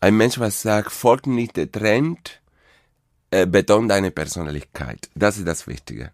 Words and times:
ein 0.00 0.16
Mensch, 0.16 0.38
was 0.38 0.62
sagt, 0.62 0.92
folgt 0.92 1.26
nicht 1.26 1.56
der 1.56 1.70
Trend, 1.70 2.40
äh, 3.30 3.46
betont 3.46 3.90
deine 3.90 4.10
Persönlichkeit. 4.10 5.08
Das 5.14 5.38
ist 5.38 5.46
das 5.46 5.66
Wichtige. 5.66 6.12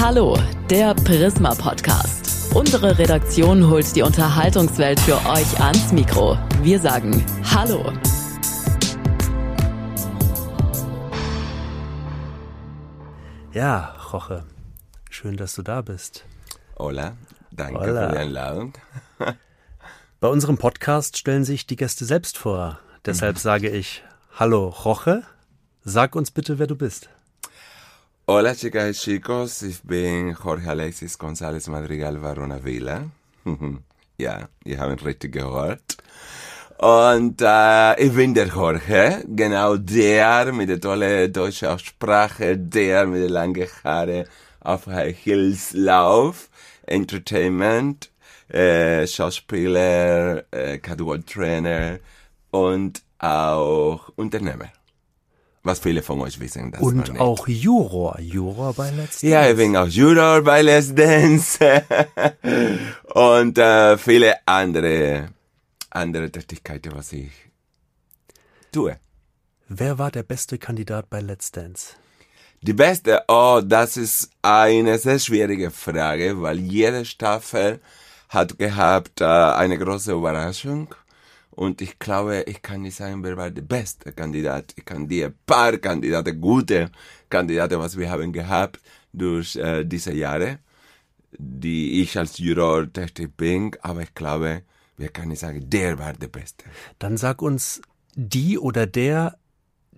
Hallo, 0.00 0.38
der 0.70 0.94
Prisma 0.94 1.54
Podcast. 1.54 2.54
Unsere 2.54 2.98
Redaktion 2.98 3.68
holt 3.68 3.94
die 3.94 4.02
Unterhaltungswelt 4.02 4.98
für 5.00 5.16
euch 5.28 5.60
ans 5.60 5.92
Mikro. 5.92 6.38
Wir 6.62 6.80
sagen 6.80 7.22
Hallo. 7.44 7.92
Ja, 13.52 13.96
Roche, 14.12 14.44
schön, 15.18 15.36
dass 15.36 15.56
du 15.56 15.62
da 15.62 15.82
bist. 15.82 16.24
Hola, 16.78 17.16
danke 17.50 17.80
Hola. 17.80 18.06
für 18.06 18.12
die 18.12 18.18
Einladung. 18.18 18.72
Bei 20.20 20.28
unserem 20.28 20.58
Podcast 20.58 21.18
stellen 21.18 21.44
sich 21.44 21.66
die 21.66 21.74
Gäste 21.74 22.04
selbst 22.04 22.38
vor. 22.38 22.78
Deshalb 23.04 23.38
sage 23.38 23.68
ich 23.68 24.04
Hallo, 24.36 24.68
Roche. 24.68 25.24
Sag 25.82 26.14
uns 26.14 26.30
bitte, 26.30 26.60
wer 26.60 26.68
du 26.68 26.76
bist. 26.76 27.08
Hola 28.28 28.54
chicas 28.54 28.90
y 28.90 28.92
chicos, 28.92 29.62
ich 29.62 29.82
bin 29.82 30.36
Jorge 30.40 30.68
Alexis 30.68 31.18
González 31.18 31.68
Madrigal 31.68 32.22
Varona 32.22 32.62
Villa. 32.62 33.10
ja, 34.18 34.48
ihr 34.64 34.78
habt 34.78 35.04
richtig 35.04 35.32
gehört. 35.32 35.96
Und 36.78 37.42
äh, 37.42 38.00
ich 38.00 38.12
bin 38.14 38.34
der 38.34 38.46
Jorge, 38.46 39.24
genau 39.26 39.76
der 39.78 40.52
mit 40.52 40.68
der 40.68 40.80
tollen 40.80 41.32
deutschen 41.32 41.68
Aussprache, 41.68 42.56
der 42.56 43.06
mit 43.06 43.22
den 43.22 43.30
langen 43.30 43.66
Haare 43.82 44.26
auf 44.60 44.86
High 44.86 45.16
Heels 45.24 45.72
Lauf, 45.72 46.48
Entertainment, 46.86 48.10
äh, 48.48 49.06
Schauspieler, 49.06 50.44
äh, 50.52 50.78
Casual-Trainer 50.78 51.98
und 52.50 53.02
auch 53.18 54.10
Unternehmer. 54.16 54.68
Was 55.64 55.80
viele 55.80 56.02
von 56.02 56.20
euch 56.20 56.38
wissen, 56.40 56.70
das 56.70 56.80
Und 56.80 57.20
auch 57.20 57.46
Juror. 57.48 58.18
Juror 58.20 58.72
bei 58.74 58.90
Let's 58.90 59.20
Ja, 59.22 59.42
ich 59.42 59.48
Dance. 59.48 59.56
bin 59.56 59.76
auch 59.76 59.86
Juror 59.88 60.42
bei 60.42 60.62
Let's 60.62 60.94
Dance 60.94 61.58
und 63.14 63.58
äh, 63.58 63.98
viele 63.98 64.36
andere, 64.46 65.28
andere 65.90 66.30
Tätigkeiten, 66.30 66.92
was 66.94 67.12
ich 67.12 67.32
tue. 68.72 68.98
Wer 69.68 69.98
war 69.98 70.10
der 70.10 70.22
beste 70.22 70.56
Kandidat 70.58 71.10
bei 71.10 71.20
Let's 71.20 71.50
Dance? 71.52 71.96
Die 72.60 72.72
beste, 72.72 73.22
oh, 73.28 73.60
das 73.64 73.96
ist 73.96 74.30
eine 74.42 74.98
sehr 74.98 75.20
schwierige 75.20 75.70
Frage, 75.70 76.42
weil 76.42 76.58
jede 76.58 77.04
Staffel 77.04 77.80
hat 78.28 78.58
gehabt 78.58 79.20
äh, 79.20 79.24
eine 79.24 79.78
große 79.78 80.12
Überraschung. 80.12 80.92
Und 81.50 81.80
ich 81.80 82.00
glaube, 82.00 82.42
ich 82.48 82.60
kann 82.60 82.82
nicht 82.82 82.96
sagen, 82.96 83.22
wer 83.22 83.36
war 83.36 83.50
der 83.50 83.62
beste 83.62 84.12
Kandidat. 84.12 84.74
Ich 84.76 84.84
kann 84.84 85.06
dir 85.06 85.32
paar 85.46 85.78
Kandidaten, 85.78 86.40
gute 86.40 86.90
Kandidaten, 87.30 87.78
was 87.78 87.96
wir 87.96 88.10
haben 88.10 88.32
gehabt 88.32 88.80
durch 89.12 89.54
äh, 89.54 89.84
diese 89.84 90.12
Jahre, 90.12 90.58
die 91.30 92.02
ich 92.02 92.18
als 92.18 92.38
Juror 92.38 92.92
tätig 92.92 93.36
bin. 93.36 93.70
Aber 93.82 94.02
ich 94.02 94.14
glaube, 94.14 94.62
wir 94.96 95.10
können 95.10 95.28
nicht 95.28 95.40
sagen, 95.40 95.70
der 95.70 95.96
war 95.96 96.12
der 96.12 96.28
Beste. 96.28 96.64
Dann 96.98 97.16
sag 97.16 97.40
uns 97.40 97.80
die 98.16 98.58
oder 98.58 98.86
der, 98.86 99.37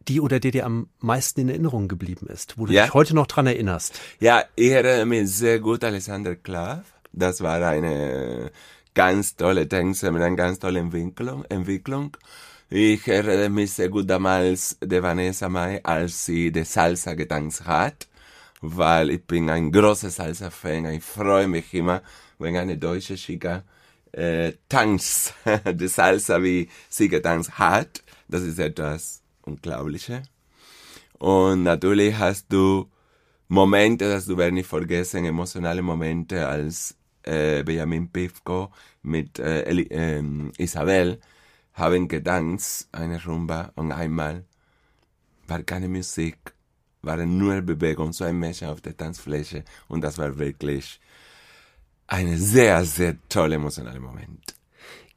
die 0.08 0.20
oder 0.20 0.40
der 0.40 0.50
dir 0.50 0.66
am 0.66 0.88
meisten 0.98 1.40
in 1.40 1.48
Erinnerung 1.48 1.88
geblieben 1.88 2.26
ist, 2.26 2.58
wo 2.58 2.66
du 2.66 2.72
Ja. 2.72 2.84
dich 2.84 2.94
heute 2.94 3.14
noch 3.14 3.26
dran 3.26 3.46
erinnerst. 3.46 4.00
Ja, 4.18 4.44
ich 4.56 4.70
erinnere 4.70 5.06
mich 5.06 5.30
sehr 5.30 5.60
gut 5.60 5.84
an 5.84 5.90
Alexander 5.90 6.36
Klav. 6.36 6.84
Das 7.12 7.40
war 7.40 7.60
eine 7.66 8.50
ganz 8.94 9.36
tolle 9.36 9.68
Tänzer 9.68 10.10
mit 10.10 10.22
einer 10.22 10.36
ganz 10.36 10.58
tollen 10.58 10.86
Entwicklung. 10.86 11.44
Entwicklung. 11.48 12.16
Ich 12.70 13.06
erinnere 13.08 13.48
mich 13.50 13.72
sehr 13.72 13.88
gut 13.88 14.08
damals 14.08 14.78
der 14.80 15.02
Vanessa 15.02 15.48
Mai, 15.48 15.82
als 15.84 16.24
sie 16.26 16.52
die 16.52 16.64
Salsa 16.64 17.14
getanzt 17.14 17.64
hat, 17.66 18.06
weil 18.60 19.10
ich 19.10 19.24
bin 19.24 19.50
ein 19.50 19.72
großer 19.72 20.10
Salsa-Fan. 20.10 20.86
Ich 20.86 21.02
freue 21.02 21.48
mich 21.48 21.74
immer, 21.74 22.02
wenn 22.38 22.56
eine 22.56 22.78
deutsche 22.78 23.16
Chica 23.16 23.64
äh, 24.12 24.52
tanzt, 24.68 25.34
die 25.74 25.88
Salsa, 25.88 26.42
wie 26.42 26.68
sie 26.88 27.08
getanzt 27.08 27.58
hat. 27.58 28.02
Das 28.28 28.42
ist 28.42 28.58
etwas 28.60 29.19
Unglaubliches. 29.42 30.22
Und 31.18 31.64
natürlich 31.64 32.16
hast 32.18 32.52
du 32.52 32.90
Momente, 33.48 34.08
das 34.08 34.26
du 34.26 34.36
werden 34.36 34.54
nicht 34.54 34.68
vergessen, 34.68 35.24
emotionale 35.24 35.82
Momente, 35.82 36.46
als 36.46 36.96
äh, 37.24 37.62
Benjamin 37.62 38.08
Pivko 38.08 38.72
mit 39.02 39.38
äh, 39.38 39.62
Eli, 39.62 39.88
ähm, 39.90 40.52
Isabel 40.56 41.20
haben 41.74 42.08
getanzt, 42.08 42.88
eine 42.92 43.22
Rumba, 43.22 43.72
und 43.74 43.92
einmal 43.92 44.44
war 45.46 45.62
keine 45.62 45.88
Musik, 45.88 46.54
war 47.02 47.16
nur 47.18 47.60
Bewegung, 47.62 48.12
so 48.12 48.24
ein 48.24 48.38
Mädchen 48.38 48.68
auf 48.68 48.80
der 48.80 48.96
Tanzfläche, 48.96 49.64
und 49.88 50.02
das 50.02 50.18
war 50.18 50.38
wirklich 50.38 51.00
ein 52.06 52.36
sehr, 52.36 52.84
sehr 52.84 53.16
toller 53.28 53.56
emotionaler 53.56 54.00
Moment. 54.00 54.54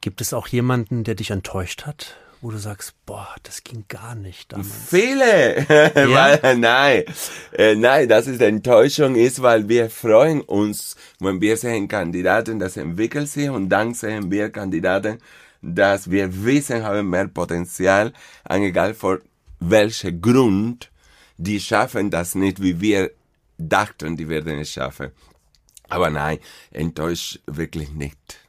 Gibt 0.00 0.20
es 0.20 0.32
auch 0.32 0.48
jemanden, 0.48 1.04
der 1.04 1.14
dich 1.14 1.30
enttäuscht 1.30 1.86
hat, 1.86 2.16
wo 2.44 2.50
du 2.50 2.58
sagst, 2.58 2.94
boah, 3.06 3.34
das 3.42 3.64
ging 3.64 3.86
gar 3.88 4.14
nicht 4.14 4.52
damals? 4.52 4.68
Viele, 4.88 5.64
weil, 5.66 6.58
nein, 6.58 7.04
äh, 7.52 7.74
nein, 7.74 8.06
das 8.06 8.26
ist 8.26 8.42
Enttäuschung 8.42 9.14
ist, 9.16 9.40
weil 9.40 9.66
wir 9.66 9.88
freuen 9.88 10.42
uns, 10.42 10.94
wenn 11.20 11.40
wir 11.40 11.56
sehen 11.56 11.88
Kandidaten, 11.88 12.58
das 12.58 12.76
entwickelt 12.76 13.30
sich 13.30 13.48
und 13.48 13.70
dann 13.70 13.94
sehen 13.94 14.30
wir 14.30 14.50
Kandidaten, 14.50 15.20
dass 15.62 16.10
wir 16.10 16.44
wissen, 16.44 16.84
haben 16.84 17.08
mehr 17.08 17.28
Potenzial, 17.28 18.12
egal 18.46 18.92
vor 18.92 19.20
welcher 19.60 20.12
Grund, 20.12 20.90
die 21.38 21.58
schaffen 21.58 22.10
das 22.10 22.34
nicht, 22.34 22.60
wie 22.60 22.78
wir 22.78 23.10
dachten, 23.56 24.18
die 24.18 24.28
werden 24.28 24.58
es 24.58 24.70
schaffen. 24.70 25.12
Aber 25.88 26.10
nein, 26.10 26.40
enttäuscht 26.72 27.40
wirklich 27.46 27.90
nicht. 27.90 28.43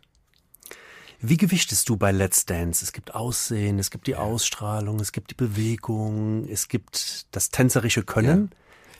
Wie 1.27 1.37
gewichtest 1.37 1.89
du 1.89 1.97
bei 1.97 2.11
Let's 2.11 2.45
Dance? 2.45 2.85
Es 2.85 2.93
gibt 2.93 3.15
Aussehen, 3.15 3.79
es 3.79 3.89
gibt 3.89 4.05
die 4.05 4.15
Ausstrahlung, 4.15 4.99
es 4.99 5.11
gibt 5.11 5.31
die 5.31 5.35
Bewegung, 5.35 6.47
es 6.47 6.67
gibt 6.67 7.25
das 7.31 7.49
tänzerische 7.49 8.03
Können. 8.03 8.51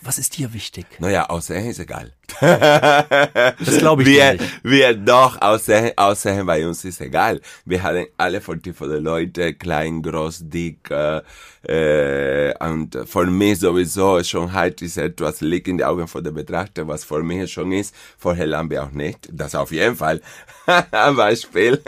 Was 0.05 0.19
ist 0.19 0.38
dir 0.38 0.53
wichtig? 0.53 0.85
Naja, 0.99 1.25
Aussehen 1.31 1.66
ist 1.66 1.79
egal. 1.79 2.13
Das 2.39 3.77
glaube 3.79 4.03
ich 4.03 4.09
wir, 4.09 4.33
nicht. 4.33 4.63
wir 4.63 4.93
doch 4.93 5.41
Aussehen, 5.41 5.93
Aussehen 5.97 6.45
bei 6.45 6.67
uns 6.67 6.85
ist 6.85 7.01
egal. 7.01 7.41
Wir 7.66 7.81
haben 7.81 8.05
alle 8.15 8.39
von 8.39 8.61
Typen 8.61 9.03
Leute, 9.03 9.55
klein, 9.55 10.03
groß, 10.03 10.41
dick, 10.44 10.91
äh, 10.91 11.21
äh, 11.67 12.53
und 12.63 12.95
für 13.05 13.25
mich 13.25 13.59
sowieso 13.59 14.23
Schönheit 14.23 14.80
ist 14.83 14.97
etwas, 14.97 15.41
liegt 15.41 15.68
in 15.68 15.80
den 15.80 15.88
Augen 15.88 16.07
von 16.07 16.24
der 16.24 16.31
Betrachter, 16.31 16.88
was 16.88 17.03
für 17.03 17.24
mich 17.24 17.51
schon 17.51 17.71
ist, 17.71 17.95
für 18.19 18.35
Herrn 18.35 18.50
Lambe 18.50 18.83
auch 18.83 18.91
nicht. 18.91 19.27
Das 19.31 19.56
auf 19.56 19.71
jeden 19.71 19.95
Fall. 19.95 20.21
Ein 20.68 21.15
Beispiel. 21.15 21.81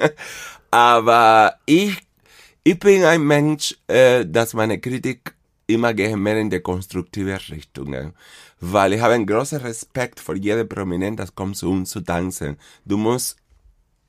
Aber 0.72 1.54
ich, 1.68 1.96
ich 2.64 2.80
bin 2.80 3.04
ein 3.04 3.22
Mensch, 3.22 3.76
äh, 3.88 4.26
dass 4.26 4.56
meine 4.56 4.80
Kritik 4.80 5.37
immer 5.68 5.94
gehen 5.94 6.22
mehr 6.24 6.38
in 6.38 6.50
die 6.50 6.62
konstruktive 6.62 7.38
Richtungen. 7.50 8.14
Weil 8.60 8.94
ich 8.94 9.02
habe 9.02 9.14
einen 9.14 9.28
großen 9.28 9.60
Respekt 9.60 10.20
vor 10.20 10.36
jedem 10.36 10.68
Prominent, 10.68 11.20
das 11.20 11.36
kommt 11.36 11.58
zu 11.58 11.70
uns 11.70 11.92
zu 11.92 12.02
tanzen. 12.02 12.58
Du 12.86 12.98
musst, 12.98 13.38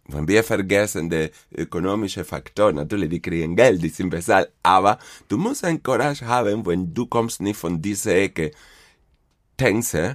wenn 0.07 0.27
wir 0.27 0.43
vergessen, 0.43 1.11
die 1.11 1.31
ökonomische 1.55 2.25
Faktor, 2.25 2.73
natürlich, 2.73 3.11
die 3.11 3.21
kriegen 3.21 3.57
Geld, 3.57 3.83
die 3.83 3.91
sind 3.91 4.11
bezahlt, 4.11 4.51
aber 4.63 4.99
du 5.29 5.37
musst 5.37 5.65
ein 5.65 5.83
Courage 5.83 6.27
haben, 6.27 6.65
wenn 6.65 6.95
du 6.95 7.07
kommst 7.07 7.43
nicht 7.43 7.59
von 7.59 7.83
dieser 7.83 8.15
Ecke, 8.15 8.53
Tänze, 9.57 10.15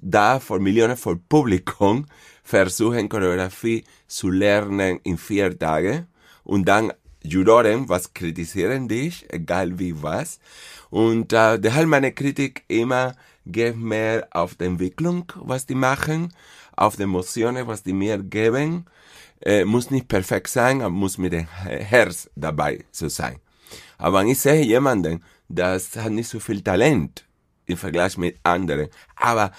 da 0.00 0.40
vor 0.40 0.58
Millionen 0.58 0.96
von 0.96 1.20
Publikum 1.28 2.06
versuchen 2.42 3.08
Choreografie 3.08 3.84
zu 4.06 4.30
lernen 4.30 5.00
in 5.02 5.18
vier 5.18 5.58
Tagen 5.58 6.06
und 6.44 6.66
dann 6.66 6.92
Juroren, 7.22 7.88
was 7.88 8.14
kritisieren 8.14 8.88
dich, 8.88 9.26
egal 9.30 9.78
wie 9.78 10.00
was. 10.00 10.38
Und 10.90 11.32
äh, 11.32 11.58
der 11.58 11.74
halt 11.74 11.88
meine 11.88 12.12
Kritik 12.12 12.64
immer 12.68 13.14
geht 13.44 13.76
mehr 13.76 14.28
auf 14.30 14.54
die 14.54 14.64
Entwicklung, 14.64 15.32
was 15.36 15.66
die 15.66 15.74
machen, 15.74 16.32
auf 16.76 16.96
die 16.96 17.02
Emotionen, 17.02 17.66
was 17.66 17.82
die 17.82 17.92
mir 17.92 18.18
geben. 18.18 18.86
Äh, 19.40 19.64
muss 19.64 19.90
nicht 19.90 20.08
perfekt 20.08 20.48
sein, 20.48 20.80
aber 20.80 20.90
muss 20.90 21.18
mit 21.18 21.32
dem 21.32 21.46
Herz 21.46 22.30
dabei 22.34 22.84
zu 22.90 23.08
sein. 23.08 23.38
Aber 23.98 24.20
wenn 24.20 24.28
ich 24.28 24.38
sehe 24.38 24.64
jemanden, 24.64 25.22
das 25.48 25.94
hat 25.96 26.12
nicht 26.12 26.28
so 26.28 26.40
viel 26.40 26.62
Talent 26.62 27.24
im 27.66 27.76
Vergleich 27.76 28.16
mit 28.16 28.38
anderen, 28.42 28.88
aber 29.16 29.52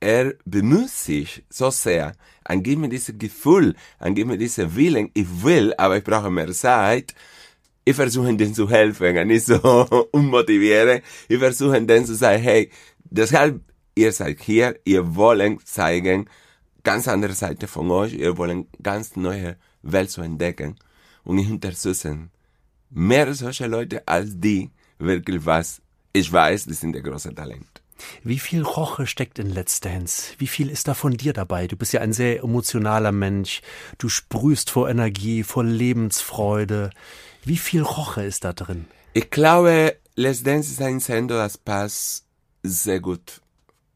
er 0.00 0.34
bemüht 0.44 0.90
sich 0.90 1.44
so 1.48 1.70
sehr, 1.70 2.14
und 2.48 2.64
gibt 2.64 2.80
mir 2.80 2.88
dieses 2.88 3.16
Gefühl, 3.16 3.76
und 4.00 4.14
gibt 4.14 4.28
mir 4.28 4.38
diesen 4.38 4.74
Willen, 4.74 5.10
ich 5.14 5.44
will, 5.44 5.72
aber 5.78 5.98
ich 5.98 6.04
brauche 6.04 6.30
mehr 6.30 6.50
Zeit, 6.52 7.14
ich 7.84 7.96
versuche 7.96 8.34
denen 8.34 8.54
zu 8.54 8.68
helfen, 8.68 9.26
nicht 9.26 9.46
so 9.46 9.58
unmotivieren, 10.12 11.00
ich 11.28 11.38
versuche 11.38 11.82
denen 11.82 12.06
zu 12.06 12.14
sagen, 12.14 12.42
hey, 12.42 12.70
deshalb, 13.04 13.60
ihr 13.94 14.12
seid 14.12 14.40
hier, 14.40 14.78
ihr 14.84 15.16
wollt 15.16 15.66
zeigen, 15.66 16.28
ganz 16.84 17.08
andere 17.08 17.34
Seite 17.34 17.66
von 17.66 17.90
euch, 17.90 18.14
ihr 18.14 18.36
wollt 18.38 18.66
ganz 18.82 19.16
neue 19.16 19.56
Welt 19.82 20.10
zu 20.10 20.22
entdecken, 20.22 20.76
und 21.24 21.38
ich 21.38 21.50
unterstütze 21.50 22.28
mehr 22.90 23.32
solche 23.34 23.66
Leute 23.66 24.06
als 24.06 24.30
die, 24.34 24.70
wirklich 24.98 25.44
was, 25.46 25.80
ich 26.12 26.32
weiß, 26.32 26.66
die 26.66 26.74
sind 26.74 26.92
der 26.92 27.02
große 27.02 27.34
Talent. 27.34 27.82
Wie 28.24 28.40
viel 28.40 28.62
Roche 28.62 29.06
steckt 29.06 29.38
in 29.38 29.50
Let's 29.50 29.80
Dance? 29.80 30.34
Wie 30.38 30.48
viel 30.48 30.68
ist 30.68 30.88
da 30.88 30.94
von 30.94 31.12
dir 31.12 31.32
dabei? 31.32 31.68
Du 31.68 31.76
bist 31.76 31.92
ja 31.92 32.00
ein 32.00 32.12
sehr 32.12 32.40
emotionaler 32.42 33.12
Mensch. 33.12 33.62
Du 33.98 34.08
sprühst 34.08 34.70
vor 34.70 34.90
Energie, 34.90 35.44
vor 35.44 35.62
Lebensfreude. 35.62 36.90
Wie 37.44 37.56
viel 37.56 37.82
Roche 37.82 38.22
ist 38.22 38.44
da 38.44 38.52
drin? 38.52 38.86
Ich 39.14 39.30
glaube, 39.30 39.96
Let's 40.14 40.42
Dance 40.42 40.70
ist 40.70 40.80
ein 40.80 41.00
Sender, 41.00 41.38
das 41.38 41.58
passt 41.58 42.24
sehr 42.62 43.00
gut 43.00 43.40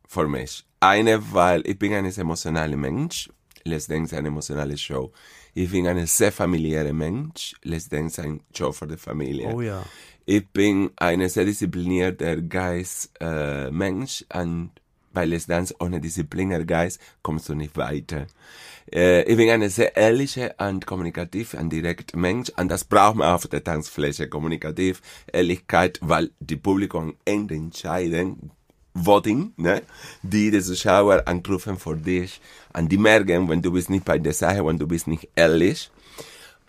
für 0.08 0.26
mich. 0.26 0.64
Eine, 0.80 1.32
weil 1.32 1.66
ich 1.66 1.78
bin 1.78 1.92
ein 1.92 2.04
emotionaler 2.04 2.76
Mensch. 2.76 3.30
Let's 3.64 3.86
Dance 3.86 4.14
ist 4.14 4.18
eine 4.18 4.28
emotionale 4.28 4.76
Show. 4.76 5.12
Ich 5.54 5.70
bin 5.70 5.86
ein 5.86 6.06
sehr 6.06 6.32
familiärer 6.32 6.92
Mensch. 6.92 7.54
Let's 7.62 7.88
Dance 7.88 8.20
ist 8.20 8.26
ein 8.26 8.40
Show 8.54 8.72
für 8.72 8.86
die 8.86 8.96
Familie. 8.96 9.52
Oh 9.54 9.60
ja. 9.60 9.84
Ich 10.24 10.46
bin 10.48 10.90
ein 10.96 11.28
sehr 11.28 11.44
disziplinierter 11.44 12.42
Geist, 12.42 13.10
äh, 13.20 13.70
Mensch 13.70 14.24
und 14.34 14.70
weil 15.12 15.32
es 15.32 15.46
dann 15.46 15.66
ohne 15.80 16.00
disziplinierter 16.00 16.66
Geist 16.66 17.00
kommst 17.22 17.48
du 17.48 17.54
nicht 17.54 17.76
weiter. 17.76 18.26
Äh, 18.92 19.22
ich 19.22 19.36
bin 19.36 19.50
ein 19.50 19.68
sehr 19.68 19.96
ehrlicher 19.96 20.54
und 20.58 20.86
kommunikativ 20.86 21.54
und 21.54 21.70
direkt 21.70 22.14
Mensch 22.14 22.50
und 22.56 22.68
das 22.68 22.84
braucht 22.84 23.16
man 23.16 23.32
auf 23.34 23.46
der 23.46 23.64
Tanzfläche. 23.64 24.28
Kommunikativ, 24.28 25.02
Ehrlichkeit, 25.32 25.98
weil 26.02 26.30
die 26.40 26.56
Publikum 26.56 27.14
entscheiden, 27.24 28.50
Voting, 28.94 29.52
ne? 29.56 29.82
Die 30.22 30.50
die 30.50 30.62
Zuschauer 30.62 31.22
anrufen 31.26 31.76
für 31.78 31.96
dich 31.96 32.40
und 32.72 32.90
die 32.90 32.96
merken, 32.96 33.48
wenn 33.48 33.60
du 33.60 33.72
bist 33.72 33.90
nicht 33.90 34.04
bei 34.04 34.18
der 34.18 34.32
Sache, 34.32 34.64
wenn 34.64 34.78
du 34.78 34.86
bist 34.86 35.06
nicht 35.06 35.28
ehrlich, 35.34 35.90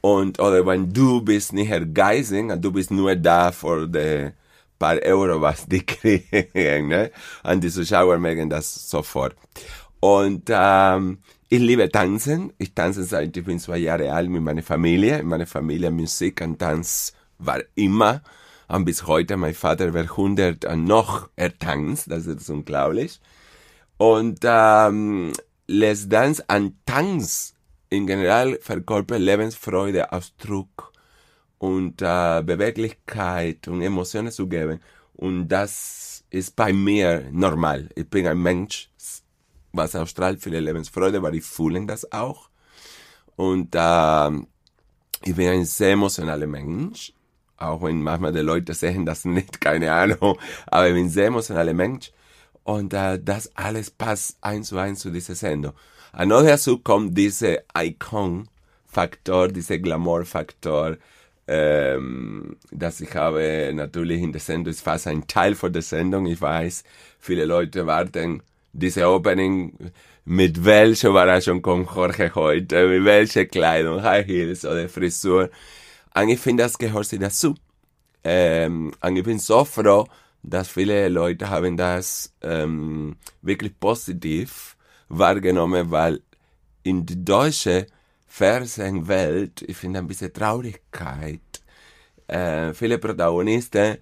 und, 0.02 0.40
oder 0.40 0.66
wenn 0.66 0.94
du 0.94 1.22
bist 1.22 1.54
nicht 1.54 1.72
Geising 1.94 2.52
und 2.52 2.62
du 2.64 2.72
bist 2.72 2.92
nur 2.92 3.16
da 3.16 3.52
für 3.52 3.88
die 3.88 4.32
paar 4.78 5.02
Euro, 5.04 5.42
was 5.42 5.66
die 5.66 5.86
kriegen, 5.86 6.88
ne? 6.90 7.12
Und 7.44 7.64
die 7.64 7.70
Zuschauer 7.70 8.18
merken 8.20 8.50
das 8.50 8.90
sofort. 8.90 9.36
Und, 10.00 10.50
ähm, 10.50 11.20
ich 11.50 11.60
liebe 11.60 11.90
Tanzen. 11.90 12.54
Ich 12.58 12.74
tanze 12.74 13.04
seit 13.04 13.36
ich 13.38 13.44
bin 13.46 13.60
zwei 13.60 13.78
Jahre 13.78 14.12
alt 14.12 14.30
mit 14.30 14.42
meiner 14.42 14.64
Familie. 14.64 15.20
In 15.20 15.28
meiner 15.28 15.48
Familie 15.48 15.92
Musik 15.92 16.42
und 16.42 16.60
Tanz 16.60 17.14
war 17.38 17.62
immer. 17.76 18.22
Und 18.68 18.84
bis 18.84 19.08
heute, 19.08 19.38
mein 19.38 19.54
Vater 19.54 19.94
wird 19.94 20.12
100 20.12 20.66
und 20.66 20.84
noch 20.84 21.30
er 21.38 21.58
tanzt. 21.58 22.12
Das 22.12 22.26
ist 22.26 22.50
unglaublich. 22.50 23.22
Und 23.98 24.40
ähm, 24.44 25.32
Les 25.68 26.10
Dance 26.10 26.44
an 26.48 26.76
Tanz 26.86 27.54
in 27.90 28.08
general 28.08 28.60
verkörpert 28.62 29.22
Lebensfreude, 29.22 30.12
Ausdruck 30.12 30.92
und 31.58 32.02
äh, 32.02 32.44
Beweglichkeit 32.44 33.68
und 33.70 33.82
Emotionen 33.82 34.32
zu 34.32 34.48
geben. 34.48 34.82
Und 35.14 35.48
das 35.48 36.26
ist 36.30 36.56
bei 36.56 36.74
mir 36.74 37.26
normal. 37.32 37.90
Ich 37.96 38.10
bin 38.10 38.28
ein 38.28 38.42
Mensch, 38.42 38.90
was 39.72 39.96
ausstrahlt 39.96 40.42
viele 40.42 40.60
Lebensfreude, 40.60 41.22
weil 41.22 41.36
ich 41.36 41.44
fühle 41.44 41.86
das 41.86 42.12
auch. 42.12 42.50
Und 43.36 43.76
äh, 43.76 44.30
ich 45.24 45.36
bin 45.36 45.48
ein 45.50 45.66
sehr 45.66 45.92
emotionaler 45.92 46.48
Mensch. 46.48 47.14
Auch 47.58 47.82
wenn 47.82 48.02
manchmal 48.02 48.34
die 48.34 48.40
Leute 48.40 48.74
sehen 48.74 49.06
das 49.06 49.26
nicht, 49.26 49.62
keine 49.62 49.92
Ahnung. 49.92 50.38
Aber 50.68 50.88
ich 50.88 50.94
bin 50.94 51.06
ein 51.06 51.10
sehr 51.10 51.28
emotionaler 51.28 51.74
Mensch. 51.74 52.12
Und 52.64 52.94
äh, 52.94 53.20
das 53.24 53.56
alles 53.56 53.92
passt 53.92 54.38
eins 54.42 54.68
zu 54.68 54.78
eins 54.78 55.00
zu 55.00 55.10
dieser 55.10 55.36
Sendung. 55.36 55.74
Und 56.18 56.30
noch 56.30 56.44
dazu 56.44 56.80
kommt 56.80 57.18
dieser 57.18 57.60
Icon-Faktor, 57.78 59.48
dieser 59.50 59.78
Glamour-Faktor, 59.78 60.98
ähm, 61.48 62.58
dass 62.72 63.00
ich 63.00 63.16
habe 63.16 63.72
natürlich 63.74 64.22
in 64.22 64.34
der 64.34 64.42
Sendung, 64.42 64.72
ist 64.72 64.82
fast 64.82 65.08
ein 65.08 65.28
Teil 65.28 65.56
von 65.56 65.72
der 65.72 65.82
Sendung. 65.82 66.26
Ich 66.26 66.42
weiß, 66.42 66.84
viele 67.20 67.46
Leute 67.46 67.88
warten 67.88 68.44
diese 68.78 69.08
Opening, 69.08 69.74
mit 70.26 70.64
welcher 70.64 71.10
Überraschung 71.10 71.62
kommt 71.62 71.90
Jorge 71.96 72.32
heute, 72.36 72.88
mit 72.88 73.06
welcher 73.06 73.46
Kleidung, 73.46 74.04
High 74.04 74.26
Heels 74.26 74.66
oder 74.66 74.88
Frisur. 74.88 75.50
Und 76.14 76.30
ich 76.30 76.40
finde, 76.40 76.64
das 76.64 76.78
gehört 76.78 77.06
sich 77.06 77.20
dazu. 77.20 77.56
Ähm, 78.24 78.94
und 79.02 79.16
ich 79.16 79.24
bin 79.24 79.40
so 79.40 79.66
froh, 79.66 80.06
dass 80.44 80.70
viele 80.70 81.10
Leute 81.10 81.50
haben 81.50 81.76
das 81.76 82.34
ähm, 82.42 83.16
wirklich 83.42 83.80
positiv 83.80 84.78
wahrgenommen, 85.10 85.90
weil 85.90 86.22
in 86.84 87.06
die 87.06 87.24
deutsche 87.24 87.88
Fernsehwelt, 88.28 89.64
ich 89.64 89.78
finde 89.78 90.00
ein 90.00 90.08
bisschen 90.08 90.34
Traurigkeit. 90.34 91.42
Äh, 92.28 92.74
viele 92.74 93.00
Protagonisten, 93.00 93.98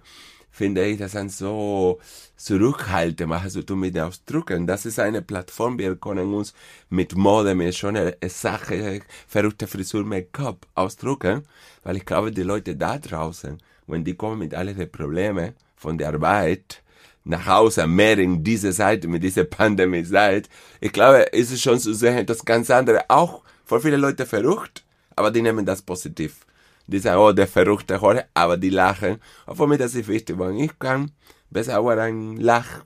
finde 0.50 0.84
ich, 0.86 0.98
das 0.98 1.12
sind 1.12 1.32
so 1.32 2.00
zurückhaltend, 2.36 3.28
machen 3.28 3.50
so 3.50 3.62
tun 3.62 3.80
mit 3.80 3.94
den 3.94 4.02
Ausdrücken. 4.02 4.66
Das 4.66 4.86
ist 4.86 4.98
eine 4.98 5.22
Plattform, 5.22 5.78
wir 5.78 5.96
können 5.96 6.34
uns 6.34 6.54
mit 6.90 7.16
Mode, 7.16 7.54
mit 7.54 7.74
schon 7.74 7.96
eine 7.96 8.16
Sache, 8.28 9.00
verrückte 9.26 9.66
Frisur, 9.66 10.04
Make-up 10.04 10.66
ausdrücken, 10.74 11.42
weil 11.82 11.96
ich 11.96 12.04
glaube, 12.04 12.32
die 12.32 12.42
Leute 12.42 12.76
da 12.76 12.98
draußen, 12.98 13.58
wenn 13.86 14.04
die 14.04 14.14
kommen 14.14 14.38
mit 14.38 14.54
all 14.54 14.72
den 14.72 14.90
Problemen 14.90 15.54
von 15.76 15.98
der 15.98 16.08
Arbeit, 16.08 16.82
nach 17.26 17.46
Hause, 17.46 17.86
mehr 17.86 18.18
in 18.18 18.44
diese 18.44 18.72
Seite, 18.72 19.08
mit 19.08 19.22
dieser 19.22 19.44
Pandemie-Zeit. 19.44 20.48
Ich 20.80 20.92
glaube, 20.92 21.22
ist 21.32 21.50
es 21.50 21.60
schon 21.60 21.80
zu 21.80 21.92
sehen, 21.92 22.24
dass 22.24 22.44
ganz 22.44 22.70
andere 22.70 23.04
auch 23.08 23.42
für 23.64 23.80
viele 23.80 23.96
Leute 23.96 24.26
verrückt, 24.26 24.84
aber 25.16 25.32
die 25.32 25.42
nehmen 25.42 25.66
das 25.66 25.82
positiv. 25.82 26.46
Die 26.86 27.00
sagen, 27.00 27.20
oh, 27.20 27.32
der 27.32 27.48
verrückte 27.48 27.94
Jorge, 27.94 28.26
aber 28.32 28.56
die 28.56 28.70
lachen. 28.70 29.18
Und 29.46 29.56
für 29.56 29.76
das 29.76 29.96
ist 29.96 30.06
wichtig, 30.06 30.38
weil 30.38 30.60
ich 30.60 30.78
kann 30.78 31.10
besser 31.50 31.80
auch 31.80 31.88
ein 31.88 32.36
Lach 32.36 32.84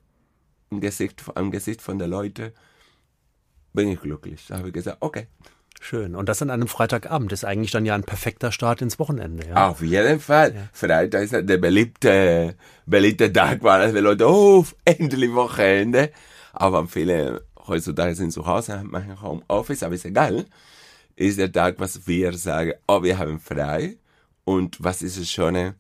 im 0.71 0.81
Gesicht, 0.81 1.25
am 1.35 1.51
Gesicht 1.51 1.83
von 1.83 1.99
den 1.99 2.11
Leuten, 2.11 2.53
bin 3.73 3.89
ich 3.89 4.01
glücklich. 4.01 4.47
Da 4.49 4.59
habe 4.59 4.69
ich 4.69 4.75
gesagt, 4.75 4.99
okay. 5.01 5.27
Schön. 5.83 6.15
Und 6.15 6.29
das 6.29 6.43
an 6.43 6.51
einem 6.51 6.69
Freitagabend 6.69 7.33
ist 7.33 7.45
eigentlich 7.45 7.71
dann 7.71 7.87
ja 7.87 7.95
ein 7.95 8.05
perfekter 8.05 8.53
Start 8.53 8.83
ins 8.83 8.99
Wochenende. 8.99 9.49
Ja? 9.49 9.71
Auf 9.71 9.81
jeden 9.81 10.21
Fall. 10.21 10.55
Ja. 10.55 10.69
Freitag 10.73 11.23
ist 11.23 11.33
der 11.33 11.57
beliebte, 11.57 12.55
beliebte 12.85 13.33
Tag, 13.33 13.63
weil 13.63 13.91
die 13.93 13.99
Leute, 13.99 14.29
oh, 14.29 14.65
endlich 14.85 15.33
Wochenende. 15.33 16.11
Aber 16.53 16.87
viele 16.87 17.45
heutzutage 17.67 18.15
sind 18.15 18.33
zu 18.33 18.47
Hause, 18.47 18.83
machen 18.85 19.23
Homeoffice, 19.23 19.83
aber 19.83 19.95
ist 19.95 20.05
egal. 20.05 20.45
Ist 21.17 21.39
der 21.39 21.51
Tag, 21.51 21.77
was 21.79 22.07
wir 22.07 22.35
sagen, 22.35 22.75
oh, 22.87 23.03
wir 23.03 23.19
haben 23.19 23.41
frei. 23.41 23.97
Und 24.45 24.83
was 24.83 25.01
ist 25.01 25.17
es 25.17 25.31
Schöne 25.31 25.77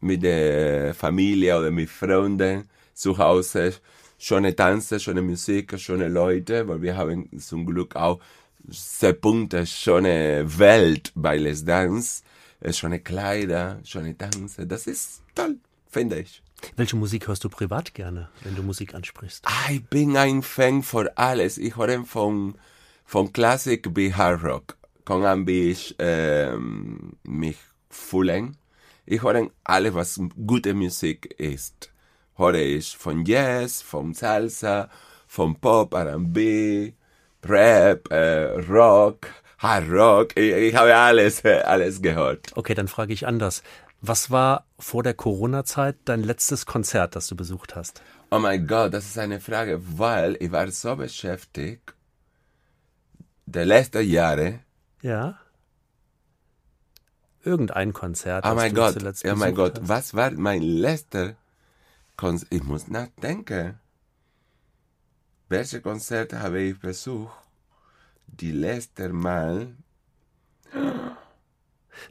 mit 0.00 0.22
der 0.22 0.94
Familie 0.94 1.58
oder 1.58 1.70
mit 1.70 1.90
Freunden 1.90 2.68
zu 2.94 3.16
Hause? 3.18 3.74
Schöne 4.18 4.56
Tanzen, 4.56 4.98
schöne 4.98 5.22
Musik, 5.22 5.78
schöne 5.78 6.08
Leute, 6.08 6.66
weil 6.68 6.80
wir 6.82 6.96
haben 6.96 7.28
zum 7.38 7.66
Glück 7.66 7.96
auch 7.96 8.20
sehr 8.68 9.12
bunte, 9.12 9.66
schöne 9.66 10.44
Welt 10.58 11.12
bei 11.14 11.36
Les 11.36 11.64
Dance. 11.64 12.22
Schöne 12.70 13.00
Kleider, 13.00 13.80
schöne 13.84 14.16
Tanze. 14.16 14.66
Das 14.66 14.86
ist 14.86 15.22
toll, 15.34 15.58
finde 15.90 16.20
ich. 16.20 16.42
Welche 16.76 16.96
Musik 16.96 17.28
hörst 17.28 17.44
du 17.44 17.48
privat 17.48 17.94
gerne, 17.94 18.28
wenn 18.42 18.56
du 18.56 18.62
Musik 18.62 18.94
ansprichst? 18.94 19.44
Ah, 19.46 19.70
ich 19.70 19.84
bin 19.84 20.16
ein 20.16 20.42
Fan 20.42 20.82
für 20.82 21.16
alles. 21.16 21.58
Ich 21.58 21.76
höre 21.76 22.04
von, 22.04 22.56
von 23.04 23.32
Klassik 23.32 23.92
bis 23.92 24.14
Hard 24.16 24.42
Rock. 24.42 24.76
Kann 25.04 25.24
ein 25.24 25.44
bisschen 25.44 25.96
ähm, 25.98 27.12
mich 27.22 27.58
fühlen. 27.90 28.56
Ich 29.06 29.22
höre 29.22 29.50
alles, 29.62 29.94
was 29.94 30.20
gute 30.46 30.74
Musik 30.74 31.32
ist. 31.38 31.90
Höre 32.36 32.54
ich 32.54 32.96
von 32.96 33.24
Jazz, 33.24 33.80
von 33.80 34.12
Salsa, 34.14 34.90
von 35.28 35.54
Pop, 35.60 35.94
R&B, 35.94 36.92
Rap, 37.44 38.10
äh, 38.10 38.46
Rock, 38.68 39.28
Hard 39.58 39.88
Rock, 39.90 40.36
ich, 40.36 40.52
ich 40.52 40.74
habe 40.74 40.94
alles, 40.94 41.44
alles 41.64 42.02
gehört. 42.02 42.50
Okay, 42.56 42.74
dann 42.74 42.88
frage 42.88 43.12
ich 43.12 43.26
anders. 43.26 43.62
Was 44.00 44.30
war 44.30 44.66
vor 44.78 45.02
der 45.02 45.14
Corona-Zeit 45.14 45.96
dein 46.04 46.22
letztes 46.22 46.66
Konzert, 46.66 47.16
das 47.16 47.28
du 47.28 47.36
besucht 47.36 47.76
hast? 47.76 48.02
Oh 48.30 48.38
mein 48.40 48.66
Gott, 48.66 48.92
das 48.92 49.06
ist 49.06 49.18
eine 49.18 49.40
Frage, 49.40 49.80
weil 49.98 50.36
ich 50.40 50.50
war 50.50 50.68
so 50.70 50.96
beschäftigt, 50.96 51.94
die 53.46 53.60
letzten 53.60 54.04
Jahre, 54.04 54.60
Ja. 55.00 55.38
Irgendein 57.46 57.92
Konzert. 57.92 58.44
oh 58.44 58.54
mein 58.54 58.74
Gott, 58.74 58.94
zuletzt 58.94 59.24
oh 59.24 59.36
mein 59.36 59.54
Gott, 59.54 59.78
hast. 59.78 59.88
was 59.88 60.14
war 60.14 60.30
mein 60.32 60.62
letzter 60.62 61.36
Konzert? 62.16 62.52
Ich 62.52 62.62
muss 62.64 62.88
nachdenken. 62.88 63.78
Welche 65.48 65.80
Konzerte 65.80 66.40
habe 66.40 66.60
ich 66.60 66.78
besucht? 66.80 67.32
Die 68.26 68.50
letzte 68.50 69.10
Mal. 69.10 69.68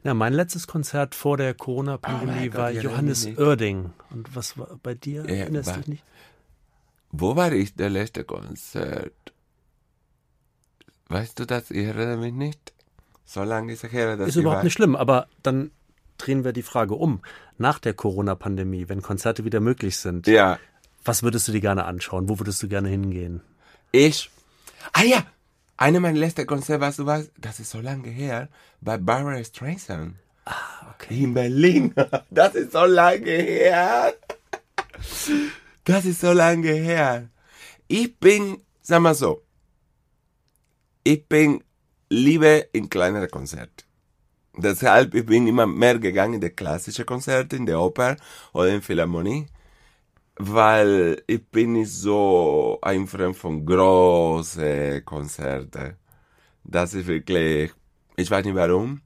Na, 0.02 0.14
mein 0.14 0.32
letztes 0.32 0.66
Konzert 0.66 1.14
vor 1.14 1.36
der 1.36 1.52
Oh 1.52 1.64
Corona-Pandemie 1.64 2.48
Gott, 2.48 2.58
war 2.58 2.70
erinnere 2.70 2.92
Johannes. 2.92 3.26
Oerding. 3.38 3.92
Und 4.10 4.34
was 4.34 4.56
war 4.58 4.78
bei 4.82 4.94
dir? 4.94 5.22
Ja, 5.28 5.34
Erinnerst 5.44 5.68
war- 5.68 5.76
dich 5.76 5.86
nicht? 5.88 6.04
Wo 7.12 7.36
war 7.36 7.52
ich 7.52 7.74
der 7.74 7.90
letzte 7.90 8.24
Konzert? 8.24 9.12
Weißt 11.08 11.38
du 11.38 11.44
das? 11.46 11.70
Ich 11.70 11.84
erinnere 11.86 12.16
mich 12.16 12.32
nicht. 12.32 12.72
So 13.26 13.42
lange 13.42 13.72
ist 13.72 13.84
es 13.84 13.92
her, 13.92 14.16
dass 14.16 14.28
Ist 14.28 14.36
überhaupt 14.36 14.64
nicht 14.64 14.72
schlimm, 14.72 14.94
aber 14.96 15.26
dann 15.42 15.70
drehen 16.16 16.44
wir 16.44 16.52
die 16.52 16.62
Frage 16.62 16.94
um. 16.94 17.20
Nach 17.58 17.78
der 17.78 17.92
Corona-Pandemie, 17.92 18.88
wenn 18.88 19.02
Konzerte 19.02 19.44
wieder 19.44 19.60
möglich 19.60 19.98
sind, 19.98 20.26
Ja, 20.26 20.58
was 21.04 21.22
würdest 21.22 21.46
du 21.48 21.52
dir 21.52 21.60
gerne 21.60 21.84
anschauen? 21.84 22.28
Wo 22.28 22.38
würdest 22.38 22.62
du 22.62 22.68
gerne 22.68 22.88
hingehen? 22.88 23.42
ich. 23.92 24.30
Ah 24.92 25.02
ja, 25.02 25.24
eine 25.76 25.98
meiner 26.00 26.18
letzten 26.18 26.46
Konzerte, 26.46 26.80
weißt 26.80 27.00
du 27.00 27.06
was? 27.06 27.30
Das 27.38 27.58
ist 27.60 27.70
so 27.70 27.80
lange 27.80 28.08
her, 28.08 28.48
bei 28.80 28.96
Barbara 28.98 29.42
Streisand. 29.42 30.14
Okay. 30.94 31.24
In 31.24 31.34
Berlin. 31.34 31.92
Das 32.30 32.54
ist 32.54 32.72
so 32.72 32.84
lange 32.84 33.30
her. 33.30 34.14
Das 35.84 36.04
ist 36.04 36.20
so 36.20 36.32
lange 36.32 36.70
her. 36.72 37.28
Ich 37.88 38.16
bin, 38.18 38.58
sag 38.82 39.00
mal 39.00 39.14
so, 39.14 39.42
ich 41.04 41.26
bin 41.26 41.62
lieber 42.08 42.74
in 42.74 42.88
kleinere 42.88 43.28
Konzerte. 43.28 43.84
Deshalb 44.56 45.14
ich 45.14 45.26
bin 45.26 45.46
immer 45.46 45.66
mehr 45.66 45.98
gegangen 45.98 46.34
in 46.34 46.40
die 46.40 46.50
klassische 46.50 47.04
Konzerte, 47.04 47.56
in 47.56 47.66
der 47.66 47.80
Oper 47.80 48.16
oder 48.52 48.68
in 48.68 48.80
Philharmonie, 48.80 49.46
weil 50.36 51.22
ich 51.26 51.44
bin 51.46 51.72
nicht 51.74 51.90
so 51.92 52.78
ein 52.80 53.06
Freund 53.06 53.36
von 53.36 53.66
großen 53.66 55.04
Konzerten. 55.04 55.96
Das 56.64 56.94
ist 56.94 57.06
wirklich, 57.06 57.72
ich 58.16 58.30
weiß 58.30 58.44
nicht 58.44 58.54
warum, 58.54 59.02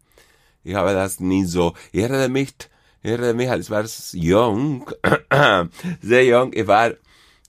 ich 0.62 0.75
habe 0.75 0.92
das 0.92 1.21
nie 1.21 1.45
so. 1.45 1.75
Ich 1.90 2.00
erinnere 2.00 2.28
mich, 2.28 2.54
ich 3.02 3.11
erinnere 3.11 3.35
mich, 3.35 3.50
als 3.50 3.64
ich 3.64 3.71
war 3.71 3.85
jung, 4.12 4.90
sehr 6.00 6.25
jung, 6.25 6.52
ich 6.52 6.66
war 6.66 6.92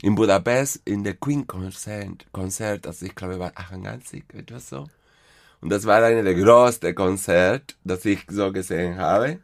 in 0.01 0.15
Budapest 0.15 0.81
in 0.86 1.03
der 1.03 1.15
Queen 1.15 1.46
Konzert, 1.46 2.25
Konzert, 2.31 2.88
also 2.88 3.05
ich 3.05 3.13
glaube, 3.13 3.36
ich 3.36 3.39
war 3.39 3.51
88, 3.55 4.24
etwas 4.34 4.70
so. 4.70 4.88
Und 5.62 5.70
das 5.70 5.86
war 5.86 6.03
einer 6.03 6.24
der 6.24 6.36
größten 6.36 6.96
Konzerte, 6.96 7.75
das 7.84 8.03
ich 8.06 8.25
so 8.30 8.51
gesehen 8.51 8.98
habe. 8.98 9.39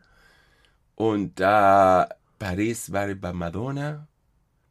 Und 0.95 1.39
da 1.39 2.09
Paris 2.39 2.91
war 2.91 3.09
ich 3.09 3.19
bei 3.19 3.33
Madonna, 3.33 4.07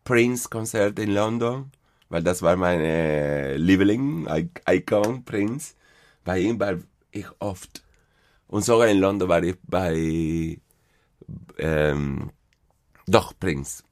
Prince 0.05 0.49
Konzert 0.49 0.99
in 0.99 1.13
London, 1.13 1.71
weil 2.09 2.23
das 2.23 2.43
war 2.43 2.57
meine 2.57 3.57
Liebling, 3.57 4.27
Icon 4.69 5.25
Prince. 5.25 5.75
Bei 6.25 6.39
ihm 6.39 6.59
war 6.59 6.79
ich 7.11 7.27
oft. 7.39 7.83
Und 8.49 8.65
sogar 8.65 8.89
in 8.89 8.99
London 8.99 9.29
war 9.29 9.43
ich 9.43 9.57
bei, 9.65 10.61
ähm, 11.59 12.31
doch 13.07 13.33
Prince. 13.39 13.83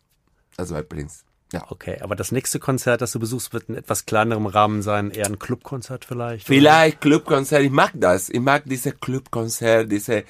Also 0.56 0.74
bei 0.74 0.82
Prince. 0.82 1.24
Ja. 1.54 1.66
Okay, 1.70 1.98
aber 2.00 2.16
das 2.16 2.32
nächste 2.32 2.58
Konzert, 2.58 3.00
das 3.00 3.12
du 3.12 3.18
besuchst, 3.18 3.52
wird 3.52 3.68
in 3.68 3.76
etwas 3.76 4.06
kleinerem 4.06 4.46
Rahmen 4.46 4.82
sein, 4.82 5.10
eher 5.10 5.26
ein 5.26 5.38
Clubkonzert 5.38 6.04
vielleicht? 6.04 6.48
oder? 6.48 6.56
Vielleicht 6.56 7.00
Clubkonzert, 7.00 7.62
ich 7.62 7.70
mag 7.70 7.92
das. 7.94 8.28
Ich 8.28 8.40
mag 8.40 8.64
diese 8.66 8.92
Clubkonzert, 8.92 9.90
diese, 9.90 10.24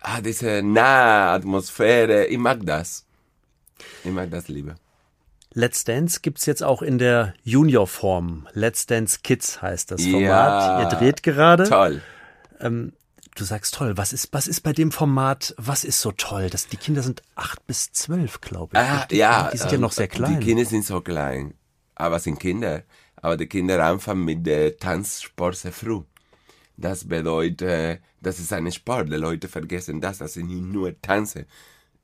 ah, 0.00 0.20
diese 0.20 0.62
nahe 0.62 1.30
Atmosphäre. 1.30 2.26
Ich 2.26 2.38
mag 2.38 2.58
das. 2.64 3.04
Ich 4.04 4.12
mag 4.12 4.30
das 4.30 4.48
lieber. 4.48 4.74
Let's 5.52 5.84
Dance 5.84 6.20
gibt's 6.22 6.46
jetzt 6.46 6.62
auch 6.62 6.80
in 6.80 6.98
der 6.98 7.34
Juniorform. 7.42 8.46
Let's 8.52 8.86
Dance 8.86 9.18
Kids 9.22 9.60
heißt 9.60 9.90
das 9.90 10.04
Format. 10.04 10.22
Ja. 10.22 10.82
Ihr 10.82 10.88
dreht 10.96 11.22
gerade. 11.24 11.64
Toll. 11.64 12.02
Du 13.34 13.44
sagst 13.44 13.74
toll. 13.74 13.96
Was 13.96 14.12
ist, 14.12 14.32
was 14.32 14.46
ist 14.46 14.62
bei 14.62 14.72
dem 14.72 14.90
Format, 14.90 15.54
was 15.56 15.84
ist 15.84 16.00
so 16.00 16.12
toll? 16.12 16.50
Das, 16.50 16.66
die 16.66 16.76
Kinder 16.76 17.02
sind 17.02 17.22
acht 17.34 17.66
bis 17.66 17.92
zwölf, 17.92 18.40
glaube 18.40 18.72
ich. 18.74 18.78
Ah, 18.78 19.06
ja. 19.10 19.50
Die 19.50 19.58
sind 19.58 19.70
ja 19.70 19.74
ähm, 19.76 19.80
noch 19.82 19.92
sehr 19.92 20.08
klein. 20.08 20.40
Die 20.40 20.46
Kinder 20.46 20.64
sind 20.64 20.84
so 20.84 21.00
klein. 21.00 21.54
Aber 21.94 22.18
sind 22.18 22.40
Kinder. 22.40 22.82
Aber 23.16 23.36
die 23.36 23.46
Kinder 23.46 23.84
anfangen 23.84 24.24
mit 24.24 24.46
der 24.46 24.76
Tanzsport 24.76 25.56
sehr 25.56 25.72
früh. 25.72 26.02
Das 26.76 27.06
bedeutet, 27.06 28.00
das 28.20 28.38
ist 28.38 28.52
ein 28.52 28.70
Sport. 28.72 29.08
Die 29.08 29.16
Leute 29.16 29.48
vergessen 29.48 30.00
das. 30.00 30.18
Das 30.18 30.36
ist 30.36 30.44
nicht 30.44 30.62
nur 30.62 31.00
Tanzen. 31.00 31.46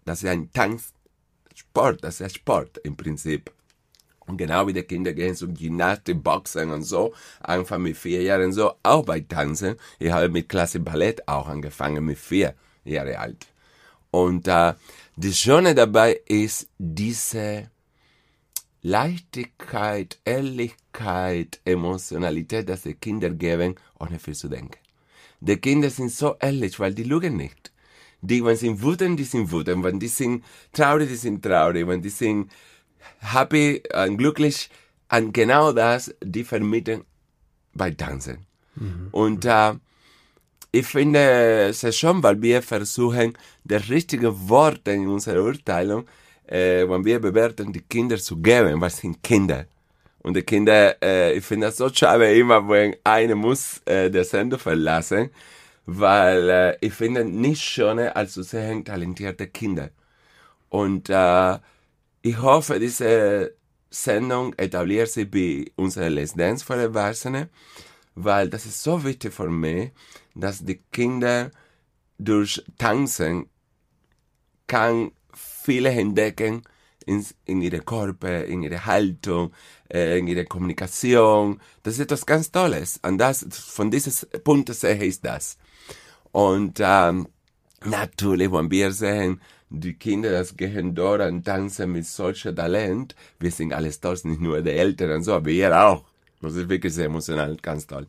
Das 0.05 0.23
ist 0.23 0.29
ein 0.29 0.53
Tanzsport. 0.53 2.05
Das 2.05 2.21
ist 2.21 2.37
Sport 2.37 2.79
im 2.79 2.97
Prinzip. 2.97 3.51
Und 4.27 4.39
genau 4.39 4.67
wie 4.67 4.73
die 4.73 4.83
Kinder 4.83 5.13
gehen 5.13 5.37
zum 5.37 5.55
Gymnastik, 5.55 6.23
Boxen 6.23 6.71
und 6.71 6.83
so, 6.83 7.15
anfangen 7.41 7.85
mit 7.85 7.97
vier 7.97 8.23
Jahren 8.23 8.53
so, 8.53 8.73
auch 8.83 9.05
bei 9.05 9.21
Tanzen. 9.21 9.77
Ich 9.99 10.11
habe 10.11 10.29
mit 10.29 10.49
Klasse 10.49 10.81
Ballett 10.81 11.27
auch 11.29 11.47
angefangen 11.47 12.05
mit 12.05 12.19
vier 12.19 12.55
Jahre 12.85 13.19
alt. 13.19 13.47
Und 14.11 14.49
äh, 14.49 14.75
das 15.17 15.39
Schöne 15.39 15.75
dabei 15.75 16.21
ist 16.27 16.69
diese 16.79 17.71
Leichtigkeit, 18.83 20.19
Ehrlichkeit, 20.25 21.61
Emotionalität, 21.65 22.69
dass 22.69 22.83
die 22.83 22.95
Kinder 22.95 23.31
geben, 23.31 23.75
ohne 23.99 24.19
viel 24.19 24.35
zu 24.35 24.49
denken. 24.49 24.79
Die 25.41 25.57
Kinder 25.57 25.91
sind 25.91 26.13
so 26.13 26.37
ehrlich, 26.41 26.79
weil 26.81 26.95
die 26.95 27.03
lügen 27.03 27.37
nicht. 27.37 27.73
Die, 28.23 28.45
wenn 28.45 28.57
sie 28.57 28.83
wütend, 28.83 29.21
die 29.21 29.25
sind 29.25 29.53
wütend. 29.53 29.85
Wenn 29.85 30.01
die 30.01 30.09
sind 30.09 30.45
traurig, 30.73 31.09
die 31.09 31.17
sind 31.17 31.43
traurig. 31.43 31.87
Wenn 31.87 32.01
die 32.01 32.11
sind 32.11 32.51
happy 33.21 33.83
und 33.95 34.17
glücklich, 34.19 34.71
und 35.11 35.33
genau 35.33 35.73
das, 35.73 36.15
die 36.23 36.45
vermitteln 36.45 37.05
bei 37.75 37.91
Tanzen. 37.91 38.47
Und 39.13 39.45
äh, 39.45 39.75
ich 40.73 40.87
finde 40.87 41.69
es 41.69 41.85
ist 41.85 41.99
schon, 41.99 42.23
weil 42.23 42.41
wir 42.43 42.63
versuchen, 42.63 43.37
das 43.65 43.89
richtige 43.89 44.49
Wort 44.49 44.87
in 44.89 45.09
unserer 45.09 45.43
Urteilung, 45.43 46.07
äh, 46.47 46.89
wenn 46.89 47.05
wir 47.05 47.19
bewerten, 47.21 47.73
die 47.73 47.83
Kinder 47.83 48.19
zu 48.19 48.37
geben, 48.37 48.81
was 48.81 48.99
sind 48.99 49.23
Kinder. 49.23 49.67
Und 50.23 50.35
die 50.35 50.43
Kinder, 50.43 51.01
äh, 51.03 51.35
ich 51.35 51.45
finde 51.45 51.69
das 51.69 51.77
so 51.77 51.89
schade 51.89 52.37
immer, 52.37 52.69
wenn 52.69 52.97
eine 53.05 53.35
muss 53.35 53.81
äh, 53.85 54.11
der 54.11 54.25
Sender 54.25 54.59
verlassen, 54.59 55.31
weil 55.87 56.51
äh, 56.51 56.77
ich 56.81 56.93
finde 56.93 57.25
nicht 57.25 57.63
schöner, 57.63 58.17
als 58.17 58.33
zu 58.33 58.43
sehen 58.43 58.85
talentierte 58.85 59.47
Kinder. 59.47 59.91
Und 60.69 61.09
äh, 61.09 61.59
ich 62.27 62.43
hoffe, 62.43 62.81
diese 62.81 63.55
Sendung 63.89 64.53
etabliert 64.55 65.09
sich 65.09 65.31
bei 65.31 65.71
unserer 65.77 66.11
Let's 66.11 66.35
Dance 66.35 66.65
für 66.65 66.75
Erwachsene, 66.75 67.51
weil 68.17 68.51
das 68.51 68.67
ist 68.67 68.83
so 68.83 69.05
wichtig 69.05 69.33
für 69.33 69.49
mich, 69.49 69.93
dass 70.35 70.65
die 70.65 70.83
Kinder 70.91 71.53
durch 72.19 72.65
Tanzen 72.79 73.49
kann 74.67 75.13
viele 75.33 75.91
entdecken 75.91 76.63
in, 77.07 77.25
in 77.45 77.63
ihre 77.63 77.81
Körper, 77.81 78.45
in 78.45 78.65
ihre 78.65 78.85
Haltung, 78.85 79.53
äh, 79.89 80.19
in 80.19 80.27
ihre 80.27 80.47
Kommunikation. 80.47 81.61
Das 81.85 81.95
ist 81.95 82.01
etwas 82.01 82.27
ganz 82.27 82.51
Tolles. 82.51 82.99
Und 83.03 83.19
das, 83.19 83.47
von 83.53 83.93
diesem 83.93 84.29
Punkt 84.43 84.75
sehe 84.75 85.05
ich 85.05 85.21
das. 85.21 85.59
Und 86.33 86.81
ähm, 86.81 87.29
natürlich, 87.87 88.53
wenn 88.53 88.71
wir 88.71 88.93
sehen, 88.93 89.41
die 89.71 89.95
Kinder, 89.95 90.31
das 90.31 90.57
gehen 90.57 90.95
dort 90.95 91.21
und 91.21 91.45
tanzen 91.45 91.93
mit 91.93 92.07
solchem 92.07 92.55
Talent, 92.55 93.15
wir 93.41 93.51
sind 93.51 93.73
alles 93.73 93.97
stolz, 93.97 94.25
nicht 94.25 94.41
nur 94.41 94.63
die 94.63 94.71
Eltern 94.71 95.11
und 95.11 95.23
so, 95.23 95.35
aber 95.35 95.47
wir 95.47 95.77
auch. 95.81 96.05
Das 96.41 96.55
ist 96.55 96.69
wirklich 96.69 96.95
sehr 96.95 97.07
emotional, 97.07 97.57
ganz 97.57 97.87
toll. 97.87 98.07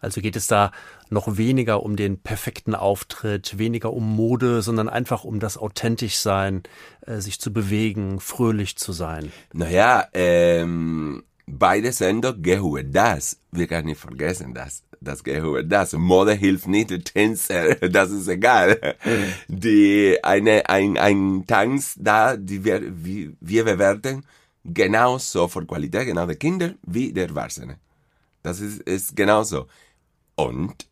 Also 0.00 0.20
geht 0.20 0.36
es 0.36 0.46
da 0.46 0.72
noch 1.08 1.36
weniger 1.36 1.82
um 1.82 1.96
den 1.96 2.18
perfekten 2.18 2.74
Auftritt, 2.74 3.58
weniger 3.58 3.92
um 3.92 4.14
Mode, 4.14 4.62
sondern 4.62 4.88
einfach 4.88 5.24
um 5.24 5.40
das 5.40 5.56
authentisch 5.56 6.16
sein, 6.16 6.62
äh, 7.06 7.18
sich 7.18 7.40
zu 7.40 7.52
bewegen, 7.52 8.20
fröhlich 8.20 8.76
zu 8.76 8.92
sein. 8.92 9.32
Naja, 9.52 10.06
ähm, 10.12 11.22
beide 11.58 11.92
Sender 11.92 12.32
gehören 12.32 12.92
das. 12.92 13.38
Wir 13.50 13.66
können 13.66 13.86
nicht 13.86 14.00
vergessen, 14.00 14.54
das, 14.54 14.82
das 15.00 15.24
gehört 15.24 15.70
das. 15.70 15.92
Mode 15.92 16.34
hilft 16.34 16.66
nicht, 16.66 16.90
Tänzer, 17.04 17.74
das 17.88 18.10
ist 18.10 18.28
egal. 18.28 18.96
Die, 19.48 20.18
eine, 20.22 20.68
ein, 20.68 20.98
ein 20.98 21.44
Tanz 21.46 21.94
da, 21.98 22.36
die 22.36 22.64
wir, 22.64 22.80
wie, 23.04 23.34
wir 23.40 23.64
bewerten, 23.64 24.24
genauso 24.64 25.48
für 25.48 25.66
Qualität, 25.66 26.06
genau 26.06 26.26
der 26.26 26.36
Kinder, 26.36 26.74
wie 26.86 27.12
der 27.12 27.28
Erwachsene. 27.28 27.78
Das 28.42 28.60
ist, 28.60 28.80
ist 28.82 29.16
genauso. 29.16 29.66
Und 30.34 30.86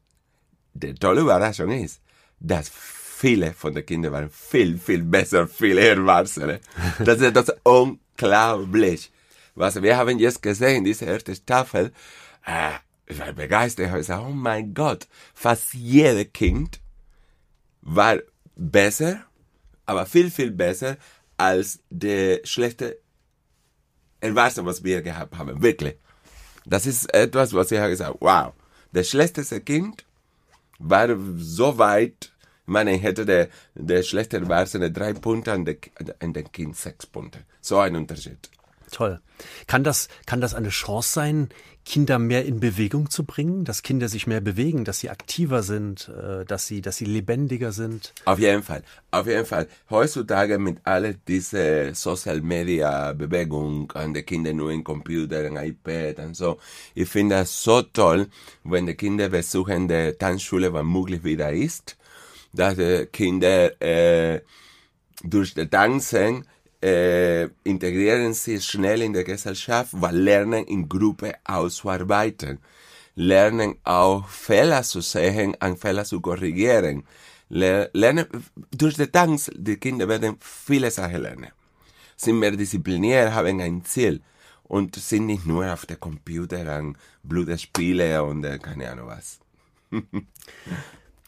die 0.74 0.94
tolle 0.94 1.22
Überraschung 1.22 1.70
ist, 1.70 2.00
dass 2.40 2.70
viele 2.70 3.52
von 3.52 3.74
den 3.74 3.84
Kindern 3.84 4.12
waren 4.12 4.30
viel, 4.30 4.78
viel 4.78 5.02
besser, 5.02 5.48
viel 5.48 5.78
Erwachsene. 5.78 6.60
Das 7.04 7.20
ist 7.20 7.34
das 7.34 7.52
unglaublich. 7.64 9.10
Was 9.58 9.82
wir 9.82 9.96
haben 9.96 10.20
jetzt 10.20 10.40
gesehen, 10.40 10.84
diese 10.84 11.04
erste 11.04 11.34
Staffel, 11.34 11.92
äh, 12.46 12.70
ich 13.06 13.18
war 13.18 13.32
begeistert. 13.32 13.86
Ich 13.86 13.90
habe 13.90 13.98
gesagt, 13.98 14.24
oh 14.24 14.30
mein 14.30 14.72
Gott, 14.72 15.08
fast 15.34 15.74
jedes 15.74 16.32
Kind 16.32 16.80
war 17.82 18.18
besser, 18.54 19.24
aber 19.84 20.06
viel, 20.06 20.30
viel 20.30 20.52
besser 20.52 20.96
als 21.36 21.80
der 21.90 22.40
schlechte 22.44 22.98
Erwachsene, 24.20 24.66
was 24.66 24.84
wir 24.84 25.02
gehabt 25.02 25.36
haben. 25.36 25.60
Wirklich. 25.60 25.96
Das 26.64 26.86
ist 26.86 27.12
etwas, 27.12 27.52
was 27.52 27.72
ich 27.72 27.78
habe 27.78 27.90
gesagt, 27.90 28.16
wow. 28.20 28.52
Das 28.92 29.08
schlechteste 29.08 29.60
Kind 29.60 30.04
war 30.78 31.08
so 31.36 31.78
weit, 31.78 32.32
ich 32.62 32.72
meine, 32.72 32.94
ich 32.94 33.02
hätte 33.02 33.26
der, 33.26 33.48
der 33.74 34.04
schlechte 34.04 34.36
Erwachsene 34.36 34.92
drei 34.92 35.14
Punkte, 35.14 35.52
an, 35.52 35.64
der, 35.64 35.74
den 35.74 36.52
Kind 36.52 36.76
sechs 36.76 37.06
Punkte. 37.06 37.40
So 37.60 37.78
ein 37.78 37.96
Unterschied. 37.96 38.50
Toll. 38.90 39.20
Kann 39.66 39.84
das, 39.84 40.08
kann 40.26 40.40
das 40.40 40.54
eine 40.54 40.70
Chance 40.70 41.12
sein, 41.12 41.48
Kinder 41.88 42.18
mehr 42.18 42.44
in 42.44 42.60
Bewegung 42.60 43.08
zu 43.08 43.24
bringen, 43.24 43.64
dass 43.64 43.82
Kinder 43.82 44.10
sich 44.10 44.26
mehr 44.26 44.42
bewegen, 44.42 44.84
dass 44.84 45.00
sie 45.00 45.08
aktiver 45.08 45.62
sind, 45.62 46.10
äh, 46.10 46.44
dass 46.44 46.66
sie, 46.66 46.82
dass 46.82 46.98
sie 46.98 47.06
lebendiger 47.06 47.72
sind? 47.72 48.12
Auf 48.26 48.38
jeden 48.38 48.62
Fall, 48.62 48.82
auf 49.10 49.26
jeden 49.26 49.46
Fall. 49.46 49.68
Heutzutage 49.88 50.58
mit 50.58 50.80
all 50.84 51.14
diese 51.26 51.94
Social 51.94 52.42
Media 52.42 53.14
Bewegung 53.14 53.90
an 53.92 54.12
die 54.12 54.22
Kinder 54.22 54.52
nur 54.52 54.70
im 54.70 54.84
Computer, 54.84 55.42
im 55.46 55.56
iPad 55.56 56.18
und 56.18 56.36
so. 56.36 56.58
Ich 56.94 57.08
finde 57.08 57.36
das 57.36 57.62
so 57.62 57.80
toll, 57.80 58.28
wenn 58.64 58.84
die 58.84 58.94
Kinder 58.94 59.30
besuchen 59.30 59.88
die 59.88 60.12
Tanzschule, 60.18 60.70
wann 60.74 60.92
möglich 60.92 61.24
wieder 61.24 61.50
ist, 61.52 61.96
dass 62.52 62.76
die 62.76 63.06
Kinder 63.06 63.80
äh, 63.80 64.42
durch 65.24 65.54
das 65.54 65.70
Tanzen 65.70 66.44
äh, 66.82 67.48
integrieren 67.64 68.34
sich 68.34 68.64
schnell 68.64 69.02
in 69.02 69.12
der 69.12 69.24
Gesellschaft, 69.24 69.90
weil 69.92 70.16
lernen 70.16 70.64
in 70.66 70.88
Gruppe 70.88 71.34
auszuarbeiten, 71.44 72.58
lernen 73.14 73.76
auch 73.84 74.28
Fehler 74.28 74.82
zu 74.82 75.00
sehen, 75.00 75.56
an 75.60 75.76
Fehler 75.76 76.04
zu 76.04 76.20
korrigieren, 76.20 77.04
lernen 77.48 78.26
durch 78.70 78.94
den 78.94 79.10
Tanz, 79.10 79.50
die 79.54 79.76
Kinder 79.76 80.08
werden 80.08 80.36
viele 80.40 80.90
Sachen 80.90 81.22
lernen, 81.22 81.50
sind 82.16 82.38
mehr 82.38 82.52
diszipliniert, 82.52 83.32
haben 83.32 83.60
ein 83.60 83.84
Ziel 83.84 84.20
und 84.64 84.94
sind 84.96 85.26
nicht 85.26 85.46
nur 85.46 85.72
auf 85.72 85.86
der 85.86 85.96
Computer 85.96 86.68
an 86.68 86.96
Blutspiele 87.22 88.22
und 88.22 88.44
äh, 88.44 88.58
keine 88.58 88.90
Ahnung 88.90 89.08
was. 89.08 89.40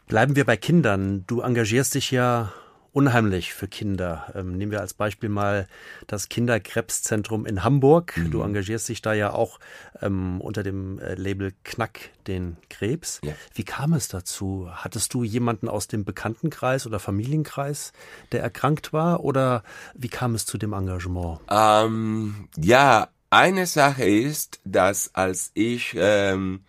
Bleiben 0.06 0.36
wir 0.36 0.44
bei 0.44 0.56
Kindern. 0.56 1.24
Du 1.26 1.40
engagierst 1.40 1.94
dich 1.94 2.10
ja 2.10 2.52
unheimlich 2.92 3.54
für 3.54 3.68
Kinder. 3.68 4.32
Ähm, 4.34 4.56
nehmen 4.56 4.72
wir 4.72 4.80
als 4.80 4.94
Beispiel 4.94 5.28
mal 5.28 5.68
das 6.06 6.28
Kinderkrebszentrum 6.28 7.46
in 7.46 7.64
Hamburg. 7.64 8.16
Mhm. 8.16 8.30
Du 8.30 8.42
engagierst 8.42 8.88
dich 8.88 9.02
da 9.02 9.12
ja 9.12 9.32
auch 9.32 9.58
ähm, 10.00 10.40
unter 10.40 10.62
dem 10.62 10.98
äh, 10.98 11.14
Label 11.14 11.52
Knack 11.64 12.10
den 12.26 12.56
Krebs. 12.68 13.20
Ja. 13.24 13.32
Wie 13.54 13.64
kam 13.64 13.92
es 13.92 14.08
dazu? 14.08 14.68
Hattest 14.70 15.14
du 15.14 15.24
jemanden 15.24 15.68
aus 15.68 15.88
dem 15.88 16.04
Bekanntenkreis 16.04 16.86
oder 16.86 16.98
Familienkreis, 16.98 17.92
der 18.32 18.42
erkrankt 18.42 18.92
war? 18.92 19.24
Oder 19.24 19.62
wie 19.94 20.08
kam 20.08 20.34
es 20.34 20.46
zu 20.46 20.58
dem 20.58 20.72
Engagement? 20.72 21.40
Ähm, 21.50 22.48
ja, 22.56 23.08
eine 23.30 23.66
Sache 23.66 24.04
ist, 24.04 24.60
dass 24.64 25.14
als 25.14 25.52
ich 25.54 25.94
ähm, 25.96 26.64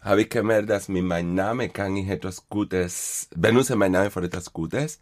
habe 0.00 0.22
ich 0.22 0.30
gemerkt, 0.30 0.70
dass 0.70 0.88
mit 0.88 1.04
meinem 1.04 1.34
Namen 1.34 1.72
kann 1.72 1.96
ich 1.96 2.08
etwas 2.08 2.48
Gutes, 2.48 3.28
benutze 3.34 3.76
meinen 3.76 3.92
Namen 3.92 4.10
für 4.10 4.22
etwas 4.22 4.52
Gutes 4.52 5.00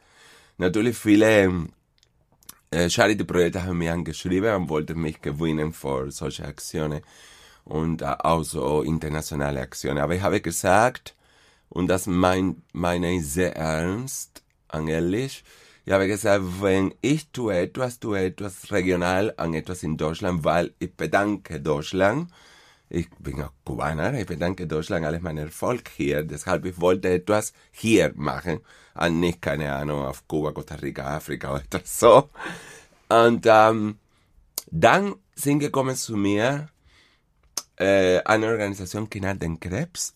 natürlich 0.59 0.97
viele 0.97 1.69
äh, 2.71 2.91
Charity-Projekte 2.91 3.63
haben 3.65 3.79
mich 3.79 3.91
angeschrieben 3.91 4.55
und 4.55 4.69
wollten 4.69 5.01
mich 5.01 5.21
gewinnen 5.23 5.73
für 5.73 6.11
solche 6.11 6.45
Aktionen 6.45 7.01
und 7.65 8.03
äh, 8.03 8.15
auch 8.19 8.43
so 8.43 8.83
internationale 8.83 9.61
Aktionen. 9.61 9.99
Aber 9.99 10.15
ich 10.15 10.23
habe 10.23 10.41
gesagt, 10.41 11.15
und 11.71 11.89
das 11.89 12.07
mein, 12.07 12.63
meine 12.73 13.13
ich 13.13 13.27
sehr 13.27 13.57
ernst, 13.57 14.43
ehrlich, 14.73 15.45
ich 15.85 15.93
habe 15.93 16.07
gesagt, 16.07 16.45
wenn 16.61 16.95
ich 17.01 17.31
tue 17.31 17.57
etwas, 17.57 17.99
tue 17.99 18.21
etwas 18.21 18.71
regional 18.71 19.33
an 19.39 19.55
etwas 19.55 19.83
in 19.83 19.97
Deutschland, 19.97 20.45
weil 20.45 20.75
ich 20.79 20.95
bedanke 20.95 21.61
Deutschland. 21.61 22.31
Ich 22.91 23.09
bin 23.19 23.43
auch 23.43 23.53
Kubaner, 23.65 24.15
ich 24.15 24.27
bedanke 24.27 24.67
Deutschland 24.67 25.05
alles 25.05 25.21
meinen 25.21 25.47
Erfolg 25.47 25.91
hier. 25.95 26.23
Deshalb 26.23 26.65
ich 26.65 26.81
wollte 26.81 27.11
etwas 27.11 27.53
hier 27.71 28.13
machen 28.15 28.61
an 28.95 29.21
nicht, 29.21 29.43
keine 29.43 29.73
Ahnung, 29.73 30.05
auf 30.05 30.27
Kuba, 30.27 30.53
Costa 30.53 30.75
Rica, 30.77 31.17
Afrika 31.17 31.55
oder 31.55 31.81
so. 31.85 32.31
Und 33.09 33.47
ähm, 33.47 33.99
dann 34.71 35.15
sind 35.35 35.61
gekommen 35.61 35.97
zu 35.97 36.17
mir 36.17 36.69
äh, 37.77 38.19
eine 38.25 38.47
Organisation, 38.47 39.09
Kinder 39.09 39.35
den 39.35 39.61
Krebs, 39.61 40.15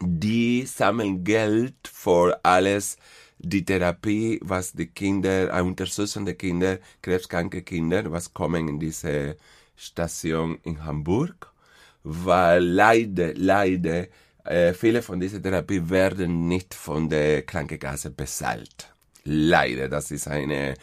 die 0.00 0.66
sammeln 0.66 1.24
Geld 1.24 1.76
für 1.90 2.38
alles, 2.44 2.98
die 3.38 3.64
Therapie, 3.64 4.40
was 4.42 4.72
die 4.72 4.88
Kinder, 4.88 5.56
äh, 5.56 5.62
unterstützen 5.62 6.26
die 6.26 6.34
Kinder, 6.34 6.78
krebskranke 7.02 7.62
Kinder, 7.62 8.10
was 8.12 8.32
kommen 8.34 8.68
in 8.68 8.78
diese 8.78 9.36
Station 9.76 10.58
in 10.62 10.84
Hamburg, 10.84 11.52
weil 12.08 12.62
leider, 12.62 13.34
leider, 13.34 14.06
äh, 14.44 14.72
viele 14.74 15.02
von 15.02 15.18
dieser 15.18 15.42
Therapie 15.42 15.90
werden 15.90 16.46
nicht 16.46 16.72
von 16.72 17.08
der 17.08 17.42
Krankenkasse 17.42 18.10
bezahlt. 18.10 18.94
Leider, 19.24 19.88
das 19.88 20.12
ist 20.12 20.28
eine 20.28 20.74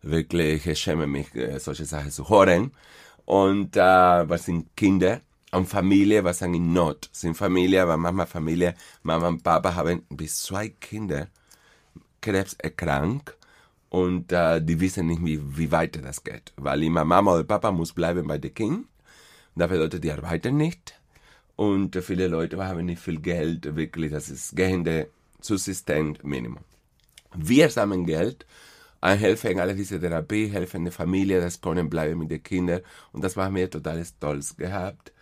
wirklich, 0.00 0.66
ich 0.66 0.78
schäme 0.78 1.06
mich, 1.06 1.34
äh, 1.34 1.58
solche 1.58 1.84
Sachen 1.84 2.10
zu 2.10 2.30
hören. 2.30 2.72
Und 3.26 3.76
äh, 3.76 3.80
was 3.80 4.46
sind 4.46 4.74
Kinder 4.74 5.20
und 5.52 5.68
Familie, 5.68 6.24
was 6.24 6.38
sind 6.38 6.54
in 6.54 6.72
Not. 6.72 7.10
Sind 7.12 7.36
Familie, 7.36 7.82
aber 7.82 7.98
Mama, 7.98 8.24
Familie, 8.24 8.74
Mama 9.02 9.28
und 9.28 9.42
Papa 9.42 9.74
haben 9.74 10.06
bis 10.08 10.44
zwei 10.44 10.70
Kinder 10.70 11.28
Krebs 12.22 12.54
erkrankt 12.54 13.36
und 13.90 14.32
äh, 14.32 14.62
die 14.62 14.80
wissen 14.80 15.08
nicht, 15.08 15.22
wie, 15.22 15.38
wie 15.58 15.70
weiter 15.70 16.00
das 16.00 16.24
geht. 16.24 16.54
Weil 16.56 16.84
immer 16.84 17.04
Mama 17.04 17.34
oder 17.34 17.44
Papa 17.44 17.70
muss 17.70 17.92
bleiben 17.92 18.26
bei 18.26 18.38
den 18.38 18.54
Kindern. 18.54 18.86
Das 19.54 19.68
bedeutet, 19.68 20.04
die 20.04 20.12
arbeiten 20.12 20.56
nicht 20.56 20.94
und 21.56 21.94
viele 21.96 22.28
Leute 22.28 22.56
haben 22.64 22.86
nicht 22.86 23.02
viel 23.02 23.20
Geld, 23.20 23.76
wirklich, 23.76 24.12
das 24.12 24.30
ist 24.30 24.56
gehende 24.56 25.08
Subsistent 25.40 26.24
Minimum. 26.24 26.64
Wir 27.34 27.68
sammeln 27.70 28.06
Geld, 28.06 28.46
helfen 29.02 29.60
alle 29.60 29.74
diese 29.74 30.00
Therapie, 30.00 30.48
helfen 30.48 30.84
der 30.84 30.92
Familie, 30.92 31.40
das 31.40 31.60
können 31.60 31.90
bleiben 31.90 32.18
mit 32.18 32.30
den 32.30 32.42
Kindern 32.42 32.80
und 33.12 33.22
das 33.22 33.36
war 33.36 33.50
mir 33.50 33.68
total 33.68 34.04
stolz 34.04 34.56
gehabt, 34.56 35.12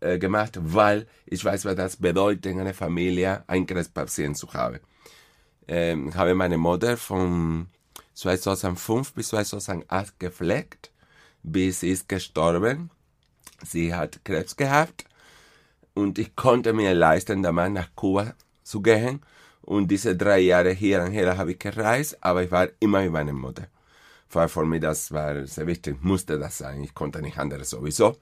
äh, 0.00 0.18
gemacht, 0.18 0.58
weil 0.60 1.06
ich 1.26 1.44
weiß, 1.44 1.64
was 1.64 1.76
das 1.76 1.96
bedeutet, 1.96 2.46
in 2.46 2.60
einer 2.60 2.74
Familie 2.74 3.44
einen 3.48 3.66
Krebspatient 3.66 4.36
zu 4.36 4.52
haben. 4.52 4.80
Ähm, 5.68 6.08
ich 6.08 6.14
habe 6.14 6.34
meine 6.34 6.58
Mutter 6.58 6.96
von 6.96 7.68
2005 8.14 9.14
bis 9.14 9.28
2008 9.28 10.20
gepflegt, 10.20 10.90
bis 11.42 11.80
sie 11.80 11.90
ist 11.90 12.08
gestorben. 12.08 12.90
Sie 13.64 13.94
hat 13.94 14.24
Krebs 14.24 14.56
gehabt 14.56 15.04
und 15.94 16.18
ich 16.18 16.34
konnte 16.36 16.72
mir 16.72 16.94
leisten, 16.94 17.42
damals 17.42 17.72
nach 17.72 17.88
Kuba 17.94 18.34
zu 18.62 18.80
gehen. 18.82 19.20
Und 19.62 19.88
diese 19.88 20.16
drei 20.16 20.40
Jahre 20.40 20.72
hier 20.72 21.02
und 21.02 21.12
her 21.12 21.36
habe 21.36 21.52
ich 21.52 21.58
gereist, 21.58 22.18
aber 22.20 22.42
ich 22.42 22.50
war 22.50 22.68
immer 22.80 23.02
mit 23.02 23.12
meiner 23.12 23.32
Mutter. 23.32 23.68
Weil 24.30 24.48
für 24.48 24.64
mich 24.64 24.80
das 24.80 25.12
war 25.12 25.46
sehr 25.46 25.66
wichtig, 25.66 26.02
musste 26.02 26.38
das 26.38 26.58
sein. 26.58 26.82
Ich 26.82 26.94
konnte 26.94 27.22
nicht 27.22 27.38
anders 27.38 27.70
sowieso. 27.70 28.16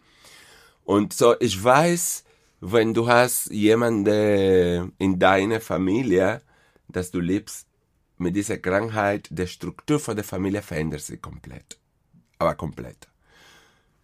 Und 0.85 1.13
so, 1.13 1.39
ich 1.39 1.63
weiß, 1.63 2.25
wenn 2.61 2.93
du 2.93 3.09
hast 3.09 3.51
jemanden 3.51 4.93
in 4.99 5.19
deiner 5.19 5.61
Familie, 5.61 6.43
dass 6.89 7.11
du 7.11 7.21
lebst 7.21 7.67
mit 8.19 8.37
dieser 8.37 8.59
Krankheit, 8.59 9.29
die 9.31 9.47
Struktur 9.47 9.99
von 9.99 10.17
der 10.17 10.25
Familie 10.25 10.61
verändert 10.61 11.01
sich 11.01 11.23
komplett. 11.23 11.79
Aber 12.39 12.55
komplett. 12.55 13.09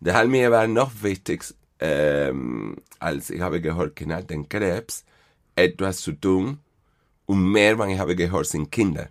Daher 0.00 0.26
mir 0.26 0.50
war 0.50 0.66
noch 0.66 0.90
wichtig, 1.02 1.44
ähm, 1.80 2.76
als 2.98 3.30
ich 3.30 3.40
habe 3.40 3.60
gehört, 3.60 3.96
Krebs, 3.96 5.04
etwas 5.54 5.98
zu 5.98 6.12
tun. 6.12 6.58
Und 7.26 7.50
mehr, 7.50 7.78
wenn 7.78 7.90
ich 7.90 7.98
habe 7.98 8.14
gehört, 8.14 8.46
sind 8.46 8.70
Kinder. 8.70 9.08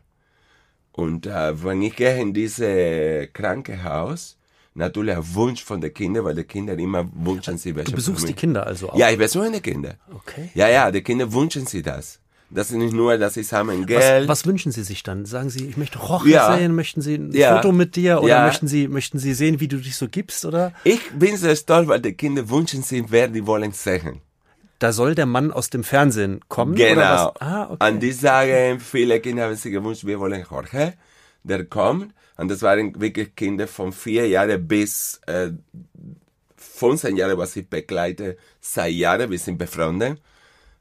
Und 0.91 1.26
äh, 1.26 1.63
wenn 1.63 1.82
ich 1.82 1.95
gehe 1.95 2.21
in 2.21 2.34
dieses 2.34 3.34
Krankenhaus, 3.34 4.38
natürlich 4.74 5.15
ein 5.15 5.36
Wunsch 5.36 5.63
von 5.63 5.82
den 5.82 5.93
Kindern, 5.93 6.24
weil 6.24 6.36
die 6.36 6.43
Kinder 6.43 6.78
immer 6.78 7.10
wünschen 7.13 7.58
sie 7.58 7.76
welche. 7.76 7.91
Du 7.91 7.95
besuchst 7.95 8.28
die 8.28 8.34
Kinder 8.34 8.65
also 8.65 8.91
auch? 8.91 8.98
Ja, 8.98 9.10
ich 9.10 9.17
besuche 9.17 9.52
die 9.52 9.62
Kinder. 9.62 9.95
Okay. 10.13 10.52
Ja, 10.54 10.69
ja, 10.69 10.91
die 10.91 11.02
Kinder 11.02 11.32
wünschen 11.32 11.65
sie 11.65 11.82
das. 11.82 12.19
Das 12.56 12.72
ist 12.72 12.78
nicht 12.78 12.94
nur, 12.94 13.18
dass 13.18 13.34
sie 13.34 13.44
sammeln 13.44 13.86
Geld. 13.86 14.28
Was, 14.28 14.39
was, 14.39 14.46
wünschen 14.46 14.72
Sie 14.72 14.84
sich 14.84 15.04
dann? 15.04 15.26
Sagen 15.26 15.50
Sie, 15.50 15.68
ich 15.68 15.78
möchte 15.78 16.00
Roche 16.00 16.30
ja. 16.30 16.56
sehen, 16.58 16.74
möchten 16.74 17.02
Sie 17.02 17.15
ein 17.15 17.32
ja. 17.34 17.58
Foto 17.58 17.74
mit 17.74 17.96
dir 17.96 18.22
oder 18.22 18.30
ja. 18.30 18.46
möchten 18.46 18.68
Sie 18.68 18.88
möchten 18.88 19.20
Sie 19.20 19.34
sehen, 19.34 19.60
wie 19.60 19.68
du 19.68 19.78
dich 19.78 19.98
so 19.98 20.08
gibst 20.08 20.46
oder? 20.46 20.72
Ich 20.86 21.12
bin 21.12 21.36
sehr 21.36 21.56
stolz, 21.56 21.88
weil 21.89 22.00
die 22.00 22.13
Kinder 22.13 22.50
wünschen 22.50 22.82
sich, 22.82 23.04
wer 23.10 23.28
die 23.28 23.46
wollen 23.46 23.74
sehen. 23.74 24.22
da 24.80 24.94
soll 24.94 25.15
der 25.15 25.26
Mann 25.26 25.52
aus 25.52 25.70
dem 25.70 25.84
Fernsehen 25.84 26.39
kommen? 26.48 26.76
Genau. 26.76 26.94
Oder 26.94 27.34
was? 27.36 27.41
Ah, 27.41 27.70
okay. 27.72 27.89
Und 27.89 28.00
die 28.00 28.12
sagen, 28.12 28.80
viele 28.80 29.20
Kinder 29.20 29.44
haben 29.44 29.56
sich 29.56 29.72
gewünscht, 29.72 30.06
wir 30.06 30.20
wollen 30.20 30.46
Jorge, 30.50 30.94
der 31.44 31.65
kommt. 31.65 32.13
Und 32.38 32.50
das 32.50 32.62
waren 32.62 33.00
wirklich 33.00 33.36
Kinder 33.36 33.68
von 33.68 33.91
vier 33.91 34.28
Jahren 34.28 34.68
bis 34.68 35.20
äh, 35.28 35.52
15 36.58 37.15
Jahre, 37.18 37.38
was 37.38 37.56
ich 37.56 37.70
begleite, 37.70 38.38
seit 38.60 38.94
Jahren, 38.94 39.30
wir 39.30 39.39
sind 39.39 39.58
befreundet. 39.58 40.22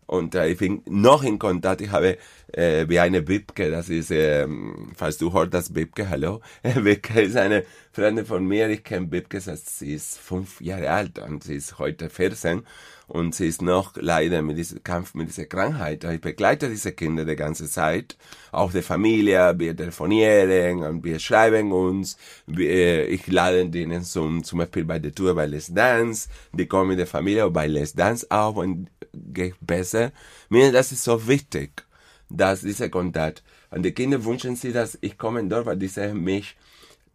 Und 0.07 0.35
äh, 0.35 0.49
ich 0.49 0.59
bin 0.59 0.83
noch 0.87 1.23
in 1.23 1.39
Kontakt. 1.39 1.81
Ich 1.81 1.91
habe 1.91 2.19
äh, 2.53 2.89
wie 2.89 2.99
eine 2.99 3.27
Wipke, 3.27 3.71
das 3.71 3.89
ist, 3.89 4.11
ähm, 4.11 4.93
falls 4.95 5.19
du 5.19 5.33
hörst 5.33 5.55
das 5.55 5.75
Wipke, 5.75 6.09
hallo. 6.09 6.41
Wipke 6.63 7.21
ist 7.23 7.37
eine 7.37 7.65
Freundin 7.93 8.27
von 8.27 8.47
mir. 8.47 8.69
Ich 8.69 8.85
kenne 8.85 9.09
seit 9.39 9.59
sie 9.59 9.95
ist 9.95 10.19
fünf 10.19 10.61
Jahre 10.61 10.91
alt 10.91 11.19
und 11.19 11.45
sie 11.45 11.57
ist 11.57 11.79
heute 11.79 12.11
14 12.11 12.63
und 13.07 13.35
sie 13.35 13.47
ist 13.47 13.63
noch 13.63 13.93
leider 13.97 14.43
mit 14.43 14.57
diesem 14.57 14.83
Kampf 14.83 15.15
mit 15.15 15.29
dieser 15.29 15.47
Krankheit. 15.47 16.05
Ich 16.05 16.21
begleite 16.21 16.69
diese 16.69 16.93
Kinder 16.93 17.25
die 17.25 17.37
ganze 17.37 17.69
Zeit, 17.69 18.17
auch 18.51 18.73
die 18.73 18.83
Familie, 18.83 19.55
wir 19.59 19.77
telefonieren 19.77 20.83
und 20.83 21.05
wir 21.05 21.19
schreiben 21.19 21.73
uns, 21.73 22.17
wir, 22.47 23.09
ich 23.09 23.27
lade 23.27 23.69
denen 23.69 24.03
zum, 24.03 24.43
zum 24.43 24.61
Beispiel 24.61 24.85
bei 24.85 24.99
der 24.99 25.15
Tour 25.15 25.35
bei 25.35 25.47
Let's 25.47 25.73
Dance, 25.73 26.29
die 26.53 26.67
kommen 26.67 26.91
mit 26.91 26.99
der 26.99 27.07
Familie 27.07 27.51
bei 27.51 27.67
Let's 27.67 27.93
Dance 27.93 28.27
auch 28.31 28.57
und 28.57 28.89
geht 29.33 29.55
besser. 29.61 30.13
Mir, 30.49 30.73
das 30.73 30.93
ist 30.93 31.05
so 31.05 31.27
wichtig, 31.27 31.85
dass 32.29 32.61
dieser 32.61 32.89
Kontakt. 32.89 33.43
Und 33.71 33.83
die 33.83 33.93
Kinder 33.93 34.25
wünschen 34.25 34.57
sich, 34.57 34.73
dass 34.73 34.99
ich 35.01 35.19
komme 35.19 35.45
dort, 35.49 35.67
weil 35.67 35.77
die 35.77 35.89
sehen 35.89 36.23
mich, 36.23 36.57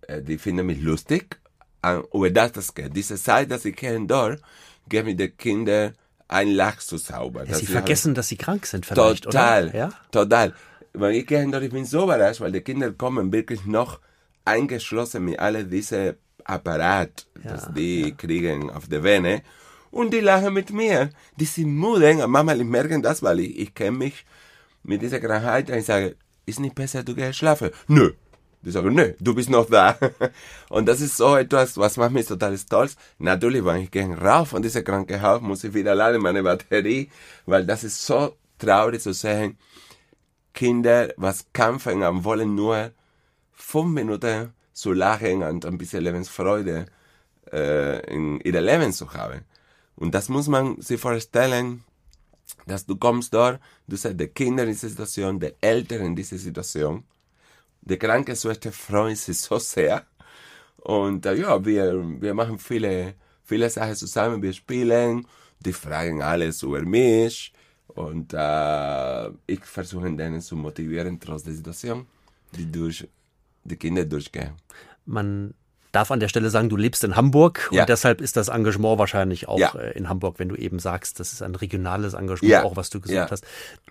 äh, 0.08 0.22
die 0.22 0.38
finden 0.38 0.66
mich 0.66 0.82
lustig, 0.82 1.40
über 2.14 2.30
das 2.30 2.52
das 2.52 2.74
geht. 2.76 2.96
Diese 2.96 3.16
Zeit, 3.16 3.50
dass 3.52 3.64
ich 3.66 3.76
gehe 3.76 4.00
dort, 4.06 4.42
gehe 4.88 5.04
mit 5.04 5.20
den 5.20 5.36
Kindern 5.38 5.94
ein 6.28 6.50
Lach 6.50 6.80
zu 6.80 6.98
zaubern. 6.98 7.48
Ja, 7.48 7.56
sie 7.56 7.66
vergessen, 7.66 8.14
dass 8.14 8.28
sie 8.28 8.38
krank 8.38 8.66
sind 8.66 8.86
vielleicht, 8.86 9.24
Total, 9.24 9.70
oder? 9.70 9.78
Ja? 9.78 9.90
total. 10.12 10.54
Weil 10.94 11.16
ich 11.16 11.28
gehe 11.28 11.50
dort, 11.50 11.64
ich 11.64 11.72
bin 11.72 11.86
so 11.86 12.04
überrascht, 12.04 12.42
weil 12.42 12.52
die 12.52 12.62
Kinder 12.62 12.92
kommen 12.92 13.32
wirklich 13.32 13.66
noch 13.66 14.00
eingeschlossen 14.46 15.26
mit 15.26 15.40
all 15.40 15.64
diese 15.64 16.18
Apparat, 16.44 17.28
das 17.44 17.72
die 17.74 18.14
kriegen 18.18 18.70
auf 18.70 18.88
der 18.88 19.04
Vene. 19.04 19.42
Und 19.92 20.14
die 20.14 20.20
lachen 20.20 20.54
mit 20.54 20.72
mir. 20.72 21.10
Die 21.38 21.46
sind 21.46 21.76
müde. 21.76 22.28
Manchmal 22.28 22.64
merken 22.64 23.02
das, 23.02 23.24
weil 23.24 23.40
ich, 23.40 23.60
ich 23.60 23.74
kenne 23.74 23.98
mich 23.98 24.26
mit 24.84 25.02
dieser 25.02 25.20
Krankheit. 25.20 25.70
Und 25.70 25.78
ich 25.78 25.86
sage, 25.86 26.16
ist 26.46 26.60
nicht 26.60 26.76
besser, 26.76 27.04
du 27.04 27.16
gehst 27.16 27.40
schlafen? 27.40 27.72
Nö. 27.88 28.14
Die 28.62 28.72
sagen, 28.72 28.94
nö, 28.94 29.14
du 29.20 29.34
bist 29.34 29.50
noch 29.50 29.70
da. 29.70 29.98
Und 30.70 30.86
das 30.86 31.00
ist 31.00 31.16
so 31.16 31.38
etwas, 31.38 31.78
was 31.78 31.96
macht 31.96 32.12
mich 32.12 32.26
total 32.26 32.58
stolz. 32.58 32.98
Natürlich, 33.18 33.64
wenn 33.64 33.84
ich 33.84 33.92
gehe 33.92 34.18
rauf 34.18 34.50
von 34.50 34.62
dieser 34.62 34.84
Krankenhaus, 34.84 35.42
muss 35.42 35.64
ich 35.64 35.74
wieder 35.74 35.96
laden 35.96 36.22
meine 36.22 36.44
Batterie, 36.44 37.10
weil 37.46 37.66
das 37.66 37.86
ist 37.86 38.06
so 38.06 38.36
traurig 38.58 39.02
zu 39.02 39.14
sehen. 39.14 39.58
Kinder, 40.54 41.14
was 41.16 41.46
kämpfen 41.54 42.04
und 42.04 42.26
wollen 42.26 42.54
nur 42.54 42.92
fünf 43.54 43.94
Minuten 43.94 44.54
zu 44.74 44.92
lachen 44.92 45.44
und 45.44 45.66
ein 45.66 45.78
bisschen 45.78 46.04
Lebensfreude 46.04 46.88
äh, 47.54 48.14
in 48.14 48.42
ihrem 48.42 48.66
Leben 48.66 48.92
zu 48.92 49.14
haben. 49.14 49.46
Und 50.00 50.16
das 50.16 50.30
muss 50.30 50.48
man 50.48 50.82
sich 50.82 51.00
vorstellen, 51.00 51.84
dass 52.66 52.86
du 52.86 52.96
kommst 52.96 53.34
dort, 53.34 53.60
du 53.86 53.98
siehst 53.98 54.18
die 54.18 54.28
Kinder 54.28 54.64
in 54.64 54.70
dieser 54.70 54.88
Situation, 54.88 55.40
die 55.40 55.54
Eltern 55.60 56.06
in 56.06 56.16
dieser 56.16 56.38
Situation. 56.38 57.04
Die 57.82 57.98
Krankenschwester 57.98 58.72
freuen 58.72 59.18
sich 59.18 59.38
so 59.40 59.60
sehr. 59.60 60.06
Und 60.78 61.26
äh, 61.26 61.36
ja, 61.36 61.64
wir, 61.66 62.02
wir 62.22 62.34
machen 62.34 62.58
viele, 62.58 63.16
viele 63.44 63.70
Sachen 63.70 63.96
zusammen, 63.96 64.42
wir 64.42 64.54
spielen, 64.54 65.28
die 65.60 65.74
fragen 65.74 66.22
alles 66.22 66.64
über 66.64 66.82
mich. 66.82 67.52
Und 67.88 68.34
äh, 68.34 69.28
ich 69.48 69.66
versuche 69.66 70.10
denen 70.16 70.40
zu 70.40 70.56
motivieren, 70.56 71.20
trotz 71.20 71.44
der 71.44 71.54
Situation, 71.54 72.08
die 72.56 72.72
durch 72.72 73.06
die 73.66 73.76
Kinder 73.76 74.06
durchgehen. 74.06 74.54
Man 75.06 75.54
darf 75.92 76.12
an 76.12 76.20
der 76.20 76.28
Stelle 76.28 76.50
sagen, 76.52 76.70
du 76.70 76.78
lebst 76.78 77.04
in 77.04 77.16
Hamburg 77.16 77.70
Ja. 77.72 77.82
und 77.82 77.90
deshalb 77.90 78.22
ist 78.22 78.38
das 78.38 78.48
Engagement 78.48 79.00
wahrscheinlich 79.00 79.48
auch 79.48 79.58
Ja. 79.60 79.74
äh, 79.76 79.98
in 79.98 80.08
Hamburg, 80.08 80.36
wenn 80.38 80.50
du 80.50 80.56
eben 80.56 80.78
sagst, 80.80 81.20
das 81.20 81.34
ist 81.34 81.42
ein 81.42 81.56
regionales 81.56 82.14
Engagement, 82.14 82.52
Ja. 82.52 82.64
auch 82.64 82.76
was 82.76 82.90
du 82.92 83.02
gesagt 83.02 83.32
hast. 83.32 83.44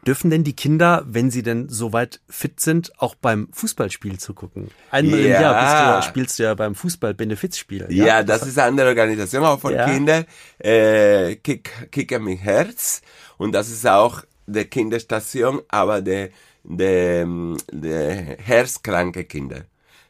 Dürfen 0.06 0.30
denn 0.30 0.44
die 0.44 0.54
Kinder, 0.54 1.02
wenn 1.06 1.30
sie 1.30 1.42
denn 1.42 1.68
soweit 1.68 2.20
fit 2.28 2.60
sind, 2.60 2.92
auch 2.98 3.14
beim 3.16 3.48
Fußballspiel 3.52 4.18
zugucken? 4.18 4.70
Einmal 4.92 5.18
im 5.18 5.26
Ja. 5.32 5.40
Jahr 5.40 5.96
bist 5.96 6.06
du, 6.06 6.10
spielst 6.10 6.38
du 6.38 6.44
ja 6.44 6.54
beim 6.54 6.74
Fußball-Benefizspiel. 6.76 7.86
Ja, 7.90 8.22
das 8.22 8.46
ist 8.46 8.58
eine 8.58 8.68
andere 8.68 8.88
Organisation, 8.88 9.44
auch 9.44 9.58
von. 9.58 9.74
Kindern. 9.76 10.24
Äh, 10.58 11.36
Kick, 11.36 11.90
Kicker 11.90 12.18
mit 12.20 12.38
Herz. 12.40 13.02
Und 13.38 13.52
das 13.52 13.70
ist 13.70 13.86
auch 13.86 14.22
die 14.46 14.64
Kinderstation, 14.64 15.60
aber 15.68 16.00
der, 16.00 16.30
der, 16.64 17.26
der 17.72 18.14
herzkranke 18.38 19.24
Kinder. 19.24 19.62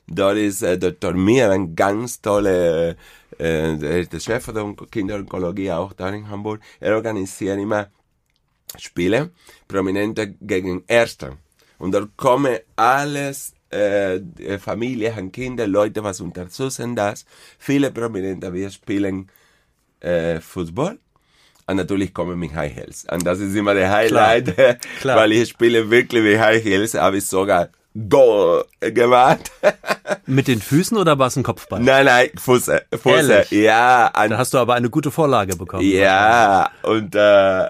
Dort 0.09 0.37
ist 0.39 0.63
äh, 0.63 0.79
Dr. 0.79 1.13
Mir 1.13 1.51
ein 1.51 1.77
ganz 1.77 2.21
tolle, 2.21 2.97
äh, 3.39 3.77
der 3.77 4.01
ist 4.01 4.13
der 4.13 4.21
Chef 4.21 4.47
der 4.47 4.63
Onko- 4.65 4.87
Kinderonkologie 4.91 5.71
auch 5.73 5.93
da 5.93 6.09
in 6.09 6.29
Hamburg. 6.29 6.61
Er 6.81 6.95
organisiert 6.97 7.59
immer 7.59 7.89
Spiele, 8.79 9.31
Prominente 9.67 10.29
gegen 10.41 10.85
Erste. 10.87 11.37
Und 11.79 11.93
dort 11.93 12.17
kommen 12.17 12.57
alles, 12.77 13.53
äh, 13.71 14.19
Familien, 14.59 15.31
Kinder, 15.31 15.67
Leute, 15.67 16.03
was 16.03 16.21
unterstützen 16.21 16.97
das. 16.97 17.25
Viele 17.59 17.91
Prominente, 17.91 18.53
wir 18.53 18.71
spielen 18.71 19.29
äh, 20.01 20.41
Fußball. 20.41 20.99
Und 21.67 21.77
natürlich 21.77 22.15
kommen 22.15 22.39
mit 22.39 22.55
High 22.55 22.75
Heels. 22.75 23.07
Und 23.13 23.27
das 23.27 23.41
ist 23.41 23.55
immer 23.55 23.75
der 23.75 23.91
Highlight, 23.91 24.57
Klar. 25.01 25.19
weil 25.19 25.33
ich 25.33 25.51
spiele 25.51 25.91
wirklich 25.91 26.23
mit 26.23 26.39
High 26.39 26.65
Heels, 26.65 26.95
habe 26.95 27.19
ich 27.19 27.27
sogar 27.27 27.69
Goal 28.09 28.65
gemacht. 28.81 29.51
Mit 30.27 30.47
den 30.49 30.61
Füßen 30.61 30.97
oder 30.97 31.19
war 31.19 31.29
es 31.29 31.37
ein 31.37 31.43
Kopfball? 31.43 31.81
nein, 31.81 32.05
nein, 32.05 32.29
Fuße, 32.37 32.83
Fuße, 33.01 33.33
Ehrlich? 33.33 33.51
ja. 33.51 34.07
Und 34.23 34.31
Da 34.31 34.39
hast 34.39 34.55
du 34.55 34.59
aber 34.59 34.75
eine 34.75 34.91
gute 34.91 35.11
Vorlage 35.11 35.57
bekommen. 35.57 35.83
ja, 35.83 36.71
und 36.83 37.15
äh, 37.15 37.69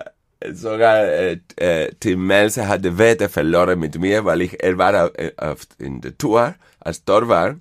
sogar 0.53 1.05
äh, 1.05 1.39
äh, 1.57 1.93
Tim 2.01 2.27
Melzer 2.27 2.69
hat 2.69 2.85
die 2.85 2.99
Wette 2.99 3.29
verloren 3.29 3.79
mit 3.79 3.99
mir, 3.99 4.25
weil 4.25 4.43
ich 4.43 4.63
er 4.63 4.77
war 4.77 5.17
äh, 5.19 5.33
auf, 5.37 5.61
in 5.79 6.01
der 6.01 6.17
Tour 6.19 6.55
als 6.81 7.05
Torwart. 7.05 7.57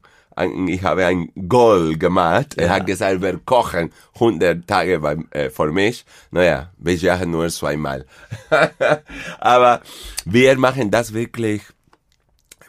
Ich 0.68 0.84
habe 0.84 1.04
ein 1.08 1.32
Goal 1.50 1.98
gemacht. 1.98 2.60
Er 2.60 2.70
hat 2.70 2.86
gesagt, 2.86 3.24
wir 3.24 3.40
kochen 3.44 3.92
100 4.16 4.68
Tage 4.68 5.00
bei, 5.00 5.18
äh, 5.32 5.50
vor 5.50 5.72
mich. 5.72 6.06
Naja, 6.30 6.70
wir 6.78 6.94
jagen 6.94 7.32
nur 7.32 7.50
zweimal. 7.50 8.06
Aber 9.40 9.82
wir 10.26 10.56
machen 10.60 10.92
das 10.92 11.14
wirklich, 11.16 11.64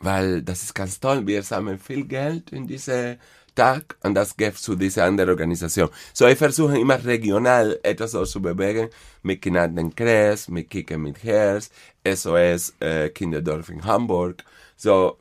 weil 0.01 0.43
das 0.43 0.63
ist 0.63 0.75
ganz 0.75 1.01
toll. 1.01 1.27
Wir 1.27 1.43
sammeln 1.43 1.79
viel 1.79 2.05
Geld 2.05 2.51
in 2.51 2.67
diese 2.67 3.19
Tag 3.55 3.97
und 4.05 4.15
das 4.15 4.37
gibt 4.37 4.59
zu 4.59 4.77
dieser 4.77 5.05
anderen 5.05 5.31
Organisation. 5.31 5.89
So, 6.13 6.27
ich 6.27 6.39
versuche 6.39 6.79
immer 6.79 7.05
regional 7.05 7.79
etwas 7.83 8.13
so 8.13 8.25
zu 8.25 8.41
bewegen, 8.41 8.89
mit 9.23 9.43
genannten 9.43 9.95
Kreis, 9.95 10.49
mit 10.49 10.71
Kicken 10.71 11.03
mit 11.03 11.25
Herz, 11.25 11.71
SOS 12.07 12.75
äh, 12.81 13.09
Kinderdorf 13.11 13.69
in 13.69 13.85
Hamburg. 13.85 14.45
So, 14.77 15.19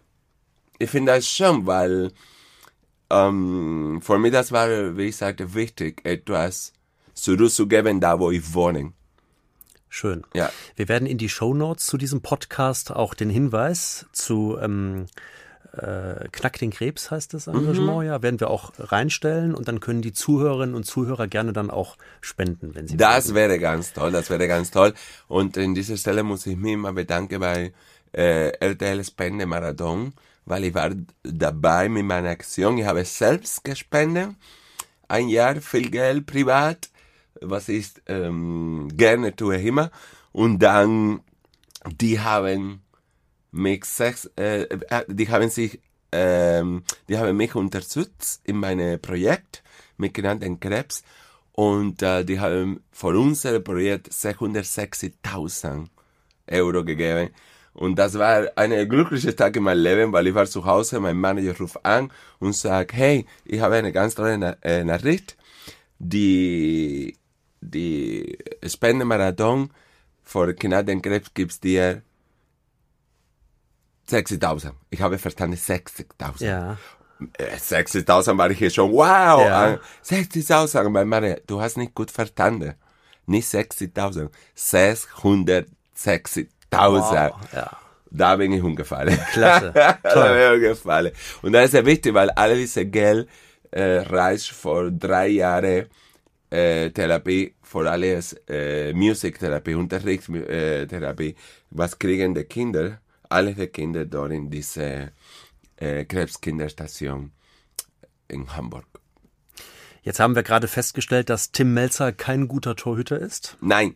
ich 0.77 0.89
finde 0.89 1.13
das 1.13 1.27
schon, 1.27 1.65
weil 1.65 2.11
ähm, 3.09 3.99
für 4.03 4.19
mich 4.19 4.31
das 4.31 4.51
war, 4.51 4.95
wie 4.95 5.07
ich 5.07 5.15
sagte, 5.17 5.53
wichtig, 5.55 6.01
etwas 6.05 6.73
zurückzugeben, 7.15 7.99
da 7.99 8.19
wo 8.19 8.29
ich 8.29 8.53
wohne. 8.53 8.93
Schön. 9.97 10.21
Ja. 10.35 10.51
Wir 10.75 10.89
werden 10.89 11.07
in 11.07 11.17
die 11.17 11.27
Shownotes 11.27 11.87
zu 11.87 11.97
diesem 11.97 12.21
Podcast 12.21 12.91
auch 12.91 13.15
den 13.15 13.31
Hinweis 13.31 14.05
zu 14.11 14.55
ähm, 14.61 15.07
äh, 15.73 16.27
Knack 16.31 16.59
den 16.59 16.69
Krebs 16.69 17.09
heißt 17.09 17.33
das 17.33 17.47
Engagement, 17.47 18.05
ja, 18.05 18.21
werden 18.21 18.39
wir 18.39 18.51
auch 18.51 18.73
reinstellen 18.77 19.55
und 19.55 19.67
dann 19.67 19.79
können 19.79 20.03
die 20.03 20.13
Zuhörerinnen 20.13 20.75
und 20.75 20.83
Zuhörer 20.83 21.25
gerne 21.27 21.51
dann 21.51 21.71
auch 21.71 21.97
spenden, 22.21 22.75
wenn 22.75 22.87
sie 22.87 22.95
Das 22.95 23.29
mögen. 23.29 23.37
wäre 23.37 23.57
ganz 23.57 23.93
toll, 23.93 24.11
das 24.11 24.29
wäre 24.29 24.47
ganz 24.47 24.69
toll. 24.69 24.93
Und 25.27 25.57
in 25.57 25.73
dieser 25.73 25.97
Stelle 25.97 26.21
muss 26.21 26.45
ich 26.45 26.57
mich 26.57 26.77
mal 26.77 26.93
bedanken 26.93 27.39
bei 27.39 27.73
äh, 28.13 28.49
RTL 28.49 29.03
Spende 29.03 29.47
Marathon, 29.47 30.13
weil 30.45 30.65
ich 30.65 30.75
war 30.75 30.91
dabei 31.23 31.89
mit 31.89 32.05
meiner 32.05 32.29
Aktion. 32.29 32.77
Ich 32.77 32.85
habe 32.85 33.03
selbst 33.03 33.63
gespendet, 33.63 34.29
ein 35.07 35.27
Jahr 35.27 35.55
viel 35.55 35.89
Geld 35.89 36.27
privat, 36.27 36.89
was 37.41 37.69
ich 37.69 37.91
ähm, 38.07 38.89
gerne 38.93 39.35
tue 39.35 39.57
immer. 39.57 39.91
Und 40.31 40.59
dann, 40.59 41.21
die 41.99 42.19
haben 42.19 42.81
mich 43.51 43.85
sechs, 43.85 44.29
äh, 44.37 44.63
äh, 44.63 45.03
die 45.07 45.29
haben 45.29 45.49
sich, 45.49 45.79
ähm, 46.11 46.83
die 47.09 47.17
haben 47.17 47.35
mich 47.35 47.55
unterstützt 47.55 48.41
in 48.45 48.57
meinem 48.57 49.01
Projekt 49.01 49.63
mit 49.97 50.13
genannten 50.13 50.59
Krebs 50.59 51.03
und 51.53 52.03
äh, 52.03 52.23
die 52.23 52.39
haben 52.39 52.83
für 52.91 53.17
unser 53.17 53.59
Projekt 53.59 54.09
660.000 54.11 55.87
Euro 56.51 56.83
gegeben. 56.85 57.29
Und 57.73 57.99
das 57.99 58.17
war 58.17 58.47
ein 58.55 58.89
glücklicher 58.89 59.35
Tag 59.35 59.55
in 59.55 59.63
meinem 59.63 59.83
Leben, 59.83 60.13
weil 60.13 60.27
ich 60.27 60.33
war 60.33 60.47
zu 60.47 60.65
Hause, 60.65 60.99
mein 60.99 61.17
Manager 61.17 61.57
ruft 61.57 61.85
an 61.85 62.11
und 62.39 62.53
sagt, 62.53 62.93
hey, 62.93 63.25
ich 63.45 63.59
habe 63.59 63.75
eine 63.75 63.91
ganz 63.91 64.15
tolle 64.15 64.57
äh, 64.63 64.83
Nachricht. 64.83 65.37
Die 65.99 67.17
die 67.61 68.37
Spendemarathon 68.65 69.71
für 70.23 70.53
Krebs 70.53 71.33
gibt's 71.33 71.59
dir 71.59 72.01
60.000. 74.09 74.71
Ich 74.89 75.01
habe 75.01 75.17
verstanden 75.17 75.57
60.000. 75.57 76.43
Ja. 76.43 76.77
Äh, 77.37 77.55
60.000 77.57 78.37
war 78.37 78.49
ich 78.51 78.57
hier 78.57 78.69
schon, 78.69 78.91
wow, 78.91 79.41
Ja. 79.41 79.73
äh, 79.73 79.79
60.000, 80.05 80.93
weil 80.93 81.05
Maria, 81.05 81.37
du 81.47 81.59
hast 81.61 81.77
nicht 81.77 81.95
gut 81.95 82.11
verstanden. 82.11 82.75
Nicht 83.25 83.47
60.000, 83.49 84.29
660.000. 84.55 86.47
Wow, 86.71 87.35
ja. 87.53 87.77
Da 88.09 88.35
bin 88.37 88.53
ich 88.53 88.61
umgefallen. 88.63 89.19
Klasse. 89.33 89.73
da 90.03 90.33
bin 90.33 90.41
ich 90.41 90.53
umgefallen. 90.55 91.11
Und 91.41 91.51
das 91.51 91.65
ist 91.65 91.73
ja 91.73 91.85
wichtig, 91.85 92.13
weil 92.13 92.29
all 92.31 92.55
diese 92.55 92.85
Geld 92.85 93.27
äh, 93.71 93.97
reicht 93.97 94.51
für 94.51 94.89
drei 94.91 95.27
Jahre 95.27 95.77
äh, 95.79 95.85
Therapie, 96.49 97.55
für 97.61 97.89
alles 97.89 98.33
äh, 98.47 98.93
Musiktherapie, 98.93 99.75
Unterrichtstherapie. 99.75 100.51
Äh, 100.51 100.87
Therapie. 100.87 101.35
Was 101.71 101.99
kriegen 101.99 102.33
die 102.33 102.45
Kinder? 102.45 102.99
Alle 103.29 103.53
die 103.53 103.67
Kinder 103.67 104.05
dort 104.05 104.31
in 104.31 104.49
diese 104.49 105.11
äh, 105.75 106.05
Krebskinderstation 106.05 107.31
in 108.29 108.55
Hamburg. 108.55 108.85
Jetzt 110.03 110.21
haben 110.21 110.35
wir 110.35 110.43
gerade 110.43 110.69
festgestellt, 110.69 111.29
dass 111.29 111.51
Tim 111.51 111.73
Melzer 111.73 112.13
kein 112.13 112.47
guter 112.47 112.77
Torhüter 112.77 113.19
ist. 113.19 113.57
Nein. 113.59 113.95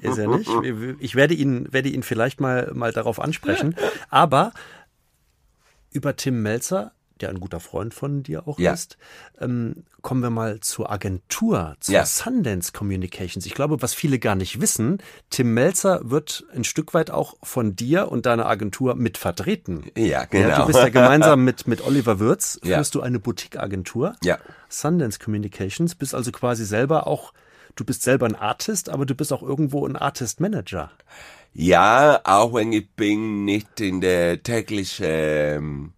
Ist 0.00 0.18
er 0.18 0.28
nicht? 0.28 0.50
Ich 1.00 1.14
werde 1.14 1.34
ihn, 1.34 1.72
werde 1.72 1.88
ihn 1.88 2.02
vielleicht 2.02 2.40
mal, 2.40 2.70
mal 2.74 2.92
darauf 2.92 3.20
ansprechen. 3.20 3.74
Aber 4.10 4.52
über 5.92 6.16
Tim 6.16 6.42
Melzer, 6.42 6.92
der 7.20 7.28
ein 7.30 7.38
guter 7.40 7.60
Freund 7.60 7.94
von 7.94 8.22
dir 8.22 8.48
auch 8.48 8.58
Ja. 8.58 8.72
ist, 8.72 8.96
ähm, 9.40 9.84
kommen 10.02 10.22
wir 10.22 10.30
mal 10.30 10.60
zur 10.60 10.90
Agentur, 10.90 11.76
zur 11.80 11.94
Ja. 11.94 12.04
Sundance 12.06 12.72
Communications. 12.72 13.46
Ich 13.46 13.54
glaube, 13.54 13.80
was 13.82 13.94
viele 13.94 14.18
gar 14.18 14.34
nicht 14.34 14.60
wissen, 14.60 14.98
Tim 15.30 15.54
Melzer 15.54 16.00
wird 16.10 16.44
ein 16.54 16.64
Stück 16.64 16.92
weit 16.92 17.10
auch 17.10 17.36
von 17.42 17.76
dir 17.76 18.10
und 18.10 18.26
deiner 18.26 18.46
Agentur 18.46 18.96
mit 18.96 19.16
vertreten. 19.16 19.84
Ja, 19.96 20.24
genau. 20.24 20.48
Ja, 20.48 20.60
du 20.60 20.66
bist 20.66 20.78
ja 20.80 20.88
gemeinsam 20.88 21.44
mit, 21.44 21.66
mit 21.66 21.80
Oliver 21.86 22.18
Würz, 22.18 22.58
Ja. 22.64 22.76
führst 22.78 22.94
du 22.94 23.00
eine 23.00 23.18
Boutique-Agentur. 23.20 24.14
Ja. 24.24 24.38
Sundance 24.68 25.18
Communications, 25.18 25.94
bist 25.94 26.14
also 26.14 26.32
quasi 26.32 26.64
selber 26.64 27.06
auch, 27.06 27.32
du 27.76 27.84
bist 27.84 28.02
selber 28.02 28.26
ein 28.26 28.34
Artist, 28.36 28.88
aber 28.90 29.06
du 29.06 29.14
bist 29.14 29.32
auch 29.32 29.42
irgendwo 29.42 29.86
ein 29.86 29.96
Artist-Manager. 29.96 30.90
Ja, 31.56 32.20
auch 32.24 32.52
wenn 32.54 32.72
ich 32.72 32.90
bin 32.90 33.44
nicht 33.44 33.80
in 33.80 34.00
der 34.00 34.42
täglichen 34.42 35.92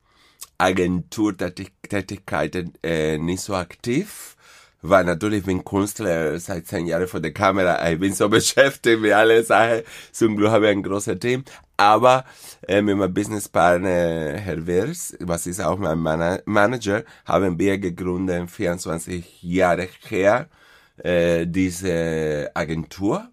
ähm, 0.58 0.58
Agenturtätigkeit 0.58 2.64
äh, 2.82 3.18
nicht 3.18 3.40
so 3.40 3.54
aktiv, 3.54 4.36
weil 4.82 5.04
natürlich 5.04 5.44
bin 5.44 5.64
Künstler 5.64 6.38
seit 6.38 6.66
zehn 6.66 6.86
Jahren 6.86 7.08
vor 7.08 7.20
der 7.20 7.32
Kamera, 7.32 7.90
ich 7.90 7.98
bin 7.98 8.12
so 8.12 8.28
beschäftigt 8.28 9.00
mit 9.00 9.12
allen 9.12 9.44
Sachen, 9.44 9.82
zum 10.12 10.36
Glück 10.36 10.50
habe 10.50 10.66
ich 10.66 10.72
ein 10.72 10.82
großes 10.82 11.18
Team, 11.18 11.44
aber 11.76 12.24
äh, 12.66 12.82
mit 12.82 12.96
meinem 12.96 13.12
Businesspartner 13.12 14.38
Herr 14.38 14.66
Wirs, 14.66 15.16
was 15.20 15.46
ist 15.46 15.60
auch 15.60 15.78
mein 15.78 15.98
Mana 15.98 16.40
Manager, 16.46 17.04
haben 17.24 17.58
wir 17.58 17.78
gegründet, 17.78 18.50
24 18.50 19.42
Jahre 19.42 19.88
her, 20.08 20.48
äh, 20.98 21.46
diese 21.46 22.50
Agentur. 22.54 23.28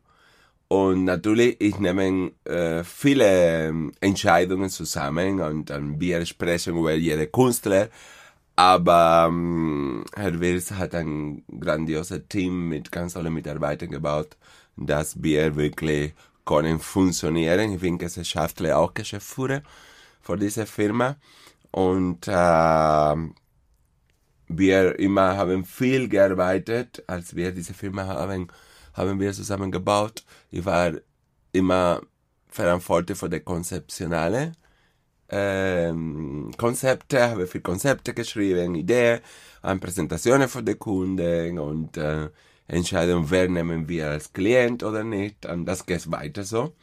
Und 0.74 1.04
natürlich, 1.04 1.62
ich 1.62 1.78
nehme 1.78 2.32
äh, 2.46 2.84
viele 2.84 3.68
ähm, 3.68 3.92
Entscheidungen 4.02 4.72
zusammen 4.72 5.40
und 5.40 5.70
dann 5.70 6.02
wir 6.02 6.26
sprechen 6.26 6.76
über 6.76 6.96
jede 6.96 7.28
Künstler. 7.28 7.90
Aber 8.56 9.28
ähm, 9.30 10.04
Herr 10.16 10.40
Wirs 10.40 10.72
hat 10.72 10.96
ein 10.96 11.44
grandioses 11.60 12.24
Team 12.28 12.70
mit 12.70 12.92
ganz 12.92 13.14
tollen 13.14 13.36
Mitarbeitern 13.36 13.92
gebaut, 13.92 14.36
dass 14.76 15.22
wir 15.22 15.56
wirklich 15.56 16.16
können 16.44 16.80
funktionieren. 16.80 17.74
Ich 17.74 17.82
bin 17.82 18.00
Gesellschaftler 18.00 18.80
auch 18.80 18.96
Geschäftsführer 18.96 19.62
für 20.22 20.38
diese 20.38 20.66
Firma. 20.66 21.18
Und 21.70 22.28
äh, 22.28 23.16
wir 24.48 24.98
immer 25.00 25.38
haben 25.38 25.66
viel 25.66 26.10
gearbeitet, 26.10 27.04
als 27.06 27.36
wir 27.36 27.52
diese 27.52 27.76
Firma 27.76 28.08
haben, 28.08 28.48
haben 28.93 29.19
wir 29.19 29.34
zusammen 29.34 29.71
gebaut. 29.71 30.23
Ich 30.51 30.65
war 30.65 30.93
immer 31.51 32.01
verantwortlich 32.47 33.17
für 33.17 33.29
die 33.29 33.39
konzeptionelle 33.39 34.53
ähm, 35.29 36.51
Konzepte, 36.58 37.29
habe 37.29 37.47
viel 37.47 37.62
Konzepte 37.62 38.13
geschrieben, 38.13 38.75
Ideen, 38.75 39.19
an 39.63 39.79
Präsentationen 39.79 40.47
für 40.47 40.62
die 40.62 40.75
Kunden 40.75 41.58
und 41.58 41.97
äh, 41.97 42.29
Entscheidung, 42.67 43.29
wer 43.29 43.49
nehmen 43.49 43.88
wir 43.88 44.12
als 44.12 44.32
Klient 44.32 44.84
oder 44.84 45.03
nicht. 45.03 45.45
Und 45.45 45.65
das 45.65 45.86
geht 45.86 46.10
weiter 46.12 46.43
so. 46.43 46.75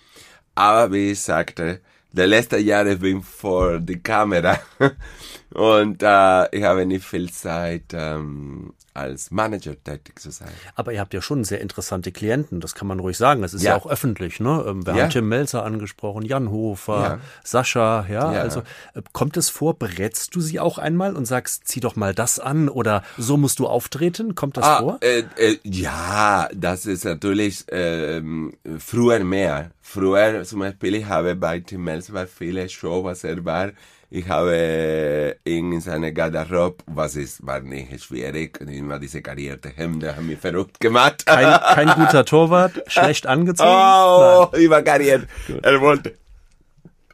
Aber 0.55 0.93
wie 0.93 1.13
ich 1.13 1.21
sagte, 1.21 1.81
die 2.13 2.23
letzten 2.23 2.65
Jahre 2.65 2.97
bin 2.97 3.23
vor 3.23 3.79
die 3.79 4.03
Kamera 4.03 4.59
und 5.55 6.03
äh, 6.03 6.57
ich 6.57 6.65
habe 6.65 6.87
nicht 6.87 7.05
viel 7.05 7.31
Zeit 7.31 7.85
ähm, 7.93 8.73
als 8.95 9.31
Manager 9.31 9.75
tätig 9.83 10.19
zu 10.19 10.31
sein. 10.31 10.49
Aber 10.75 10.93
ihr 10.93 11.01
habt 11.01 11.15
ja 11.15 11.23
schon 11.23 11.45
sehr 11.45 11.61
interessante 11.61 12.13
Klienten, 12.13 12.61
das 12.61 12.75
kann 12.75 12.89
man 12.89 12.99
ruhig 13.01 13.17
sagen. 13.17 13.41
Das 13.43 13.55
ist 13.55 13.63
ja, 13.63 13.71
Ja. 13.73 13.77
auch 13.77 13.87
öffentlich, 13.89 14.41
ne? 14.41 14.65
Ähm, 14.67 14.85
Wir 14.87 14.95
Ja. 14.97 15.03
haben 15.05 15.11
Tim 15.11 15.29
Melzer 15.29 15.65
angesprochen, 15.65 16.25
Jan 16.25 16.51
Hofer, 16.51 17.03
Ja. 17.03 17.19
Sascha, 17.45 18.07
ja. 18.09 18.29
Also 18.31 18.61
äh, 18.95 19.03
kommt 19.13 19.37
es 19.37 19.49
vor, 19.49 19.79
berätst 19.79 20.35
du 20.35 20.41
sie 20.41 20.59
auch 20.61 20.79
einmal 20.79 21.15
und 21.17 21.25
sagst, 21.25 21.67
zieh 21.69 21.81
doch 21.81 21.97
mal 21.97 22.15
das 22.15 22.39
an 22.41 22.69
oder 22.69 23.03
so 23.17 23.37
musst 23.37 23.59
du 23.61 23.67
auftreten? 23.69 24.35
Kommt 24.35 24.57
das 24.57 24.67
vor? 24.81 24.99
Äh, 25.03 25.25
äh, 25.37 25.59
ja, 25.63 26.49
das 26.55 26.87
ist 26.87 27.05
natürlich 27.05 27.65
ähm, 27.71 28.53
früher 28.79 29.21
mehr. 29.21 29.71
Früher 29.83 30.45
zum 30.45 30.61
Beispiel, 30.61 30.95
ich 30.97 31.07
habe 31.07 31.35
bei 31.37 31.61
Tim 31.61 31.85
Melzer 31.85 32.27
viele 32.27 32.69
Show, 32.69 33.03
was 33.05 33.25
er 33.25 33.45
war. 33.45 33.71
Ich 34.13 34.29
habe 34.29 35.37
ihn 35.45 35.71
in 35.71 35.81
seine 35.81 36.13
Garderobe, 36.13 36.83
was 36.87 37.15
ist, 37.15 37.47
war 37.47 37.61
nicht 37.61 38.03
schwierig, 38.03 38.61
immer 38.61 38.99
diese 38.99 39.23
karierte 39.23 39.69
Hemden 39.69 40.17
haben 40.17 40.27
mich 40.27 40.41
verrückt 40.41 40.81
gemacht. 40.81 41.25
Kein, 41.27 41.61
kein 41.75 41.89
guter 41.95 42.25
Torwart, 42.25 42.83
schlecht 42.89 43.29
angezogen? 43.29 43.71
Oh, 43.71 44.49
ich 44.59 44.69
war 44.69 44.83
kariert. 44.83 45.29
Er 45.63 45.81
wollte, 45.81 46.17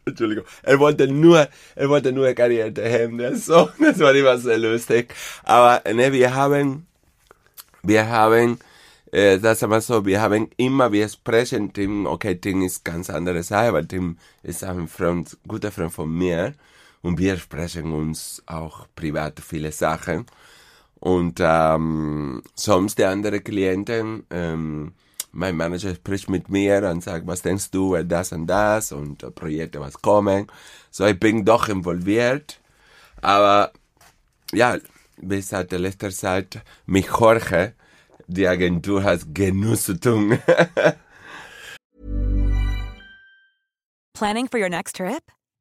Entschuldigung, 0.07 0.47
er 0.63 0.79
wollte 0.79 1.07
nur, 1.07 1.47
er 1.75 1.89
wollte 1.91 2.13
nur 2.13 2.33
karierte 2.33 2.89
Hemden, 2.89 3.37
so, 3.37 3.69
das 3.79 3.99
war 3.99 4.15
immer 4.15 4.39
sehr 4.39 4.57
lustig. 4.57 5.13
Aber, 5.45 5.83
ne, 5.93 6.11
wir 6.11 6.35
haben, 6.35 6.87
wir 7.83 8.09
haben, 8.09 8.59
äh, 9.13 9.39
das 9.39 9.63
aber 9.63 9.83
so, 9.83 10.07
wir 10.07 10.23
haben 10.23 10.49
immer, 10.57 10.91
wir 10.93 11.11
sprechen, 11.11 11.75
Tim, 11.75 12.07
okay, 12.07 12.37
Tim 12.37 12.63
ist 12.63 12.87
ganz 12.87 13.11
andere 13.11 13.43
Sache, 13.43 13.69
aber 13.69 13.87
Tim 13.87 14.17
ist 14.43 14.65
ein 14.65 14.89
Freund, 14.89 15.37
guter 15.47 15.71
Freund 15.71 15.93
von 15.93 16.11
mir. 16.11 16.55
Und 17.07 17.19
wir 17.21 17.37
sprechen 17.37 17.93
uns 17.93 18.43
auch 18.47 18.89
privat 18.97 19.39
viele 19.39 19.71
Sachen. 19.71 20.27
Und 20.99 21.39
ähm, 21.41 22.43
sonst 22.57 22.99
die 22.99 23.05
andere 23.05 23.43
Klienten, 23.43 24.27
ähm, 24.29 24.93
mein 25.31 25.57
Manager 25.57 25.95
spricht 25.95 26.29
mit 26.29 26.49
mir 26.49 26.83
und 26.91 27.05
sagt, 27.05 27.29
was 27.29 27.43
denkst 27.43 27.71
du 27.71 27.91
über 27.91 28.03
das 28.03 28.33
und 28.33 28.49
das 28.49 28.91
und 28.91 29.19
Projekte, 29.37 29.79
was 29.79 30.03
kommen. 30.03 30.49
So, 30.91 31.07
ich 31.07 31.21
bin 31.21 31.45
doch 31.45 31.69
involviert. 31.69 32.61
Aber 33.23 33.71
ja, 34.53 34.77
bis 35.17 35.51
seit 35.51 35.71
der 35.71 35.79
letzten 35.79 36.11
Zeit 36.11 36.61
mit 36.87 37.07
Jorge, 37.07 37.75
die 38.27 38.49
Agentur 38.49 39.05
hat 39.05 39.33
genug 39.33 39.79
zu 39.79 40.01
tun. 40.01 40.41
Planning 44.13 44.49
for 44.49 44.59
your 44.59 44.71
next 44.71 44.97
trip? 44.97 45.36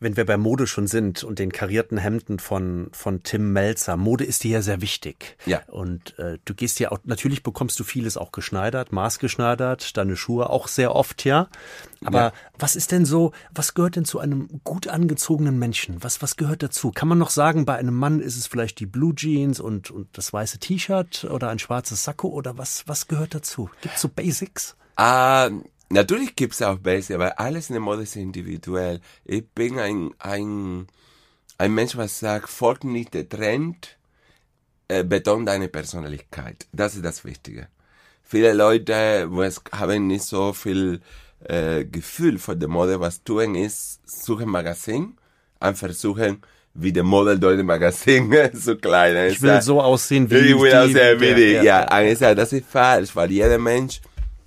Wenn 0.00 0.16
wir 0.16 0.24
bei 0.26 0.36
Mode 0.36 0.66
schon 0.66 0.86
sind 0.86 1.24
und 1.24 1.38
den 1.38 1.50
karierten 1.52 1.98
Hemden 1.98 2.38
von, 2.38 2.88
von 2.92 3.22
Tim 3.22 3.52
Melzer, 3.52 3.96
Mode 3.96 4.24
ist 4.24 4.44
dir 4.44 4.50
ja 4.52 4.62
sehr 4.62 4.80
wichtig. 4.80 5.36
Ja. 5.46 5.62
Und 5.68 6.18
äh, 6.18 6.38
du 6.44 6.54
gehst 6.54 6.78
ja 6.80 6.92
auch, 6.92 6.98
natürlich 7.04 7.42
bekommst 7.42 7.78
du 7.80 7.84
vieles 7.84 8.16
auch 8.16 8.30
geschneidert, 8.32 8.92
maßgeschneidert, 8.92 9.96
deine 9.96 10.16
Schuhe 10.16 10.50
auch 10.50 10.68
sehr 10.68 10.94
oft, 10.94 11.24
ja. 11.24 11.48
Aber 12.04 12.18
Ja. 12.20 12.32
was 12.58 12.76
ist 12.76 12.92
denn 12.92 13.04
so, 13.04 13.32
was 13.52 13.74
gehört 13.74 13.96
denn 13.96 14.04
zu 14.04 14.20
einem 14.20 14.48
gut 14.64 14.86
angezogenen 14.88 15.58
Menschen? 15.58 16.02
Was, 16.02 16.22
was 16.22 16.36
gehört 16.36 16.62
dazu? 16.62 16.92
Kann 16.92 17.08
man 17.08 17.18
noch 17.18 17.30
sagen, 17.30 17.64
bei 17.64 17.74
einem 17.76 17.94
Mann 17.94 18.20
ist 18.20 18.36
es 18.36 18.46
vielleicht 18.46 18.78
die 18.80 18.86
Blue 18.86 19.14
Jeans 19.14 19.58
und, 19.58 19.90
und 19.90 20.16
das 20.16 20.32
weiße 20.32 20.58
T-Shirt 20.58 21.24
oder 21.30 21.48
ein 21.48 21.58
schwarzes 21.58 22.04
Sakko 22.04 22.28
oder 22.28 22.56
was, 22.56 22.84
was 22.86 23.08
gehört 23.08 23.34
dazu? 23.34 23.68
Gibt's 23.80 24.00
so 24.00 24.08
Basics? 24.08 24.76
Ah, 24.96 25.50
natürlich 25.90 26.36
gibt's 26.36 26.62
auch 26.62 26.78
Basics, 26.78 27.14
aber 27.14 27.38
alles 27.38 27.68
in 27.70 27.74
der 27.74 27.80
Mode 27.80 28.02
ist 28.02 28.16
individuell. 28.16 29.00
Ich 29.24 29.46
bin 29.48 29.78
ein, 29.78 30.10
ein, 30.18 30.86
ein 31.58 31.74
Mensch, 31.74 31.96
was 31.96 32.18
sagt, 32.20 32.48
folgt 32.48 32.84
nicht 32.84 33.14
der 33.14 33.28
Trend, 33.28 33.96
äh, 34.88 35.04
beton 35.04 35.44
deine 35.46 35.68
Persönlichkeit. 35.68 36.66
Das 36.72 36.94
ist 36.94 37.04
das 37.04 37.24
Wichtige. 37.24 37.68
Viele 38.22 38.52
Leute, 38.52 39.26
wo 39.30 39.42
es 39.42 39.62
haben 39.72 40.06
nicht 40.06 40.24
so 40.24 40.52
viel 40.52 41.00
äh, 41.44 41.84
Gefühl 41.84 42.38
für 42.38 42.56
die 42.56 42.66
Mode, 42.66 43.00
was 43.00 43.22
tun 43.24 43.54
ist, 43.54 44.00
suchen 44.06 44.48
Magazin 44.50 45.16
und 45.60 45.78
versuchen, 45.78 46.42
wie 46.74 46.92
der 46.92 47.02
Model 47.04 47.38
dort 47.38 47.58
im 47.58 47.66
Magazin 47.66 48.32
so 48.52 48.76
klein 48.76 49.30
Ich 49.30 49.40
will 49.42 49.60
so 49.62 49.80
aussehen 49.80 50.30
wie 50.30 50.36
ich 50.36 50.58
will 50.60 50.70
die- 50.70 50.76
aussehen 50.76 51.20
wie 51.20 51.26
ja, 51.26 51.34
die. 51.34 51.52
ja, 51.52 51.62
Ja, 51.62 52.00
ja. 52.02 52.12
ich 52.12 52.18
das 52.18 52.52
ist 52.52 52.66
falsch, 52.66 53.16
weil 53.16 53.30
jeder 53.32 53.58
Mensch 53.58 54.00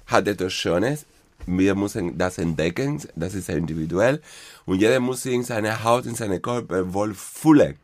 hat 0.05 0.27
etwas 0.27 0.53
Schönes. 0.53 1.05
Wir 1.45 1.75
müssen 1.75 2.17
das 2.17 2.37
entdecken, 2.37 3.01
das 3.15 3.33
ist 3.33 3.49
individuell. 3.49 4.21
Und 4.65 4.79
jeder 4.79 4.99
muss 4.99 5.23
sich 5.23 5.33
in 5.33 5.43
seine 5.43 5.83
Haut, 5.83 6.05
in 6.05 6.15
seinen 6.15 6.41
Körper 6.41 6.93
wohl 6.93 7.13
fühlen. 7.13 7.77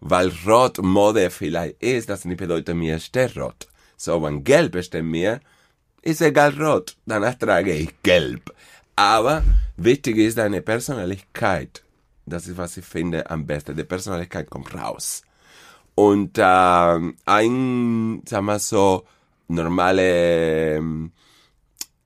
Weil 0.00 0.32
Rot 0.46 0.78
Mode 0.78 1.30
vielleicht 1.30 1.82
ist, 1.82 2.08
das 2.08 2.24
nicht 2.24 2.38
bedeutet, 2.38 2.74
mir 2.74 2.98
steht 2.98 3.36
Rot. 3.36 3.68
So, 3.96 4.20
wenn 4.22 4.42
Gelb 4.42 4.82
steht 4.82 5.04
mir, 5.04 5.40
ist 6.02 6.20
egal 6.20 6.60
Rot. 6.60 6.96
Danach 7.06 7.36
trage 7.36 7.72
ich 7.72 7.90
Gelb. 8.02 8.52
Aber 8.96 9.42
wichtig 9.76 10.16
ist 10.18 10.38
deine 10.38 10.60
Personalität. 10.60 11.82
Das 12.26 12.46
ist, 12.46 12.56
was 12.56 12.76
ich 12.76 12.84
finde 12.84 13.30
am 13.30 13.46
besten. 13.46 13.76
Die 13.76 13.84
Personalität 13.84 14.50
kommt 14.50 14.74
raus. 14.74 15.22
Und 15.94 16.38
ähm, 16.38 17.16
ein, 17.24 18.22
sagen 18.26 18.46
wir 18.46 18.58
so, 18.58 19.04
normale 19.48 20.76
ähm, 20.76 21.12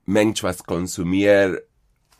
Mensch, 0.06 0.42
was 0.42 0.62
konsumiert 0.64 1.62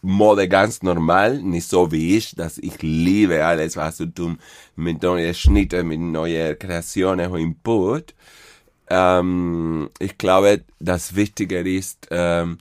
Mode 0.03 0.49
ganz 0.49 0.83
normal, 0.83 1.38
nicht 1.42 1.68
so 1.68 1.90
wie 1.90 2.16
ich, 2.16 2.35
dass 2.37 2.59
ich 2.59 2.81
liebe 2.83 3.44
alles, 3.44 3.77
was 3.77 3.96
zu 3.96 4.07
tun 4.07 4.38
mit 4.77 5.03
neuen 5.03 5.35
Schnitten, 5.35 5.88
mit 5.88 5.99
neuen 5.99 6.59
Kreationen 6.59 7.31
und 7.31 7.40
Input. 7.40 8.14
Ähm, 8.88 9.90
ich 9.99 10.16
glaube, 10.16 10.64
das 10.79 11.16
Wichtige 11.16 11.61
ist, 11.61 12.07
ähm, 12.11 12.59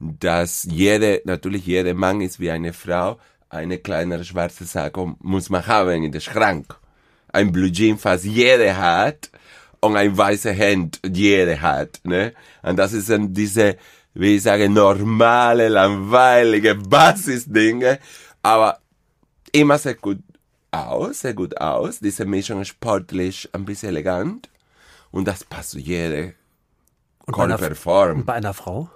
dass 0.00 0.64
jede, 0.64 1.22
natürlich 1.24 1.66
jeder 1.66 1.94
Mann 1.94 2.20
ist 2.20 2.40
wie 2.40 2.50
eine 2.50 2.72
Frau, 2.72 3.18
eine 3.48 3.78
kleinere 3.78 4.24
schwarze 4.24 4.64
Sakko 4.64 5.16
muss 5.20 5.50
man 5.50 5.66
haben 5.66 6.02
in 6.02 6.12
der 6.12 6.20
Schrank. 6.20 6.76
Ein 7.28 7.52
Blue 7.52 7.70
Jean 7.70 7.98
fast 7.98 8.24
jeder 8.24 8.76
hat 8.76 9.30
und 9.80 9.96
ein 9.96 10.16
weißes 10.16 10.56
Hemd 10.56 11.00
jeder 11.06 11.60
hat, 11.60 12.00
ne? 12.02 12.32
Und 12.62 12.76
das 12.76 12.92
ist 12.92 13.08
dann 13.08 13.32
diese, 13.32 13.76
wie 14.18 14.34
ich 14.36 14.42
sage, 14.42 14.68
normale, 14.68 15.68
langweilige 15.68 16.74
Basisdinge, 16.74 18.00
aber 18.42 18.78
immer 19.52 19.78
sehr 19.78 19.94
gut 19.94 20.18
aus, 20.72 21.20
sehr 21.20 21.34
gut 21.34 21.56
aus. 21.60 22.00
Diese 22.00 22.24
Mischung 22.24 22.60
ist 22.60 22.68
sportlich, 22.68 23.48
ein 23.52 23.64
bisschen 23.64 23.90
elegant 23.90 24.50
und 25.12 25.28
das 25.28 25.44
passt 25.44 25.70
zu 25.70 25.78
jeder 25.78 26.32
Körperform. 27.30 28.24
Bei 28.24 28.34
einer 28.34 28.54
Frau? 28.54 28.90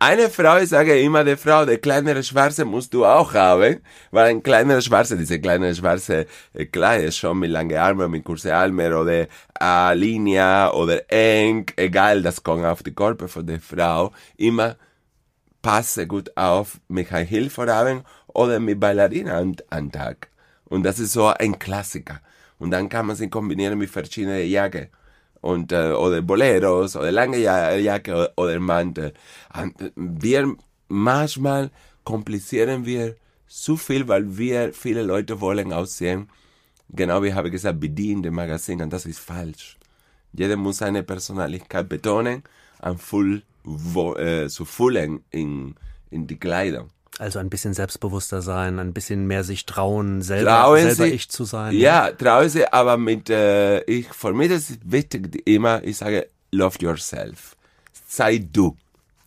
Eine 0.00 0.30
Frau, 0.30 0.58
ich 0.58 0.68
sage 0.68 1.00
immer 1.00 1.24
der 1.24 1.36
Frau, 1.36 1.64
der 1.64 1.78
kleinere 1.78 2.22
Schwarze 2.22 2.64
musst 2.64 2.94
du 2.94 3.04
auch 3.04 3.34
haben, 3.34 3.80
weil 4.12 4.26
ein 4.26 4.44
kleinerer 4.44 4.80
Schwarze, 4.80 5.16
diese 5.16 5.40
kleinere 5.40 5.74
Schwarze 5.74 6.26
äh, 6.54 6.66
Kleider 6.66 7.10
schon 7.10 7.40
mit 7.40 7.50
langen 7.50 7.76
Armen, 7.76 8.08
mit 8.08 8.22
kurzen 8.22 8.52
Armen 8.52 8.92
oder 8.92 9.26
äh, 9.60 9.94
Linie 9.94 10.72
oder 10.72 11.02
eng, 11.10 11.66
egal, 11.74 12.22
das 12.22 12.44
kommt 12.44 12.64
auf 12.64 12.84
die 12.84 12.94
Körper 12.94 13.26
von 13.26 13.44
der 13.44 13.58
Frau, 13.58 14.12
immer 14.36 14.76
passe 15.62 16.06
gut 16.06 16.30
auf 16.36 16.78
mit 16.86 17.10
High 17.10 17.28
Heel 17.28 17.50
Vorabend 17.50 18.04
oder 18.28 18.60
mit 18.60 18.78
Ballerina 18.78 19.38
an, 19.38 19.56
an 19.68 19.90
Tag. 19.90 20.28
Und 20.66 20.84
das 20.84 21.00
ist 21.00 21.12
so 21.12 21.26
ein 21.26 21.58
Klassiker. 21.58 22.20
Und 22.60 22.70
dann 22.70 22.88
kann 22.88 23.06
man 23.06 23.16
sie 23.16 23.30
kombinieren 23.30 23.76
mit 23.76 23.90
verschiedenen 23.90 24.46
Jacken. 24.48 24.90
Und, 25.40 25.72
äh, 25.72 25.92
oder 25.92 26.20
Boleros, 26.20 26.96
oder 26.96 27.12
lange 27.12 27.38
Ja- 27.38 27.74
Jacke 27.74 28.12
oder, 28.12 28.32
oder 28.36 28.60
Mantel. 28.60 29.14
Wir, 29.94 30.56
manchmal 30.88 31.70
komplizieren 32.04 32.84
wir 32.84 33.14
zu 33.46 33.76
viel, 33.76 34.08
weil 34.08 34.36
wir, 34.36 34.72
viele 34.72 35.02
Leute 35.02 35.40
wollen 35.40 35.72
aussehen, 35.72 36.28
genau 36.90 37.22
wie 37.22 37.32
habe 37.34 37.48
ich 37.48 37.52
gesagt, 37.52 37.80
bedienen 37.80 38.22
dem 38.22 38.34
Magazin, 38.34 38.82
und 38.82 38.92
das 38.92 39.06
ist 39.06 39.20
falsch. 39.20 39.78
Jeder 40.32 40.56
muss 40.56 40.78
seine 40.78 41.02
Personalität 41.02 41.88
betonen, 41.88 42.42
und 42.82 43.00
voll, 43.00 43.42
wo, 43.64 44.14
äh, 44.16 44.48
zu 44.48 44.64
fühlen 44.64 45.24
in, 45.30 45.74
in 46.10 46.26
die 46.26 46.38
Kleidung. 46.38 46.90
Also 47.18 47.38
ein 47.40 47.50
bisschen 47.50 47.74
selbstbewusster 47.74 48.42
sein, 48.42 48.78
ein 48.78 48.92
bisschen 48.92 49.26
mehr 49.26 49.42
sich 49.42 49.66
trauen, 49.66 50.22
selber, 50.22 50.50
Trauen 50.50 50.80
selber 50.82 51.04
Sie- 51.06 51.10
ich 51.14 51.28
zu 51.28 51.44
sein. 51.44 51.74
Ja, 51.76 52.12
traue 52.12 52.48
sie, 52.48 52.66
aber 52.72 52.96
mit, 52.96 53.28
äh, 53.28 53.80
ich, 53.84 54.08
für 54.12 54.32
mich 54.32 54.50
ist 54.52 54.70
es 54.70 54.78
wichtig 54.84 55.42
immer, 55.46 55.82
ich 55.82 55.96
sage, 55.96 56.28
love 56.52 56.78
yourself. 56.80 57.56
Sei 58.06 58.38
du. 58.38 58.76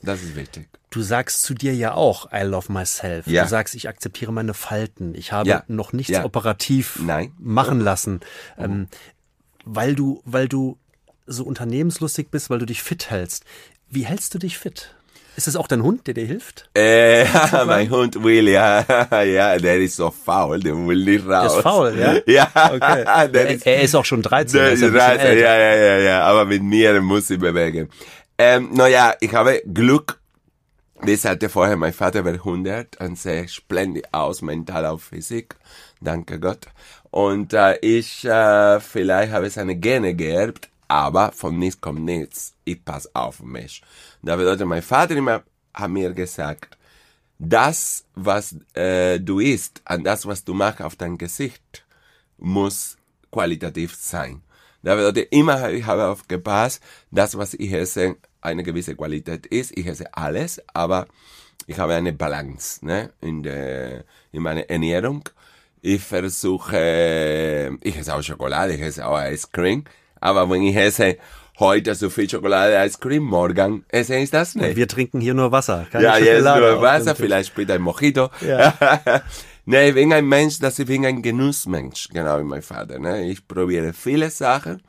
Das 0.01 0.21
ist 0.23 0.35
wichtig. 0.35 0.67
Du 0.89 1.01
sagst 1.01 1.43
zu 1.43 1.53
dir 1.53 1.75
ja 1.75 1.93
auch, 1.93 2.31
I 2.33 2.43
love 2.43 2.71
myself. 2.71 3.27
Ja. 3.27 3.43
Du 3.43 3.49
sagst, 3.49 3.75
ich 3.75 3.87
akzeptiere 3.87 4.31
meine 4.33 4.53
Falten. 4.53 5.13
Ich 5.15 5.31
habe 5.31 5.47
Ja. 5.49 5.63
noch 5.67 5.93
nichts 5.93 6.11
Ja. 6.11 6.25
operativ 6.25 6.99
Nein. 7.01 7.33
machen 7.37 7.79
lassen. 7.79 8.21
Ähm, 8.57 8.87
weil 9.63 9.95
du, 9.95 10.21
weil 10.25 10.47
du 10.47 10.77
so 11.27 11.43
unternehmenslustig 11.45 12.29
bist, 12.31 12.49
weil 12.49 12.59
du 12.59 12.65
dich 12.65 12.81
fit 12.83 13.09
hältst. 13.09 13.43
Wie 13.89 14.05
hältst 14.05 14.33
du 14.33 14.39
dich 14.39 14.57
fit? 14.57 14.95
Ist 15.37 15.47
es 15.47 15.55
auch 15.55 15.67
dein 15.67 15.81
Hund, 15.81 16.07
der 16.07 16.13
dir 16.13 16.25
hilft? 16.25 16.69
Äh, 16.75 17.25
mein 17.65 17.89
Hund 17.89 18.21
will, 18.23 18.49
ja, 18.49 18.85
ja, 19.23 19.57
der 19.57 19.77
ist 19.79 19.95
so 19.95 20.11
faul, 20.11 20.59
der 20.59 20.75
will 20.75 21.03
nicht 21.03 21.25
raus. 21.27 21.55
ist 21.55 21.61
faul, 21.61 21.97
ja? 21.97 22.15
Ja, 22.27 22.51
Okay. 22.73 23.03
der 23.31 23.47
er, 23.47 23.49
ist, 23.49 23.65
er 23.65 23.81
ist 23.81 23.95
auch 23.95 24.05
schon 24.05 24.21
13. 24.21 24.53
der 24.59 24.67
er 24.67 24.73
ist 24.73 24.79
ist 24.81 24.87
ein 24.87 24.93
bisschen 24.93 25.07
13, 25.07 25.27
älter. 25.27 25.39
ja, 25.41 25.57
ja, 25.57 25.75
ja, 25.75 25.97
ja, 25.99 26.21
aber 26.23 26.45
mit 26.45 26.61
mir 26.63 26.99
muss 27.01 27.29
ich 27.29 27.39
bewegen. 27.39 27.89
Ähm, 28.37 28.69
naja, 28.73 29.13
ich 29.21 29.33
habe 29.33 29.61
Glück, 29.73 30.19
wie 31.01 31.15
sagte 31.15 31.47
vorher, 31.47 31.77
mein 31.77 31.93
Vater 31.93 32.25
war 32.25 32.33
100 32.33 32.99
und 32.99 33.17
sah 33.17 33.47
splendid 33.47 34.13
aus, 34.13 34.41
mental 34.41 34.85
auf 34.85 35.03
Physik. 35.03 35.55
Danke 36.01 36.39
Gott. 36.39 36.65
Und 37.09 37.53
äh, 37.53 37.77
ich, 37.81 38.25
äh, 38.25 38.79
vielleicht 38.79 39.31
habe 39.31 39.49
seine 39.49 39.75
Gene 39.75 40.13
geerbt, 40.15 40.69
aber 40.91 41.31
von 41.31 41.57
nichts 41.57 41.79
kommt 41.79 42.01
nichts. 42.01 42.53
Ich 42.65 42.83
pass 42.83 43.15
auf 43.15 43.41
mich. 43.41 43.81
Da 44.21 44.35
bedeutet, 44.35 44.67
mein 44.67 44.81
Vater 44.81 45.15
immer 45.15 45.41
hat 45.73 45.89
mir 45.89 46.11
gesagt, 46.11 46.77
das, 47.39 48.03
was 48.13 48.57
äh, 48.73 49.17
du 49.19 49.39
isst, 49.39 49.81
und 49.89 50.03
das, 50.03 50.25
was 50.25 50.43
du 50.43 50.53
machst 50.53 50.81
auf 50.81 50.97
dein 50.97 51.17
Gesicht, 51.17 51.85
muss 52.37 52.97
qualitativ 53.31 53.95
sein. 53.95 54.41
Da 54.83 54.95
bedeutet, 54.95 55.31
immer 55.31 55.71
ich 55.71 55.85
habe 55.85 56.07
aufgepasst, 56.07 56.83
das, 57.09 57.37
was 57.37 57.53
ich 57.53 57.71
esse, 57.71 58.17
eine 58.41 58.61
gewisse 58.61 58.93
Qualität 58.93 59.45
ist. 59.45 59.77
Ich 59.77 59.87
esse 59.87 60.13
alles, 60.13 60.61
aber 60.73 61.07
ich 61.67 61.79
habe 61.79 61.95
eine 61.95 62.11
Balance 62.11 62.85
ne, 62.85 63.11
in, 63.21 63.43
der, 63.43 64.03
in 64.33 64.43
meiner 64.43 64.69
Ernährung. 64.69 65.23
Ich 65.81 66.01
versuche, 66.01 67.77
ich 67.81 67.97
esse 67.97 68.13
auch 68.13 68.21
Schokolade, 68.21 68.73
ich 68.73 68.81
esse 68.81 69.07
auch 69.07 69.19
Ice 69.21 69.47
Cream, 69.51 69.85
aber 70.21 70.49
wenn 70.49 70.61
ich 70.61 70.75
esse 70.75 71.17
heute 71.59 71.93
so 71.95 72.09
viel 72.09 72.29
Schokolade, 72.29 72.75
Ice 72.85 72.97
Cream, 72.99 73.23
morgen 73.23 73.83
esse 73.89 74.15
ich 74.15 74.29
das 74.29 74.55
nicht. 74.55 74.75
Wir 74.75 74.87
trinken 74.87 75.19
hier 75.19 75.33
nur 75.33 75.51
Wasser. 75.51 75.87
Keine 75.91 76.05
Ja, 76.05 76.17
jetzt 76.17 76.43
nur 76.43 76.81
Wasser, 76.81 77.15
vielleicht 77.15 77.49
später 77.49 77.73
ein 77.73 77.81
Mojito. 77.81 78.29
Ja. 78.41 78.73
nee, 79.65 79.89
ich 79.89 79.95
bin 79.95 80.13
ein 80.13 80.27
Mensch, 80.27 80.59
dass 80.59 80.79
ich 80.79 80.85
bin 80.85 81.05
ein 81.05 81.21
Genussmensch, 81.21 82.09
genau 82.09 82.39
wie 82.39 82.43
mein 82.43 82.61
Vater. 82.61 82.99
Ne? 82.99 83.29
Ich 83.29 83.47
probiere 83.47 83.93
viele 83.93 84.29
Sachen 84.29 84.81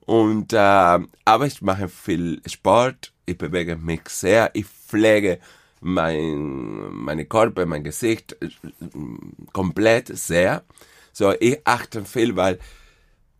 und 0.00 0.52
äh, 0.52 0.56
aber 0.56 1.46
ich 1.46 1.60
mache 1.60 1.88
viel 1.88 2.40
Sport, 2.46 3.12
ich 3.26 3.36
bewege 3.36 3.76
mich 3.76 4.08
sehr, 4.08 4.50
ich 4.54 4.66
pflege 4.66 5.38
mein 5.80 6.92
meine 6.92 7.26
Körper, 7.26 7.66
mein 7.66 7.84
Gesicht 7.84 8.36
äh, 8.40 8.48
komplett 9.52 10.16
sehr. 10.16 10.62
So, 11.12 11.32
ich 11.38 11.58
achte 11.64 12.04
viel, 12.04 12.36
weil 12.36 12.58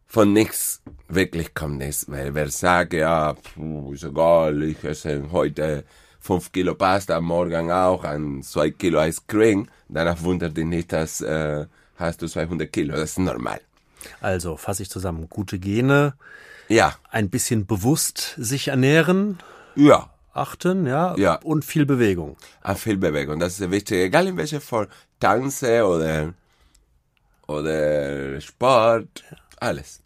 von 0.09 0.33
nichts 0.33 0.81
wirklich 1.09 1.55
kommt 1.55 1.79
nichts. 1.79 2.11
Weil 2.11 2.35
wer 2.35 2.51
sagt, 2.51 2.93
ja, 2.95 3.35
puh, 3.35 3.93
ist 3.93 4.05
egal, 4.05 4.63
ich 4.63 4.83
esse 4.85 5.31
heute 5.33 5.85
fünf 6.21 6.51
Kilo 6.53 6.75
Pasta 6.75 7.21
Morgen 7.21 7.71
auch, 7.71 8.05
an 8.05 8.43
zwei 8.43 8.71
Kilo 8.71 9.03
Ice 9.05 9.23
Cream, 9.27 9.69
danach 9.89 10.23
wundert 10.23 10.57
dich 10.57 10.65
nicht, 10.67 10.93
dass 10.93 11.21
äh, 11.21 11.67
hast 11.97 12.23
du 12.23 12.27
200 12.27 12.73
Kilo. 12.73 12.95
Das 12.97 13.11
ist 13.11 13.19
normal. 13.19 13.61
Also 14.21 14.57
fasse 14.57 14.83
ich 14.83 14.91
zusammen. 14.91 15.29
Gute 15.29 15.59
Gene, 15.59 16.15
Ja, 16.69 16.95
ein 17.11 17.31
bisschen 17.31 17.67
bewusst 17.67 18.35
sich 18.37 18.69
ernähren, 18.69 19.39
ja. 19.75 20.11
achten, 20.35 20.87
ja, 20.87 21.17
Ja. 21.17 21.35
und 21.43 21.65
viel 21.65 21.87
Bewegung. 21.87 22.37
Ah, 22.63 22.75
viel 22.75 22.97
Bewegung, 22.99 23.39
das 23.41 23.59
ist 23.61 23.71
wichtig. 23.71 23.99
Egal 23.99 24.27
in 24.29 24.37
welcher 24.37 24.61
Form. 24.61 24.87
Tanze 25.21 25.85
oder, 25.87 26.33
oder 27.47 28.41
Sport, 28.41 29.25
alles. 29.63 30.03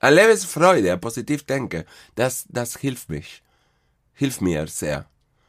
Eine 0.00 0.16
Lebensfreude, 0.16 0.92
ein 0.92 1.00
positiv 1.00 1.44
denken, 1.44 1.84
das, 2.14 2.46
das 2.48 2.76
hilft 2.76 3.08
mich. 3.08 3.42
Hilft 4.14 4.40
mir 4.40 4.66
sehr. 4.66 5.06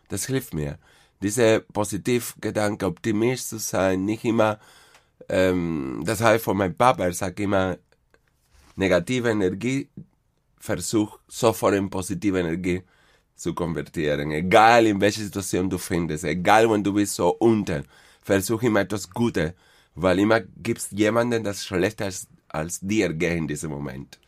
Das 0.10 0.26
hilft 0.26 0.54
mir. 0.54 0.78
Diese 1.22 1.60
Positivgedanke, 1.74 2.86
Optimist 2.86 3.50
zu 3.50 3.60
sein, 3.60 4.06
nicht 4.06 4.26
immer, 4.26 4.60
ähm, 5.28 6.02
das 6.06 6.22
habe 6.22 6.38
ich 6.38 6.42
von 6.42 6.58
meinem 6.58 6.76
Papa, 6.76 7.06
er 7.06 7.14
sagt 7.14 7.40
immer, 7.40 7.78
negative 8.76 9.30
Energie, 9.30 9.90
versuch 10.60 11.20
sofort 11.28 11.76
in 11.76 11.90
positive 11.90 12.40
Energie 12.40 12.84
zu 13.36 13.54
konvertieren. 13.54 14.32
Egal 14.32 14.88
in 14.88 15.00
welcher 15.00 15.22
Situation 15.22 15.70
du 15.70 15.78
findest, 15.78 16.24
egal 16.24 16.70
wenn 16.70 16.84
du 16.84 16.94
bist 16.94 17.16
so 17.16 17.30
unten, 17.30 17.86
versuch 18.22 18.62
immer 18.64 18.82
etwas 18.82 19.10
Gutes, 19.10 19.54
weil 19.96 20.20
immer 20.20 20.42
gibt's 20.42 20.90
jemanden, 20.92 21.44
das 21.44 21.66
schlechter 21.66 22.06
als, 22.06 22.28
als 22.50 22.80
dir 22.80 23.14
geht 23.14 23.38
in 23.38 23.48
diesem 23.48 23.72
Moment. 23.72 24.20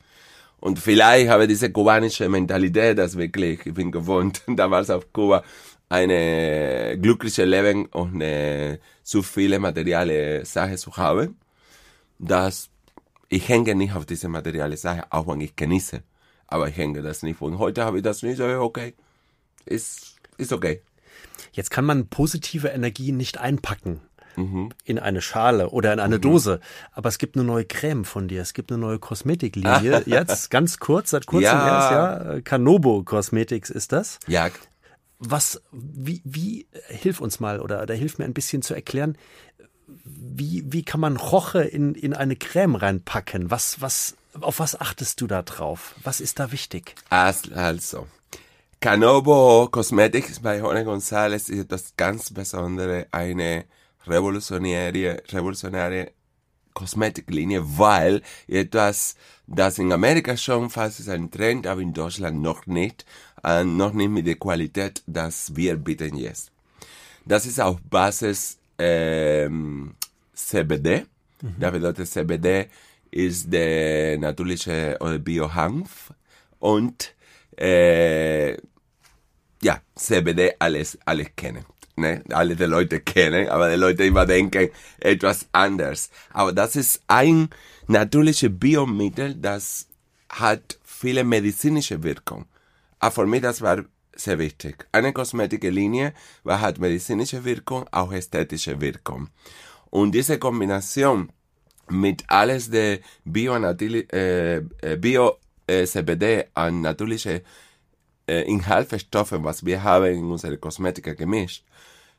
Und 0.60 0.78
vielleicht 0.78 1.30
habe 1.30 1.48
diese 1.48 1.72
kubanische 1.72 2.30
Mentalität, 2.30 2.98
das 2.98 3.18
wirklich, 3.18 3.66
ich 3.66 3.74
bin 3.74 3.92
gewohnt, 3.92 4.44
damals 4.48 4.90
auf 4.90 5.12
Kuba, 5.12 5.44
eine 5.90 6.98
glückliche 7.02 7.46
Leben 7.46 7.90
ohne 7.94 8.80
zu 9.04 9.24
viele 9.24 9.60
materielle 9.60 10.46
Sachen 10.46 10.78
zu 10.78 10.96
haben, 10.96 11.36
dass 12.20 12.70
ich 13.28 13.50
hänge 13.50 13.76
nicht 13.76 13.94
auf 13.94 14.06
diese 14.06 14.30
materielle 14.30 14.78
Sache, 14.78 15.04
auch 15.10 15.28
wenn 15.28 15.42
ich 15.42 15.56
genieße. 15.56 16.04
Aber 16.48 16.70
ich 16.70 16.78
hänge 16.78 17.02
das 17.02 17.24
nicht. 17.24 17.42
Und 17.42 17.58
heute 17.58 17.84
habe 17.84 17.98
ich 17.98 18.04
das 18.04 18.24
nicht, 18.24 18.40
okay, 18.40 18.94
ist, 19.66 20.16
ist 20.38 20.54
okay. 20.54 20.82
Jetzt 21.54 21.72
kann 21.72 21.86
man 21.86 22.08
positive 22.08 22.68
Energie 22.68 23.12
nicht 23.12 23.40
einpacken 23.40 24.02
Mhm. 24.36 24.70
in 24.84 25.00
eine 25.00 25.22
Schale 25.22 25.70
oder 25.70 25.94
in 25.94 26.00
eine 26.00 26.20
Dose. 26.20 26.60
Aber 26.92 27.10
es 27.10 27.18
gibt 27.18 27.36
eine 27.36 27.44
neue 27.46 27.66
Creme 27.66 28.06
von 28.06 28.28
dir. 28.28 28.42
Es 28.42 28.54
gibt 28.54 28.72
eine 28.72 28.80
neue 28.80 29.00
Kosmetiklinie. 29.00 30.04
Jetzt 30.06 30.50
ganz 30.52 30.80
kurz, 30.80 31.10
seit 31.12 31.26
kurzem 31.26 31.46
Ja. 31.46 31.68
erst, 31.68 31.92
ja. 31.92 32.34
äh, 32.36 32.42
Canobo 32.42 33.04
Cosmetics 33.04 33.70
ist 33.70 33.92
das. 33.92 34.20
Ja, 34.28 34.50
Was, 35.20 35.62
wie, 35.72 36.22
wie, 36.24 36.68
hilf 36.88 37.22
uns 37.22 37.40
mal 37.40 37.60
oder, 37.60 37.82
oder 37.84 37.94
hilf 37.94 38.18
mir 38.18 38.26
ein 38.26 38.34
bisschen 38.34 38.62
zu 38.62 38.74
erklären, 38.74 39.18
wie, 40.06 40.64
wie 40.66 40.84
kann 40.84 41.00
man 41.02 41.18
Roche 41.18 41.62
in, 41.64 41.96
in 41.96 42.14
eine 42.14 42.36
Creme 42.38 42.76
reinpacken? 42.76 43.52
Was, 43.52 43.82
was, 43.82 44.16
auf 44.40 44.60
was 44.60 44.80
achtest 44.80 45.20
du 45.22 45.28
da 45.28 45.42
drauf? 45.42 45.96
Was 46.04 46.22
ist 46.22 46.40
da 46.40 46.52
wichtig? 46.52 46.96
Also, 47.10 48.08
Canobo 48.80 49.68
Cosmetics 49.70 50.40
bei 50.40 50.58
Jorge 50.58 50.82
González 50.90 51.50
ist 51.52 51.66
etwas 51.66 51.94
ganz 51.98 52.32
Besonderes, 52.34 53.06
eine 53.12 53.66
revolutionäre, 54.08 55.24
revolutionäre 55.30 56.12
Kosmetiklinie, 56.74 57.62
weil 57.78 58.22
etwas, 58.48 59.16
das 59.48 59.78
in 59.78 59.92
Amerika 59.92 60.38
schon 60.38 60.70
fast 60.70 61.00
ist 61.00 61.10
ein 61.10 61.30
Trend, 61.30 61.68
aber 61.68 61.82
in 61.82 61.94
Deutschland 61.94 62.42
noch 62.42 62.66
nicht, 62.66 63.06
äh, 63.44 63.64
noch 63.64 63.94
nicht 63.94 64.10
mit 64.10 64.28
der 64.28 64.36
Qualität, 64.36 65.04
das 65.06 65.56
wir 65.56 65.76
bieten 65.76 66.16
jetzt. 66.16 66.52
Das 67.26 67.46
ist 67.46 67.60
auf 67.60 67.80
Basis 67.90 68.58
ähm, 68.80 69.96
CBD. 70.34 71.06
Das 71.60 71.72
bedeutet, 71.72 72.08
CBD 72.08 72.68
ist 73.10 73.52
der 73.52 74.18
natürliche 74.18 74.98
oder 75.00 75.18
Biohanf 75.20 76.14
und 76.60 77.14
äh, 77.58 78.54
ja, 79.62 79.82
CBD 79.96 80.54
alles, 80.60 80.98
alles 81.06 81.28
kennen. 81.36 81.66
Ne? 81.96 82.24
Alle 82.30 82.56
die 82.56 82.64
Leute 82.66 83.00
kennen, 83.02 83.50
aber 83.50 83.70
die 83.70 83.76
Leute 83.76 84.06
immer 84.06 84.26
denken 84.26 84.70
etwas 85.00 85.48
anders. 85.52 86.10
Aber 86.32 86.52
das 86.54 86.76
ist 86.76 87.02
ein 87.08 87.50
natürliches 87.88 88.50
Biomittel, 88.52 89.36
das 89.36 89.88
hat 90.30 90.80
viele 90.84 91.24
medizinische 91.24 92.02
Wirkung. 92.04 92.46
Aber 93.00 93.12
für 93.12 93.26
mich 93.26 93.42
das 93.42 93.62
war 93.62 93.84
sehr 94.16 94.40
wichtig. 94.40 94.88
Eine 94.92 95.14
Kosmetiklinie 95.14 96.14
war, 96.44 96.62
hat 96.62 96.80
medizinische 96.80 97.44
Wirkung, 97.44 97.86
auch 97.92 98.12
ästhetische 98.12 98.80
Wirkung. 98.80 99.30
Und 99.90 100.14
diese 100.14 100.38
Kombination 100.40 101.32
mit 101.90 102.24
alles 102.28 102.70
der 102.70 103.00
Bio, 103.26 103.56
äh, 103.56 104.58
äh, 104.58 104.98
Bio 104.98 105.38
äh, 105.68 105.86
CBD 105.86 106.46
an 106.54 106.82
natürliche 106.82 107.42
äh, 108.28 108.46
was 108.48 109.66
wir 109.66 109.84
haben 109.84 110.06
in 110.06 110.32
unserer 110.32 110.58
Kosmetika 110.58 111.14
gemischt, 111.14 111.66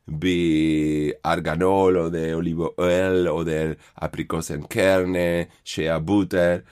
wie 0.06 1.14
Arganol 1.22 1.96
oder 1.96 2.36
Olivenöl 2.36 3.28
oder 3.28 3.76
Aprikosenkerne, 3.94 5.48
Shea 5.64 5.98
Butter, 5.98 6.62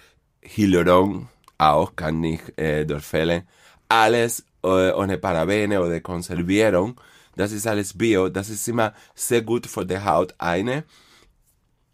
Hyaluron, 0.42 1.28
auch 1.58 1.94
kann 1.96 2.22
ich 2.24 2.40
äh, 2.58 2.82
empfehlen. 2.82 3.42
Alles 3.88 4.44
äh, 4.62 4.92
ohne 4.92 5.18
Parabene 5.18 5.80
oder 5.80 6.00
Konservierung, 6.00 7.00
das 7.36 7.52
ist 7.52 7.66
alles 7.66 7.96
Bio, 7.96 8.28
das 8.28 8.50
ist 8.50 8.66
immer 8.68 8.92
sehr 9.14 9.42
gut 9.42 9.66
für 9.66 9.86
die 9.86 9.98
Haut. 9.98 10.34
Eine, 10.38 10.84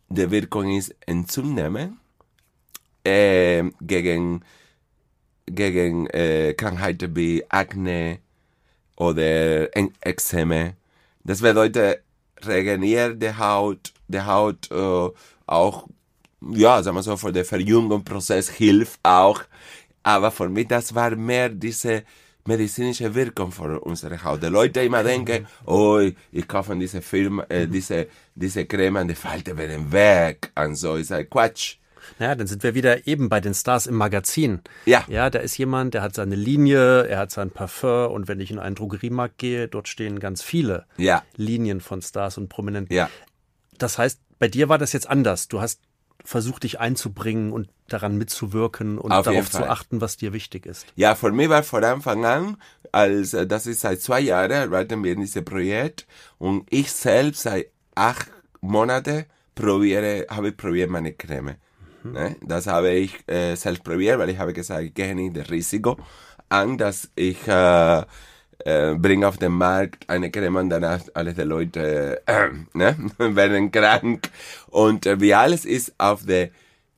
die 0.08 0.30
Wirkung 0.30 0.76
ist 0.76 0.94
entzunehmen, 1.06 1.98
äh, 3.04 3.62
gegen 3.80 4.42
gegen 5.46 6.06
äh, 6.08 6.54
Krankheiten 6.54 7.14
wie 7.14 7.44
Akne 7.48 8.18
oder 8.96 9.74
En- 9.76 9.92
Ekzeme. 11.26 11.32
Das 11.32 11.40
bedeutet, 11.40 12.02
regeneriert 12.44 13.22
die 13.22 13.36
Haut, 13.36 13.92
die 14.08 14.20
Haut 14.20 14.70
äh, 14.70 15.08
auch, 15.46 15.86
ja, 16.52 16.82
sagen 16.82 16.96
wir 16.96 17.02
so, 17.02 17.16
für 17.16 17.32
den 17.32 17.44
Verjüngungsprozess 17.44 18.50
hilft 18.50 19.00
auch. 19.02 19.42
Aber 20.02 20.30
für 20.30 20.48
mich, 20.48 20.68
das 20.68 20.94
war 20.94 21.16
mehr 21.16 21.48
diese 21.48 22.04
medizinische 22.46 23.12
Wirkung 23.12 23.50
für 23.50 23.80
unsere 23.80 24.22
Haut. 24.22 24.42
Die 24.42 24.46
Leute 24.46 24.80
immer 24.82 25.02
denken, 25.02 25.46
oh, 25.64 26.00
ich 26.30 26.46
kaufe 26.46 26.76
diese 26.76 27.02
Film, 27.02 27.42
äh, 27.48 27.66
diese, 27.66 28.06
diese 28.34 28.66
Creme 28.66 29.00
und 29.00 29.08
die 29.08 29.16
Falten 29.16 29.56
werden 29.56 29.90
weg. 29.90 30.52
Und 30.54 30.76
so 30.76 30.94
ist 30.94 31.10
ein 31.10 31.28
Quatsch. 31.28 31.78
Naja, 32.18 32.34
dann 32.34 32.46
sind 32.46 32.62
wir 32.62 32.74
wieder 32.74 33.06
eben 33.06 33.28
bei 33.28 33.40
den 33.40 33.54
Stars 33.54 33.86
im 33.86 33.94
Magazin. 33.94 34.60
Ja. 34.84 35.04
Ja, 35.08 35.30
da 35.30 35.38
ist 35.38 35.56
jemand, 35.58 35.94
der 35.94 36.02
hat 36.02 36.14
seine 36.14 36.34
Linie, 36.34 37.06
er 37.06 37.18
hat 37.18 37.30
sein 37.30 37.50
Parfum 37.50 38.12
und 38.12 38.28
wenn 38.28 38.40
ich 38.40 38.50
in 38.50 38.58
einen 38.58 38.74
Drogeriemarkt 38.74 39.38
gehe, 39.38 39.68
dort 39.68 39.88
stehen 39.88 40.18
ganz 40.20 40.42
viele 40.42 40.86
Ja. 40.96 41.22
Linien 41.36 41.80
von 41.80 42.02
Stars 42.02 42.38
und 42.38 42.48
Prominenten. 42.48 42.94
Ja. 42.94 43.10
Das 43.78 43.98
heißt, 43.98 44.20
bei 44.38 44.48
dir 44.48 44.68
war 44.68 44.78
das 44.78 44.92
jetzt 44.92 45.08
anders. 45.08 45.48
Du 45.48 45.60
hast 45.60 45.80
versucht, 46.24 46.64
dich 46.64 46.80
einzubringen 46.80 47.52
und 47.52 47.68
daran 47.88 48.16
mitzuwirken 48.16 48.98
und 48.98 49.12
Auf 49.12 49.26
darauf 49.26 49.50
zu 49.50 49.64
achten, 49.68 50.00
was 50.00 50.16
dir 50.16 50.32
wichtig 50.32 50.66
ist. 50.66 50.86
Ja, 50.96 51.14
für 51.14 51.30
mich 51.30 51.48
war 51.48 51.62
von 51.62 51.84
Anfang 51.84 52.24
an, 52.24 52.56
als 52.92 53.34
äh, 53.34 53.46
das 53.46 53.66
ist 53.66 53.80
seit 53.80 54.00
zwei 54.00 54.20
Jahren, 54.20 54.52
arbeiten 54.52 55.04
wir 55.04 55.12
in 55.12 55.20
diesem 55.20 55.44
Projekt 55.44 56.06
und 56.38 56.66
ich 56.70 56.90
selbst 56.92 57.42
seit 57.42 57.68
acht 57.94 58.28
Monaten 58.60 59.26
probiere, 59.54 60.26
habe 60.28 60.48
ich 60.48 60.56
probiert 60.56 60.90
meine 60.90 61.12
Creme. 61.12 61.56
Ne? 62.12 62.36
Das 62.42 62.66
habe 62.66 62.90
ich 62.90 63.16
äh, 63.28 63.54
selbst 63.56 63.84
probiert, 63.84 64.18
weil 64.18 64.30
ich 64.30 64.38
habe 64.38 64.52
gesagt, 64.52 64.82
ich 64.82 64.94
gehe 64.94 65.14
nicht 65.14 65.36
das 65.36 65.50
Risiko 65.50 65.96
an, 66.48 66.78
dass 66.78 67.10
ich 67.14 67.46
äh, 67.46 68.02
äh, 68.64 68.94
bringe 68.94 69.28
auf 69.28 69.36
den 69.36 69.52
Markt 69.52 70.08
eine 70.08 70.30
Creme 70.30 70.56
und 70.56 70.70
danach 70.70 71.00
alle 71.14 71.34
die 71.34 71.42
Leute 71.42 72.22
äh, 72.26 72.48
ne? 72.74 72.96
werden 73.18 73.70
krank. 73.70 74.30
Und 74.68 75.06
äh, 75.06 75.20
wie 75.20 75.34
alles 75.34 75.64
ist 75.64 75.94
auf 75.98 76.24
der 76.24 76.50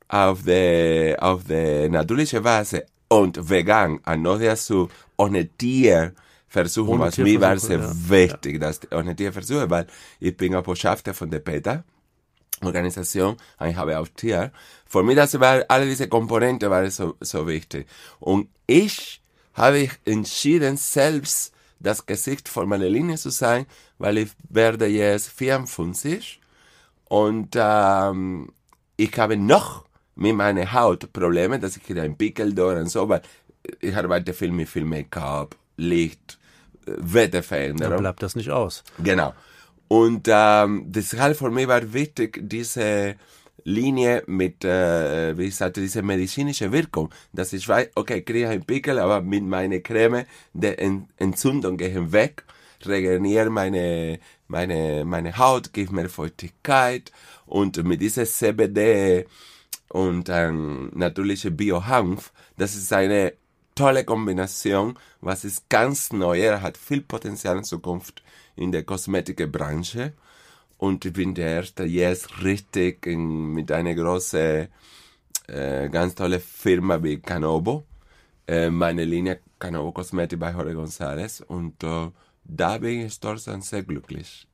auf 0.09 0.43
der 0.45 1.23
auf 1.23 1.45
der 1.45 1.91
natürliche 1.91 2.41
Basis 2.41 2.83
und 3.09 3.51
vegan, 3.51 4.01
noch 4.19 4.39
dazu 4.39 4.89
ohne 5.17 5.47
Tier 5.47 6.15
versuchen, 6.49 6.95
Ohne 6.95 7.01
was 7.05 7.19
mir 7.19 7.41
war 7.41 7.59
sehr 7.59 7.79
ja. 7.79 7.93
wichtig, 8.09 8.61
dass 8.61 8.81
ohne 8.91 9.15
Tierversuche, 9.15 9.69
weil 9.69 9.87
ich 10.19 10.37
bin 10.37 10.55
auch 10.55 10.63
Botschafter 10.63 11.13
von 11.13 11.31
der 11.31 11.41
PETA, 11.41 11.85
Organisation, 12.67 13.37
ich 13.65 13.77
habe 13.77 13.99
auch 13.99 14.09
Tier. 14.09 14.53
Für 14.87 15.03
mich, 15.03 15.17
das 15.17 15.39
war, 15.39 15.65
alle 15.69 15.87
diese 15.87 16.09
Komponenten 16.09 16.71
waren 16.71 16.91
so, 16.91 17.15
so 17.21 17.47
wichtig. 17.47 17.87
Und 18.21 18.49
ich 18.67 19.21
habe 19.55 19.79
ich 19.79 19.93
entschieden, 20.05 20.77
selbst 20.77 21.53
das 21.81 22.07
Gesicht 22.07 22.49
von 22.49 22.69
meiner 22.69 22.89
Linie 22.89 23.17
zu 23.17 23.31
sein, 23.31 23.67
weil 23.99 24.19
ich 24.19 24.31
werde 24.49 24.87
jetzt 24.87 25.29
54 25.29 26.41
und 27.05 27.55
ähm, 27.57 28.53
ich 28.97 29.17
habe 29.19 29.37
noch 29.37 29.85
mit 30.17 30.35
meiner 30.35 30.73
Haut 30.73 31.13
Probleme, 31.13 31.59
dass 31.59 31.77
ich 31.77 31.85
hier 31.87 32.03
ein 32.03 32.17
Pickel 32.17 32.53
dort 32.53 32.79
und 32.79 32.89
so, 32.89 33.09
weil 33.09 33.23
ich 33.81 33.97
arbeite 33.97 34.33
viel 34.33 34.51
mit 34.51 34.69
viel 34.69 34.85
Make-up, 34.85 35.57
Licht, 35.77 36.39
Wetterveränderung. 36.87 37.93
Dann 37.93 38.01
bleibt 38.01 38.23
das 38.23 38.35
nicht 38.35 38.51
aus. 38.51 38.83
Genau. 38.99 39.33
Und 39.89 40.29
ähm, 40.31 40.85
deshalb 40.87 41.39
für 41.39 41.51
mich 41.51 41.67
war 41.67 41.93
wichtig, 41.93 42.39
diese 42.43 43.17
Linie 43.65 44.23
mit, 44.27 44.65
äh, 44.65 45.37
wie 45.37 45.45
ich 45.45 45.57
sagte, 45.57 45.81
diese 45.81 46.03
medizinische 46.03 46.71
Wirkung, 46.73 47.11
dass 47.33 47.53
ich 47.53 47.69
weiß, 47.69 47.89
okay, 47.95 48.23
kriege 48.23 48.49
einen 48.49 48.65
Pickel, 48.65 48.99
aber 48.99 49.21
mit 49.21 49.45
meiner 49.45 49.81
Creme, 49.81 50.25
der 50.53 50.79
Ent 50.79 51.09
Entzündung 51.17 51.77
gehen 51.77 52.13
weg, 52.13 52.45
regeneriere 52.85 53.51
meine, 53.51 54.21
meine, 54.47 55.05
meine 55.05 55.37
Haut, 55.37 55.73
gibt 55.73 55.93
mir 55.93 56.09
Feuchtigkeit 56.09 57.13
und 57.47 57.83
mit 57.85 58.01
dieser 58.01 58.25
CBD 58.25 59.27
und 59.89 60.29
ähm, 60.29 60.91
natürliche 60.95 61.51
Biohanf, 61.51 62.33
das 62.57 62.75
ist 62.75 62.93
eine 62.93 63.35
tolle 63.75 64.05
Kombination, 64.05 64.99
was 65.21 65.45
ist 65.45 65.69
ganz 65.69 66.13
neu, 66.13 66.41
er 66.41 66.63
hat 66.63 66.77
viel 66.77 67.01
Potenzial 67.01 67.59
in 67.59 67.65
Zukunft 67.65 68.23
in 68.59 68.73
der 68.73 68.85
Kosmetikbranche. 68.85 70.13
Und 70.77 71.05
ich 71.05 71.13
bin 71.13 71.35
der 71.35 71.57
erste 71.57 71.85
jetzt 71.85 72.43
richtig 72.43 73.07
in, 73.07 73.53
mit 73.53 73.71
einer 73.73 73.95
großen, 73.95 74.69
äh, 75.49 75.89
ganz 75.89 76.15
tolle 76.15 76.41
Firma 76.41 77.03
wie 77.03 77.19
Canobo, 77.19 77.85
äh, 78.47 78.71
meine 78.71 79.05
Linie 79.05 79.41
Canobo 79.59 79.93
Kosmetik 79.93 80.39
bei 80.39 80.53
Jorge 80.53 80.75
González. 80.75 81.43
Und 81.43 81.83
äh, 81.85 82.11
da 82.45 82.79
bin 82.79 83.07
ich 83.07 83.15
stolz 83.15 83.47
und 83.49 83.65
sehr 83.65 83.83
glücklich. 83.83 84.48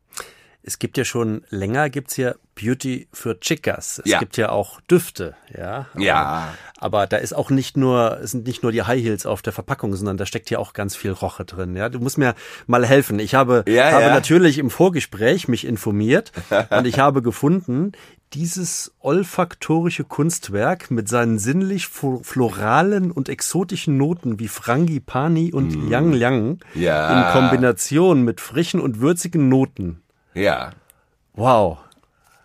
Es 0.67 0.79
gibt 0.79 0.97
ja 0.97 1.05
schon 1.05 1.45
länger 1.51 1.91
gibt's 1.91 2.17
ja 2.17 2.35
Beauty 2.55 3.07
für 3.13 3.39
Chicas. 3.39 4.01
Es 4.03 4.11
Ja. 4.11 4.19
gibt 4.19 4.39
ja 4.39 4.49
auch 4.49 4.81
Düfte, 4.83 5.35
ja. 5.55 5.87
Ja. 5.99 6.55
Aber 6.79 7.07
da 7.07 7.19
ist 7.19 7.35
auch 7.35 7.51
nicht 7.51 7.77
nur, 7.77 8.19
es 8.23 8.31
sind 8.31 8.47
nicht 8.47 8.63
nur 8.63 8.73
die 8.73 8.83
High 8.83 9.03
Heels 9.03 9.27
auf 9.27 9.43
der 9.43 9.53
Verpackung, 9.53 9.95
sondern 9.95 10.17
da 10.17 10.25
steckt 10.25 10.49
ja 10.51 10.59
auch 10.59 10.73
ganz 10.73 10.97
viel 10.97 11.11
Roche 11.11 11.45
drin, 11.45 11.77
ja. 11.77 11.91
Du 11.91 11.99
musst 12.01 12.17
mir 12.17 12.35
mal 12.67 12.87
helfen. 12.87 13.19
Ich 13.19 13.35
habe, 13.35 13.65
Ja, 13.69 13.93
habe 13.93 14.05
ja. 14.05 14.15
natürlich 14.15 14.57
im 14.59 14.71
Vorgespräch 14.71 15.49
mich 15.49 15.67
informiert 15.67 16.33
und 16.71 16.87
ich 16.87 16.99
habe 16.99 17.21
gefunden, 17.21 17.93
dieses 18.33 18.95
olfaktorische 19.01 20.05
Kunstwerk 20.05 20.91
mit 20.91 21.09
seinen 21.09 21.39
sinnlich 21.39 21.87
flo- 21.87 22.23
floralen 22.25 23.11
und 23.11 23.29
exotischen 23.29 23.97
Noten 23.97 24.39
wie 24.39 24.49
Frangipani 24.49 25.53
und 25.53 25.91
Yang 25.91 26.13
Liang 26.13 26.59
Mm. 26.75 26.81
Ja. 26.81 27.27
in 27.29 27.33
Kombination 27.41 28.23
mit 28.23 28.41
frischen 28.41 28.81
und 28.81 29.01
würzigen 29.01 29.49
Noten. 29.49 30.01
Ja. 30.35 30.73
Wow. 31.35 31.79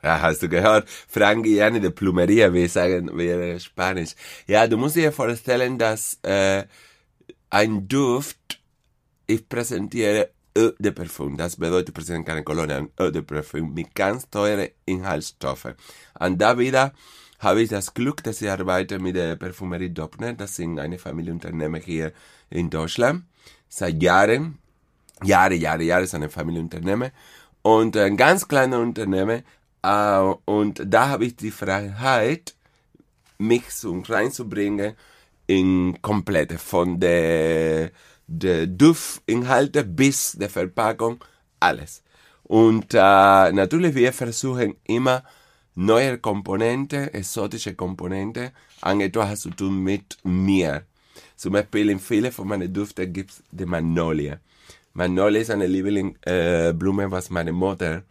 Ja, 0.04 0.22
hast 0.22 0.42
du 0.42 0.48
gehört? 0.48 0.88
Frangiani 0.88 1.80
de 1.82 1.90
Plumeria, 1.90 2.54
wir 2.54 2.70
sagen, 2.70 3.18
wäre 3.18 3.60
Spanisch. 3.60 4.16
Ja, 4.48 4.68
du 4.68 4.78
musst 4.78 4.96
dir 4.96 5.12
vorstellen, 5.12 5.78
dass 5.78 6.20
äh, 6.22 6.66
ein 7.50 7.88
Duft, 7.88 8.62
ich 9.28 9.50
präsentiere 9.50 10.30
Eau 10.56 10.72
de 10.80 10.92
Parfum. 10.92 11.36
Das 11.36 11.58
bedeutet, 11.58 11.90
ich 11.90 11.96
präsentiere 11.96 12.26
keine 12.26 12.44
Kolonie, 12.44 12.74
ein 12.74 12.90
Eau 12.98 13.10
de 13.10 13.24
Parfum 13.24 13.74
mit 13.74 13.94
ganz 13.96 14.30
teuren 14.30 14.70
Inhaltsstoffen. 14.86 15.74
Und 16.20 16.38
da 16.40 16.58
wieder 16.58 16.94
habe 17.40 17.62
ich 17.62 17.70
das 17.70 17.94
Glück, 17.94 18.24
dass 18.24 18.42
ich 18.42 18.50
arbeite 18.50 19.00
mit 19.00 19.16
der 19.16 19.36
Parfümerie 19.36 19.90
Doppner. 19.90 20.34
Das 20.34 20.56
sind 20.56 20.80
eine 20.80 21.00
Familienunternehmen 21.00 21.82
hier 21.82 22.14
in 22.50 22.70
Deutschland. 22.70 23.24
Seit 23.68 24.02
Jahren. 24.02 24.60
Jahre, 25.24 25.56
Jahre, 25.56 25.84
Jahre 25.84 26.04
ist 26.04 26.16
eine 26.16 26.30
Familienunternehmen 26.30 27.12
und 27.62 27.96
ein 27.98 28.18
ganz 28.18 28.48
kleiner 28.48 28.80
Unternehmen 28.80 29.44
äh, 29.82 30.34
und 30.46 30.82
da 30.86 31.10
habe 31.10 31.26
ich 31.26 31.36
die 31.36 31.52
Freiheit, 31.52 32.56
mich 33.38 33.70
so 33.72 33.98
reinzubringen 34.08 34.96
in 35.48 36.02
komplette 36.02 36.58
von 36.58 37.00
der, 37.00 37.92
der 38.28 38.68
Duffinhalte 38.68 39.84
bis 39.84 40.34
der 40.34 40.50
Verpackung 40.50 41.24
alles. 41.60 42.04
Und 42.44 42.94
äh, 42.94 42.98
natürlich 43.52 43.96
wir 43.96 44.12
versuchen 44.12 44.76
immer 44.86 45.24
neue 45.76 46.18
Komponente, 46.18 47.14
exotische 47.14 47.76
Komponente 47.76 48.52
an 48.82 49.02
etwas 49.02 49.42
zu 49.42 49.52
tun 49.52 49.82
mit 49.84 50.18
mir. 50.24 50.84
Zum 51.36 51.54
Beispiel 51.54 51.90
in 51.90 52.00
vielen 52.00 52.32
von 52.32 52.48
meinen 52.48 52.74
Düften 52.74 53.14
gibt 53.14 53.32
es 53.32 53.44
die 53.52 53.66
Magnolie. 53.66 54.40
Magnolie 54.94 55.42
ist 55.42 55.52
eine 55.52 55.68
Liebling 55.68 56.18
äh, 56.26 56.74
was 56.74 57.30
meine 57.30 57.52
Mutter, 57.52 58.04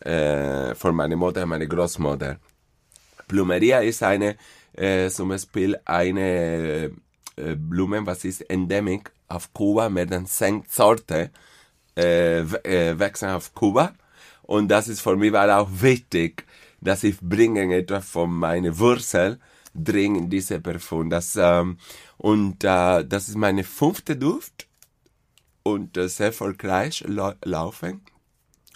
äh, 0.00 0.74
von 0.74 0.94
meiner 0.94 1.16
Mutter, 1.16 1.46
meine 1.46 1.68
Großmutter. 1.68 2.38
Plumeria 3.28 3.80
ist 3.80 4.02
eine, 4.02 4.36
äh, 4.74 5.08
zum 5.08 5.28
Beispiel 5.28 5.78
eine 5.84 6.90
äh, 7.36 7.54
Blume, 7.56 8.04
was 8.06 8.24
ist 8.24 8.42
endemic 8.42 9.10
auf 9.28 9.52
Kuba, 9.52 9.88
mit 9.88 10.10
den 10.10 10.26
zehn 10.26 10.64
Sorten 10.68 11.30
äh, 11.96 12.40
äh, 12.40 12.98
wachsen 12.98 13.30
auf 13.30 13.54
Kuba. 13.54 13.94
Und 14.42 14.68
das 14.68 14.88
ist 14.88 15.00
für 15.00 15.16
mich 15.16 15.32
war 15.32 15.60
auch 15.60 15.68
wichtig, 15.72 16.44
dass 16.80 17.04
ich 17.04 17.20
bringe 17.20 17.74
etwas 17.74 18.08
von 18.08 18.30
meiner 18.30 18.78
Wurzel 18.78 19.38
drin 19.74 20.14
in 20.14 20.30
diese 20.30 20.60
Parfum. 20.60 21.10
Das, 21.10 21.36
ähm, 21.36 21.78
und 22.18 22.64
äh, 22.64 23.04
das 23.04 23.28
ist 23.28 23.36
meine 23.36 23.64
fünfte 23.64 24.16
Duft 24.16 24.65
und 25.66 25.96
sehr 25.96 26.26
erfolgreich 26.26 27.02
lau 27.08 27.32
laufen. 27.42 28.02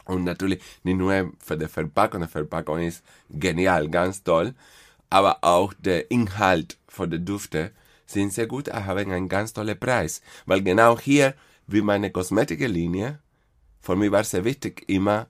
Und 0.07 0.25
natürlich 0.25 0.61
nicht 0.83 0.97
nur 0.97 1.33
für 1.39 1.57
die 1.57 1.69
Verpackung, 1.69 2.23
die 2.23 2.27
Verpackung 2.27 2.81
ist 2.81 3.05
genial, 3.31 3.89
ganz 3.89 4.25
toll, 4.25 4.55
aber 5.09 5.39
auch 5.43 5.73
der 5.75 6.11
Inhalt 6.11 6.79
von 6.89 7.09
den 7.11 7.25
Düften 7.25 7.71
sind 8.07 8.33
sehr 8.33 8.49
gut, 8.49 8.73
haben 8.73 9.13
einen 9.13 9.29
ganz 9.29 9.53
tollen 9.53 9.79
Preis. 9.79 10.21
Weil 10.47 10.63
genau 10.63 10.99
hier, 10.99 11.35
wie 11.69 11.81
meine 11.81 12.11
Kosmetiklinie, 12.11 13.21
für 13.81 13.95
mich 13.95 14.11
war 14.11 14.25
sehr 14.25 14.45
wichtig 14.45 14.83
immer 14.89 15.29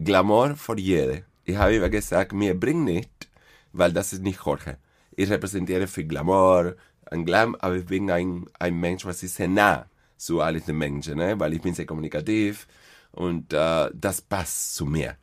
Glamour 0.00 0.56
für 0.56 0.78
jede. 0.78 1.24
Ich 1.44 1.56
habe 1.56 1.76
immer 1.76 1.90
gesagt, 1.90 2.32
mir 2.32 2.58
bringt 2.58 2.84
nicht, 2.84 3.28
weil 3.72 3.92
das 3.92 4.12
ist 4.12 4.22
nicht 4.22 4.44
Jorge. 4.44 4.78
Ich 5.12 5.30
repräsentiere 5.30 5.86
viel 5.86 6.08
Glamour, 6.08 6.74
ein 7.08 7.24
Glam, 7.24 7.54
aber 7.60 7.76
ich 7.76 7.86
bin 7.86 8.10
ein, 8.10 8.46
ein 8.58 8.74
Mensch, 8.80 9.04
was 9.04 9.22
ist 9.22 9.36
sehr 9.36 9.46
nah 9.48 9.86
zu 10.16 10.40
allen 10.40 10.64
den 10.64 10.78
Menschen, 10.78 11.16
ne? 11.18 11.38
weil 11.38 11.52
ich 11.54 11.62
bin 11.62 11.74
sehr 11.74 11.86
kommunikativ 11.86 12.66
und 13.12 13.52
äh, 13.52 13.90
das 13.94 14.20
passt 14.20 14.74
zu 14.74 14.86
mir. 14.86 15.16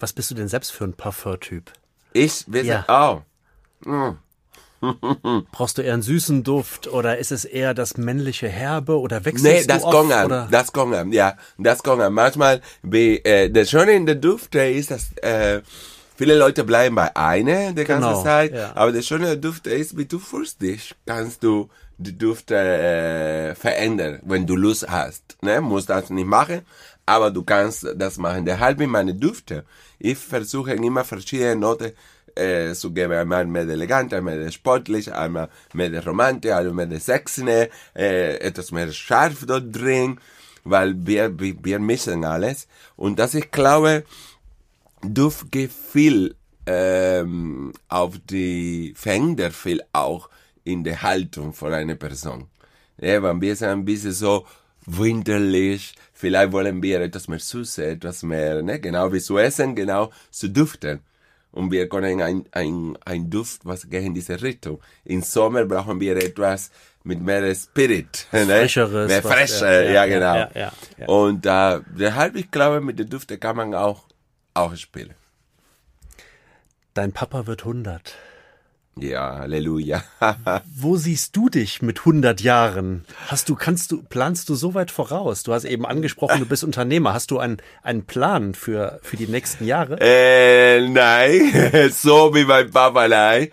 Was 0.00 0.12
bist 0.12 0.30
du 0.30 0.34
denn 0.34 0.48
selbst 0.48 0.72
für 0.72 0.84
ein 0.84 0.94
Parfumtyp? 0.94 1.72
Ich 2.12 2.44
will 2.50 2.64
Ja. 2.66 2.84
oh, 3.84 3.88
mm, 3.88 4.18
Brauchst 5.50 5.76
du 5.78 5.82
eher 5.82 5.94
einen 5.94 6.02
süßen 6.02 6.44
Duft 6.44 6.86
oder 6.86 7.18
ist 7.18 7.32
es 7.32 7.44
eher 7.44 7.74
das 7.74 7.96
männliche 7.96 8.48
Herbe 8.48 8.98
oder 9.00 9.24
wechselst 9.24 9.44
Nee, 9.44 9.60
du 9.62 9.66
das 9.66 9.82
oft, 9.82 9.92
kommt 9.92 10.12
an. 10.12 10.26
oder? 10.26 10.48
Das 10.50 10.72
kommt 10.72 10.94
an, 10.94 11.12
ja. 11.12 11.36
Das 11.58 11.82
kommt 11.82 12.00
an. 12.00 12.12
Manchmal, 12.12 12.60
wie, 12.82 13.16
äh, 13.18 13.50
das 13.50 13.70
Schöne 13.70 13.92
in 13.92 14.06
der 14.06 14.14
Düfte 14.14 14.60
ist, 14.60 14.92
dass 14.92 15.12
äh, 15.16 15.62
viele 16.16 16.36
Leute 16.38 16.62
bleiben 16.62 16.94
bei 16.94 17.14
einer 17.16 17.72
die 17.72 17.84
ganze 17.84 18.08
Genau, 18.08 18.22
Zeit. 18.22 18.54
ja. 18.54 18.70
Aber 18.76 18.92
das 18.92 19.04
Schöne 19.04 19.26
der 19.26 19.36
Düfte 19.36 19.70
ist, 19.70 19.96
wie 19.96 20.04
du 20.06 20.20
fühlst 20.20 20.62
dich, 20.62 20.94
kannst 21.06 21.42
du 21.42 21.68
die 21.98 22.16
Düfte 22.16 22.56
äh, 22.56 23.54
verändern, 23.54 24.20
wenn 24.22 24.46
du 24.46 24.56
Lust 24.56 24.88
hast. 24.88 25.36
Ne? 25.42 25.60
Musst 25.60 25.90
das 25.90 26.10
nicht 26.10 26.26
machen, 26.26 26.62
aber 27.04 27.30
du 27.30 27.42
kannst 27.42 27.86
das 27.96 28.16
machen. 28.18 28.46
Deshalb 28.46 28.80
in 28.80 28.90
meine 28.90 29.14
Düfte, 29.14 29.64
ich 29.98 30.16
versuche 30.16 30.72
immer 30.72 31.04
verschiedene 31.04 31.56
Noten 31.56 31.92
äh, 32.36 32.72
zu 32.72 32.92
geben. 32.92 33.12
Einmal 33.14 33.46
mehr 33.46 33.68
elegant, 33.68 34.14
einmal 34.14 34.38
mehr 34.38 34.52
sportlich, 34.52 35.12
einmal 35.12 35.48
mehr 35.72 36.04
romantisch, 36.06 36.52
einmal 36.52 36.86
mehr 36.86 37.00
sexy, 37.00 37.44
äh, 37.94 38.36
etwas 38.36 38.70
mehr 38.70 38.92
scharf 38.92 39.44
dort 39.44 39.74
drin, 39.74 40.20
weil 40.62 40.94
wir, 41.04 41.38
wir, 41.38 41.56
wir 41.62 41.80
mischen 41.80 42.24
alles. 42.24 42.68
Und 42.96 43.18
das, 43.18 43.34
ich 43.34 43.50
glaube, 43.50 44.04
Duft 45.02 45.50
geht 45.50 45.72
viel 45.72 46.36
ähm, 46.66 47.72
auf 47.88 48.14
die, 48.30 48.94
verändert 48.96 49.54
viel 49.54 49.82
auch 49.92 50.28
in 50.68 50.84
der 50.84 51.02
Haltung 51.02 51.52
von 51.52 51.72
einer 51.72 51.94
Person. 51.94 52.48
Wenn 52.98 53.40
wir 53.40 53.56
sind 53.56 53.68
ein 53.68 53.84
bisschen 53.84 54.12
so 54.12 54.46
winterlich, 54.86 55.94
vielleicht 56.12 56.52
wollen 56.52 56.82
wir 56.82 57.00
etwas 57.00 57.28
mehr 57.28 57.38
Süße, 57.38 57.86
etwas 57.86 58.22
mehr, 58.22 58.62
ne, 58.62 58.80
genau 58.80 59.12
wie 59.12 59.20
zu 59.20 59.38
essen, 59.38 59.74
genau 59.74 60.10
zu 60.30 60.48
duften. 60.48 61.00
Und 61.52 61.70
wir 61.70 61.88
können 61.88 62.20
ein, 62.20 62.44
ein, 62.52 62.98
ein 63.04 63.30
Duft, 63.30 63.64
was 63.64 63.88
geht 63.88 64.04
in 64.04 64.14
diese 64.14 64.40
Richtung. 64.40 64.80
Im 65.04 65.22
Sommer 65.22 65.64
brauchen 65.64 65.98
wir 65.98 66.16
etwas 66.16 66.70
mit 67.02 67.20
mehr 67.22 67.54
Spirit. 67.54 68.26
Ne? 68.32 68.44
Frischeres, 68.44 69.08
Mehr 69.08 69.22
Frische, 69.22 69.64
ja, 69.64 69.80
ja, 69.80 69.90
ja, 69.92 70.06
genau. 70.06 70.34
ja, 70.34 70.72
ja. 70.98 71.06
Und 71.06 71.46
äh, 71.46 71.80
deshalb, 71.98 72.36
ich 72.36 72.50
glaube, 72.50 72.80
mit 72.82 72.98
den 72.98 73.08
Düften 73.08 73.40
kann 73.40 73.56
man 73.56 73.74
auch, 73.74 74.04
auch 74.54 74.76
spielen. 74.76 75.14
Dein 76.92 77.12
Papa 77.12 77.46
wird 77.46 77.60
100. 77.60 78.14
Ja, 79.00 79.38
Halleluja. 79.38 80.02
Wo 80.76 80.96
siehst 80.96 81.36
du 81.36 81.48
dich 81.48 81.82
mit 81.82 82.00
100 82.00 82.40
Jahren? 82.40 83.04
Hast 83.28 83.48
du, 83.48 83.54
kannst 83.54 83.92
du, 83.92 84.02
planst 84.02 84.48
du 84.48 84.54
so 84.54 84.74
weit 84.74 84.90
voraus? 84.90 85.42
Du 85.42 85.52
hast 85.52 85.64
eben 85.64 85.86
angesprochen, 85.86 86.40
du 86.40 86.46
bist 86.46 86.64
Unternehmer. 86.64 87.14
Hast 87.14 87.30
du 87.30 87.38
einen, 87.38 87.58
einen 87.82 88.04
Plan 88.04 88.54
für, 88.54 88.98
für 89.02 89.16
die 89.16 89.26
nächsten 89.26 89.64
Jahre? 89.64 89.98
äh, 90.00 90.88
nein, 90.88 91.90
so 91.92 92.34
wie 92.34 92.44
mein 92.44 92.70
Papa, 92.70 93.08
nein. 93.08 93.48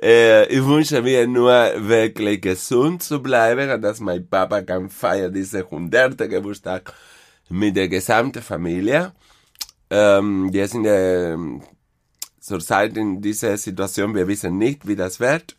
Äh, 0.00 0.46
ich 0.46 0.64
wünsche 0.64 1.02
mir 1.02 1.26
nur 1.26 1.52
wirklich 1.76 2.40
gesund 2.40 3.02
zu 3.02 3.22
bleiben, 3.22 3.80
dass 3.82 4.00
mein 4.00 4.28
Papa 4.28 4.62
kann 4.62 4.90
feiern 4.90 5.32
diese 5.32 5.60
100. 5.60 6.18
Geburtstag 6.28 6.92
mit 7.48 7.76
der 7.76 7.88
gesamten 7.88 8.42
Familie. 8.42 9.12
Ähm, 9.90 10.52
wir 10.52 10.68
sind 10.68 10.84
äh, 10.84 11.36
zurzeit 12.48 12.96
in 12.96 13.20
dieser 13.22 13.56
Situation, 13.56 14.14
wir 14.14 14.26
wissen 14.26 14.58
nicht, 14.58 14.88
wie 14.88 14.96
das 14.96 15.20
wird, 15.20 15.56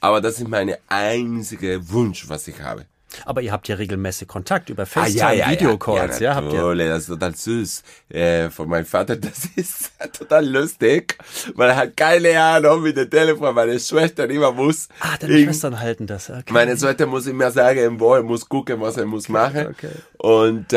aber 0.00 0.20
das 0.20 0.38
ist 0.38 0.48
mein 0.48 0.74
einziger 0.88 1.88
Wunsch, 1.90 2.28
was 2.28 2.46
ich 2.48 2.60
habe. 2.62 2.84
Aber 3.24 3.40
ihr 3.40 3.52
habt 3.52 3.66
ja 3.68 3.76
regelmäßig 3.76 4.28
Kontakt 4.28 4.68
über 4.68 4.84
FaceTime, 4.84 5.46
Videocalls, 5.50 6.18
ja, 6.18 6.30
ja, 6.30 6.34
habt 6.34 6.52
ihr? 6.52 6.58
natürlich, 6.58 6.88
das 6.88 7.02
ist 7.04 7.08
total 7.08 7.34
süß. 7.34 7.82
Äh, 8.10 8.50
von 8.50 8.68
meinem 8.68 8.84
Vater, 8.84 9.16
das 9.26 9.46
ist 9.54 9.92
total 10.12 10.46
lustig, 10.46 11.16
er 11.56 11.76
hat 11.76 11.96
keine 11.96 12.38
Ahnung 12.38 12.82
mit 12.82 12.96
dem 12.96 13.08
Telefon, 13.08 13.54
meine 13.54 13.78
Schwester 13.80 14.28
immer 14.28 14.52
muss. 14.52 14.88
Ah, 15.00 15.16
deine 15.18 15.34
ich- 15.34 15.44
Schwestern 15.44 15.80
halten 15.80 16.06
das. 16.06 16.28
Okay. 16.28 16.52
Meine 16.52 16.76
Schwester 16.76 17.06
muss 17.06 17.26
immer 17.26 17.50
sagen, 17.50 17.98
wo 17.98 18.12
er 18.14 18.22
muss 18.22 18.46
gucken, 18.46 18.80
was 18.80 18.96
er 18.98 19.06
muss 19.06 19.28
machen. 19.30 19.68
okay. 19.68 19.90
Und 20.18 20.72
äh, 20.72 20.76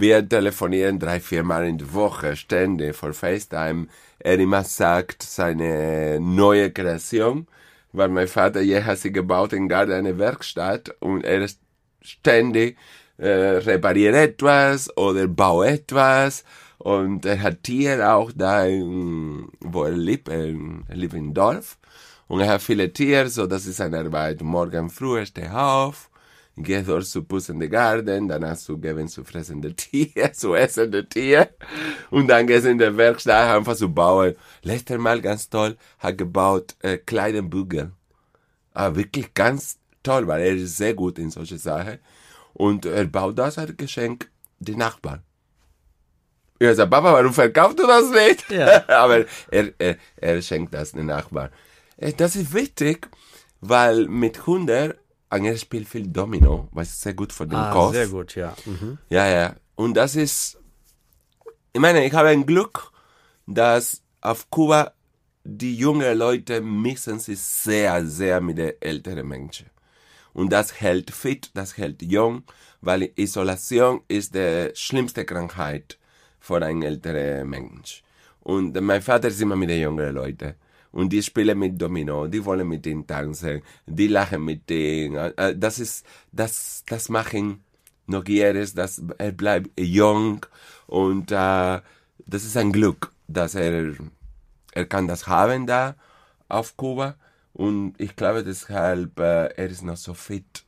wir 0.00 0.28
telefonieren 0.28 0.98
drei, 0.98 1.20
vier 1.20 1.44
Mal 1.44 1.66
in 1.68 1.78
der 1.78 1.92
Woche, 1.92 2.34
ständig, 2.36 2.96
vor 2.96 3.12
FaceTime. 3.12 3.86
Er 4.20 4.38
immer 4.38 4.64
sagt 4.64 5.22
seine 5.22 6.18
neue 6.20 6.70
Kreation, 6.70 7.46
weil 7.92 8.08
mein 8.10 8.28
Vater 8.28 8.60
je 8.60 8.82
hat 8.82 8.98
sie 8.98 9.12
gebaut 9.12 9.54
in 9.54 9.68
Garten 9.68 9.92
eine 9.92 10.18
Werkstatt 10.18 10.94
und 11.00 11.24
er 11.24 11.48
ständig 12.02 12.76
äh, 13.16 13.28
repariert 13.28 14.14
etwas 14.14 14.94
oder 14.96 15.26
baut 15.26 15.66
etwas 15.66 16.44
und 16.76 17.24
er 17.24 17.40
hat 17.40 17.62
Tiere 17.62 18.12
auch 18.12 18.30
da, 18.34 18.66
in, 18.66 19.48
wo 19.60 19.84
er 19.84 19.92
lebt, 19.92 20.28
er 20.28 20.52
lebt 20.94 21.14
im 21.14 21.32
Dorf 21.32 21.78
und 22.28 22.40
er 22.40 22.48
hat 22.48 22.62
viele 22.62 22.92
Tiere, 22.92 23.28
so 23.28 23.46
das 23.46 23.66
ist 23.66 23.78
seine 23.78 24.00
Arbeit. 24.00 24.42
Morgen 24.42 24.90
früh 24.90 25.24
steht 25.24 25.50
auf, 25.50 26.09
dort 26.64 27.06
zu 27.06 27.24
putzen 27.24 27.60
den 27.60 27.70
Garten, 27.70 28.28
danach 28.28 28.56
zu 28.56 28.78
geben 28.78 29.08
zu 29.08 29.24
fressende 29.24 29.74
Tiere, 29.74 30.32
zu 30.32 30.54
essende 30.54 31.08
Tiere 31.08 31.50
und 32.10 32.28
dann 32.28 32.46
geht 32.46 32.64
in 32.64 32.78
der 32.78 32.96
Werkstatt 32.96 33.56
einfach 33.56 33.76
zu 33.76 33.92
bauen. 33.92 34.34
Letztes 34.62 34.98
Mal 34.98 35.20
ganz 35.20 35.48
toll, 35.48 35.76
hat 35.98 36.18
gebaut 36.18 36.76
äh, 36.80 36.98
kleine 36.98 37.42
Bügel. 37.42 37.92
Aber 38.72 38.96
wirklich 38.96 39.34
ganz 39.34 39.78
toll, 40.02 40.26
weil 40.26 40.42
er 40.42 40.54
ist 40.54 40.76
sehr 40.76 40.94
gut 40.94 41.18
in 41.18 41.30
solche 41.30 41.58
Sachen. 41.58 41.98
Und 42.52 42.86
er 42.86 43.04
baut 43.06 43.38
das 43.38 43.58
als 43.58 43.76
Geschenk 43.76 44.30
den 44.58 44.78
Nachbarn. 44.78 45.22
Ich 46.58 46.76
sag, 46.76 46.90
Papa, 46.90 47.12
warum 47.14 47.32
verkaufst 47.32 47.78
du 47.78 47.86
das 47.86 48.10
nicht? 48.10 48.50
Ja. 48.50 48.86
Aber 48.88 49.24
er, 49.50 49.72
er, 49.78 49.96
er 50.16 50.42
schenkt 50.42 50.74
das 50.74 50.92
den 50.92 51.06
Nachbarn. 51.06 51.50
Äh, 51.96 52.12
Das 52.12 52.36
ist 52.36 52.52
wichtig, 52.52 53.08
weil 53.60 54.08
mit 54.08 54.46
Hunden, 54.46 54.92
er 55.30 55.56
spielt 55.56 55.88
viel 55.88 56.08
Domino, 56.08 56.68
was 56.72 57.00
sehr 57.00 57.14
gut 57.14 57.32
für 57.32 57.46
den 57.46 57.56
ah, 57.56 57.72
Kopf. 57.72 57.92
sehr 57.94 58.08
gut, 58.08 58.34
ja. 58.34 58.54
Mhm. 58.66 58.98
Ja, 59.08 59.28
ja. 59.28 59.54
Und 59.76 59.94
das 59.94 60.16
ist, 60.16 60.58
ich 61.72 61.80
meine, 61.80 62.04
ich 62.04 62.12
habe 62.12 62.28
ein 62.28 62.44
Glück, 62.44 62.92
dass 63.46 64.02
auf 64.20 64.50
Kuba 64.50 64.92
die 65.44 65.74
jungen 65.76 66.18
Leute 66.18 66.60
mischen 66.60 67.18
sich 67.18 67.40
sehr, 67.40 68.04
sehr 68.04 68.40
mit 68.40 68.58
den 68.58 68.72
älteren 68.80 69.26
Menschen. 69.26 69.70
Und 70.32 70.50
das 70.50 70.80
hält 70.80 71.10
fit, 71.10 71.50
das 71.54 71.76
hält 71.76 72.02
jung, 72.02 72.44
weil 72.80 73.10
Isolation 73.16 74.02
ist 74.08 74.34
die 74.34 74.70
schlimmste 74.74 75.24
Krankheit 75.24 75.98
für 76.38 76.62
einen 76.62 76.82
älteren 76.82 77.48
Mensch. 77.48 78.02
Und 78.40 78.80
mein 78.80 79.02
Vater 79.02 79.28
ist 79.28 79.40
immer 79.40 79.56
mit 79.56 79.70
den 79.70 79.82
jungen 79.82 80.14
Leuten. 80.14 80.54
Und 80.92 81.12
die 81.12 81.22
spielen 81.22 81.58
mit 81.58 81.80
Domino, 81.80 82.26
die 82.26 82.44
wollen 82.44 82.66
mit 82.66 82.84
ihnen 82.86 83.06
tanzen, 83.06 83.62
die 83.86 84.08
lachen 84.08 84.44
mit 84.44 84.68
denen. 84.68 85.16
Äh, 85.36 85.56
Das 85.56 85.78
ist, 85.78 86.04
das, 86.32 86.82
das 86.86 87.08
machen 87.08 87.62
neugierig, 88.06 88.74
dass 88.74 89.02
er 89.18 89.32
bleibt 89.32 89.70
jung 89.78 90.44
und 90.86 91.30
äh, 91.30 91.80
das 92.26 92.44
ist 92.44 92.56
ein 92.56 92.72
Glück, 92.72 93.12
dass 93.28 93.54
er, 93.54 93.94
er 94.72 94.84
kann 94.86 95.06
das 95.06 95.26
haben 95.26 95.66
da 95.66 95.94
auf 96.48 96.76
Kuba 96.76 97.14
und 97.52 97.94
ich 97.98 98.16
glaube 98.16 98.42
deshalb, 98.44 99.18
äh, 99.18 99.46
er 99.46 99.66
ist 99.68 99.82
noch 99.82 99.96
so 99.96 100.14
fit. 100.14 100.64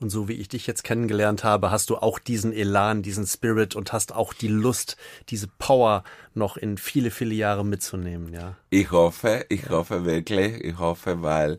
Und 0.00 0.10
so 0.10 0.28
wie 0.28 0.34
ich 0.34 0.48
dich 0.48 0.66
jetzt 0.68 0.84
kennengelernt 0.84 1.42
habe, 1.42 1.70
hast 1.72 1.90
du 1.90 1.96
auch 1.96 2.20
diesen 2.20 2.52
Elan, 2.52 3.02
diesen 3.02 3.26
Spirit 3.26 3.74
und 3.74 3.92
hast 3.92 4.14
auch 4.14 4.32
die 4.32 4.48
Lust, 4.48 4.96
diese 5.28 5.48
Power 5.58 6.04
noch 6.34 6.56
in 6.56 6.78
viele, 6.78 7.10
viele 7.10 7.34
Jahre 7.34 7.64
mitzunehmen, 7.64 8.32
ja. 8.32 8.56
Ich 8.70 8.90
hoffe, 8.92 9.44
ich 9.48 9.68
hoffe 9.70 10.04
wirklich, 10.04 10.62
ich 10.62 10.78
hoffe, 10.78 11.22
weil 11.22 11.58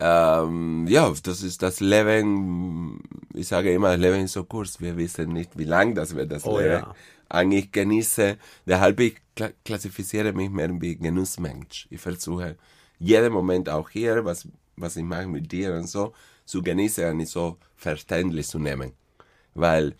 ähm, 0.00 0.86
ja, 0.88 1.12
das 1.22 1.42
ist 1.42 1.62
das 1.62 1.80
Leben, 1.80 3.02
ich 3.34 3.48
sage 3.48 3.72
immer, 3.74 3.88
das 3.90 4.00
Leben 4.00 4.24
ist 4.24 4.32
so 4.32 4.44
kurz, 4.44 4.80
wir 4.80 4.96
wissen 4.96 5.32
nicht, 5.32 5.58
wie 5.58 5.64
lang 5.64 5.94
das 5.94 6.14
wird, 6.14 6.32
das 6.32 6.46
Oh 6.46 6.58
Leben. 6.58 6.70
ja. 6.70 6.94
Eigentlich 7.28 7.70
genieße, 7.70 8.38
deshalb 8.66 8.98
ich 9.00 9.16
kla 9.36 9.50
klassifiziere 9.64 10.32
mich 10.32 10.50
mehr 10.50 10.70
wie 10.80 10.96
Genussmensch. 10.96 11.86
Ich 11.90 12.00
versuche 12.00 12.56
jeden 12.98 13.32
Moment 13.32 13.68
auch 13.68 13.90
hier, 13.90 14.24
was, 14.24 14.48
was 14.76 14.96
ich 14.96 15.04
mache 15.04 15.26
mit 15.28 15.52
dir 15.52 15.74
und 15.74 15.88
so, 15.88 16.12
zu 16.50 16.62
genießen 16.62 17.10
und 17.10 17.18
nicht 17.18 17.30
so 17.30 17.56
verständlich 17.76 18.48
zu 18.48 18.58
nehmen. 18.58 18.92
Weil 19.54 19.94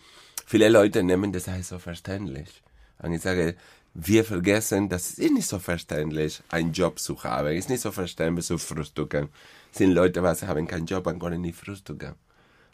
viele 0.45 0.69
Leute 0.69 1.03
nehmen 1.03 1.31
das 1.31 1.47
halt 1.47 1.65
so 1.65 1.79
verständlich. 1.79 2.61
Und 2.99 3.13
ich 3.13 3.21
sage, 3.21 3.55
wir 3.93 4.23
vergessen, 4.23 4.87
das 4.89 5.11
ist 5.11 5.33
nicht 5.33 5.47
so 5.47 5.59
verständlich, 5.59 6.41
einen 6.49 6.71
Job 6.71 6.99
zu 6.99 7.21
haben. 7.23 7.47
Es 7.49 7.65
ist 7.65 7.69
nicht 7.69 7.81
so 7.81 7.91
verständlich 7.91 8.45
zu 8.45 8.57
frühstücken. 8.57 9.29
Es 9.71 9.79
sind 9.79 9.91
Leute, 9.91 10.21
die 10.21 10.47
haben 10.47 10.67
keinen 10.67 10.85
Job 10.85 11.07
und 11.07 11.19
können 11.19 11.41
nicht 11.41 11.57
frühstücken. 11.57 12.15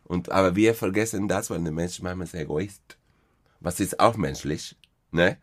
Und, 0.04 0.32
aber 0.32 0.56
wir 0.56 0.74
vergessen 0.76 1.28
das, 1.28 1.50
weil 1.50 1.62
der 1.64 1.72
Mensch 1.72 2.02
manchmal 2.02 2.28
ist 2.28 2.36
Egoist. 2.36 2.98
Was 3.60 3.80
ist 3.80 4.00
auch 4.00 4.16
menschlich, 4.16 4.76
ne? 5.12 5.38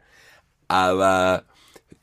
Aber 0.68 1.44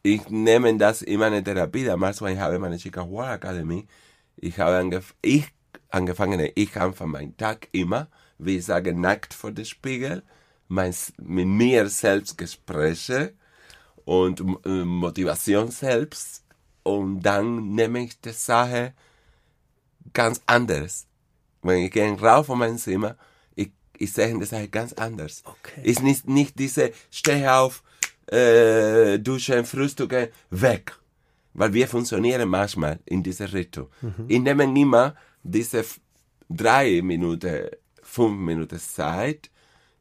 ich 0.03 0.29
nehme 0.29 0.77
das 0.77 1.01
in 1.01 1.19
meine 1.19 1.43
Therapie. 1.43 1.85
Damals, 1.85 2.21
als 2.21 2.33
ich 2.33 2.39
habe 2.39 2.59
meine 2.59 2.77
Chicago 2.77 3.23
Academy, 3.23 3.87
ich 4.35 4.59
habe 4.59 4.77
angef 4.77 5.15
ich 5.21 5.47
angefangen, 5.91 6.49
ich 6.55 6.75
anfange 6.77 7.11
meinen 7.11 7.37
Tag 7.37 7.67
immer, 7.71 8.07
wie 8.37 8.57
ich 8.57 8.65
sage, 8.65 8.93
nackt 8.93 9.33
vor 9.33 9.51
dem 9.51 9.65
Spiegel, 9.65 10.23
mein, 10.67 10.95
mit 11.21 11.47
mir 11.47 11.89
selbst 11.89 12.37
Gespräche 12.37 13.33
und 14.05 14.41
äh, 14.65 14.83
Motivation 14.83 15.69
selbst. 15.69 16.43
Und 16.83 17.21
dann 17.21 17.75
nehme 17.75 18.03
ich 18.03 18.19
die 18.19 18.31
Sache 18.31 18.93
ganz 20.13 20.41
anders. 20.45 21.05
Wenn 21.61 21.83
ich 21.83 21.91
gehe 21.91 22.19
rauf 22.19 22.47
von 22.47 22.57
meinem 22.57 22.77
Zimmer, 22.77 23.15
ich, 23.55 23.71
ich 23.97 24.11
sehe 24.13 24.37
die 24.37 24.45
Sache 24.45 24.67
ganz 24.67 24.93
anders. 24.93 25.43
Okay. 25.45 25.81
Ist 25.83 26.01
nicht, 26.01 26.27
nicht 26.27 26.57
diese, 26.57 26.91
steh 27.11 27.47
auf, 27.47 27.83
äh, 28.27 29.19
duschen, 29.19 29.65
frühstücken, 29.65 30.29
weg. 30.49 30.97
Weil 31.53 31.73
wir 31.73 31.87
funktionieren 31.87 32.47
manchmal 32.47 32.99
in 33.05 33.21
dieser 33.21 33.51
Richtung. 33.51 33.89
Ich 34.29 34.39
nehme 34.39 34.63
immer 34.63 35.15
diese 35.43 35.83
drei 36.49 37.01
Minuten, 37.01 37.67
fünf 38.01 38.37
Minuten 38.39 38.79
Zeit, 38.79 39.49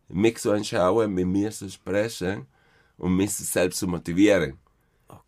mich 0.09 0.39
zu 0.39 0.51
anschauen, 0.51 1.13
mit 1.13 1.27
mir 1.27 1.51
zu 1.51 1.69
sprechen 1.71 2.47
und 2.99 3.17
mich 3.17 3.33
selbst 3.33 3.79
zu 3.79 3.87
motivieren. 3.87 4.59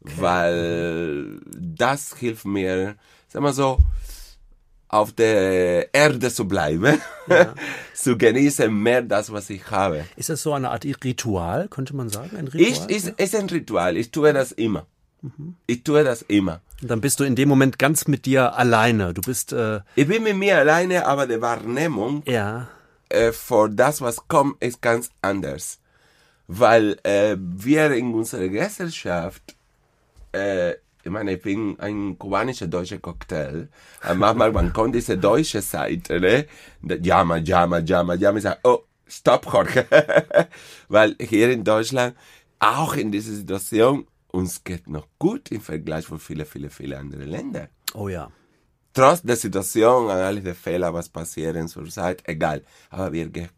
Weil 0.00 1.40
das 1.56 2.14
hilft 2.16 2.44
mir, 2.44 2.96
sag 3.28 3.42
mal 3.42 3.52
so, 3.52 3.78
auf 4.88 5.12
der 5.12 5.92
Erde 5.94 6.30
zu 6.30 6.46
bleiben, 6.46 7.00
zu 7.94 8.18
genießen 8.18 8.72
mehr 8.72 9.00
das, 9.02 9.32
was 9.32 9.48
ich 9.48 9.68
habe. 9.70 10.04
Ist 10.16 10.28
das 10.28 10.42
so 10.42 10.52
eine 10.52 10.70
Art 10.70 10.84
Ritual, 10.84 11.68
könnte 11.68 11.96
man 11.96 12.10
sagen? 12.10 12.36
Ein 12.36 12.48
Ich, 12.48 12.80
Ritual? 12.82 12.90
ist, 12.90 13.08
ist 13.08 13.34
ein 13.34 13.48
Ritual, 13.48 13.96
ich 13.96 14.10
tue 14.10 14.32
das 14.32 14.52
immer. 14.52 14.86
Ich 15.66 15.84
tue 15.84 16.04
das 16.04 16.22
immer. 16.22 16.60
Und 16.80 16.90
dann 16.90 17.00
bist 17.00 17.20
du 17.20 17.24
in 17.24 17.36
dem 17.36 17.48
Moment 17.48 17.78
ganz 17.78 18.08
mit 18.08 18.26
dir 18.26 18.54
alleine. 18.54 19.14
Du 19.14 19.20
bist, 19.20 19.52
äh, 19.52 19.80
Ich 19.94 20.08
bin 20.08 20.24
mit 20.24 20.36
mir 20.36 20.58
alleine, 20.58 21.06
aber 21.06 21.26
die 21.26 21.40
Wahrnehmung 21.40 22.22
ja, 22.26 22.68
äh, 23.08 23.32
für 23.32 23.68
das, 23.68 24.00
was 24.00 24.26
kommt, 24.26 24.62
ist 24.62 24.82
ganz 24.82 25.10
anders. 25.22 25.78
Weil 26.48 26.98
äh, 27.04 27.36
wir 27.38 27.92
in 27.92 28.12
unserer 28.14 28.48
Gesellschaft, 28.48 29.54
äh, 30.32 30.72
ich 31.04 31.10
meine, 31.10 31.32
ich 31.34 31.42
bin 31.42 31.78
ein 31.80 32.18
kubanischer 32.18 32.66
deutscher 32.66 32.98
Cocktail. 32.98 33.68
Und 34.08 34.18
manchmal, 34.18 34.52
man 34.52 34.72
kommt 34.72 34.94
diese 34.94 35.18
deutsche 35.18 35.62
Seite, 35.62 36.20
ne? 36.20 36.46
Jama, 37.00 37.38
jama, 37.38 37.78
jama, 37.78 38.14
jama, 38.14 38.38
ich 38.38 38.42
sage, 38.44 38.58
oh, 38.64 38.80
stopp, 39.06 39.52
Jorge. 39.52 39.86
Weil 40.88 41.16
hier 41.20 41.50
in 41.50 41.64
Deutschland, 41.64 42.16
auch 42.60 42.94
in 42.94 43.10
dieser 43.10 43.32
Situation, 43.32 44.06
uns 44.32 44.64
geht 44.64 44.88
noch 44.88 45.06
gut 45.18 45.52
im 45.52 45.60
Vergleich 45.60 46.06
zu 46.06 46.18
viele, 46.18 46.44
viele, 46.44 46.70
viele 46.70 46.98
andere 46.98 47.24
Länder. 47.24 47.68
Oh 47.94 48.08
ja. 48.08 48.30
Trotz 48.94 49.22
der 49.22 49.36
Situation, 49.36 50.10
an 50.10 50.18
alle 50.18 50.40
die 50.40 50.54
Fehler, 50.54 50.92
was 50.92 51.08
passieren 51.08 51.68
zurzeit, 51.68 52.22
egal. 52.26 52.62
Aber 52.90 53.12
wir 53.12 53.28
gehen 53.28 53.50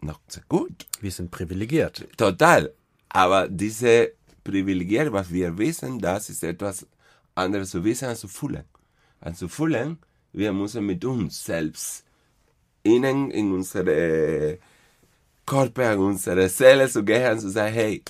noch 0.00 0.20
sehr 0.28 0.42
gut. 0.48 0.86
Wir 1.00 1.10
sind 1.10 1.30
privilegiert. 1.30 2.06
Total. 2.16 2.72
Aber 3.08 3.48
diese 3.48 4.12
Privilegier, 4.44 5.12
was 5.12 5.32
wir 5.32 5.56
wissen, 5.56 5.98
das 5.98 6.28
ist 6.28 6.42
etwas 6.42 6.86
anderes 7.34 7.70
zu 7.70 7.84
wissen 7.84 8.06
als 8.06 8.20
zu 8.20 8.28
fühlen. 8.28 8.64
Als 9.20 9.38
zu 9.38 9.48
fühlen, 9.48 9.98
wir 10.32 10.52
müssen 10.52 10.84
mit 10.84 11.04
uns 11.04 11.44
selbst 11.44 12.04
innen 12.82 13.30
in 13.30 13.52
unsere 13.52 14.58
Körper, 15.46 15.94
in 15.94 15.98
unsere 16.00 16.48
Seele 16.48 16.88
zu 16.88 17.04
gehen 17.04 17.32
und 17.32 17.40
zu 17.40 17.48
sagen, 17.48 17.74
hey, 17.74 18.02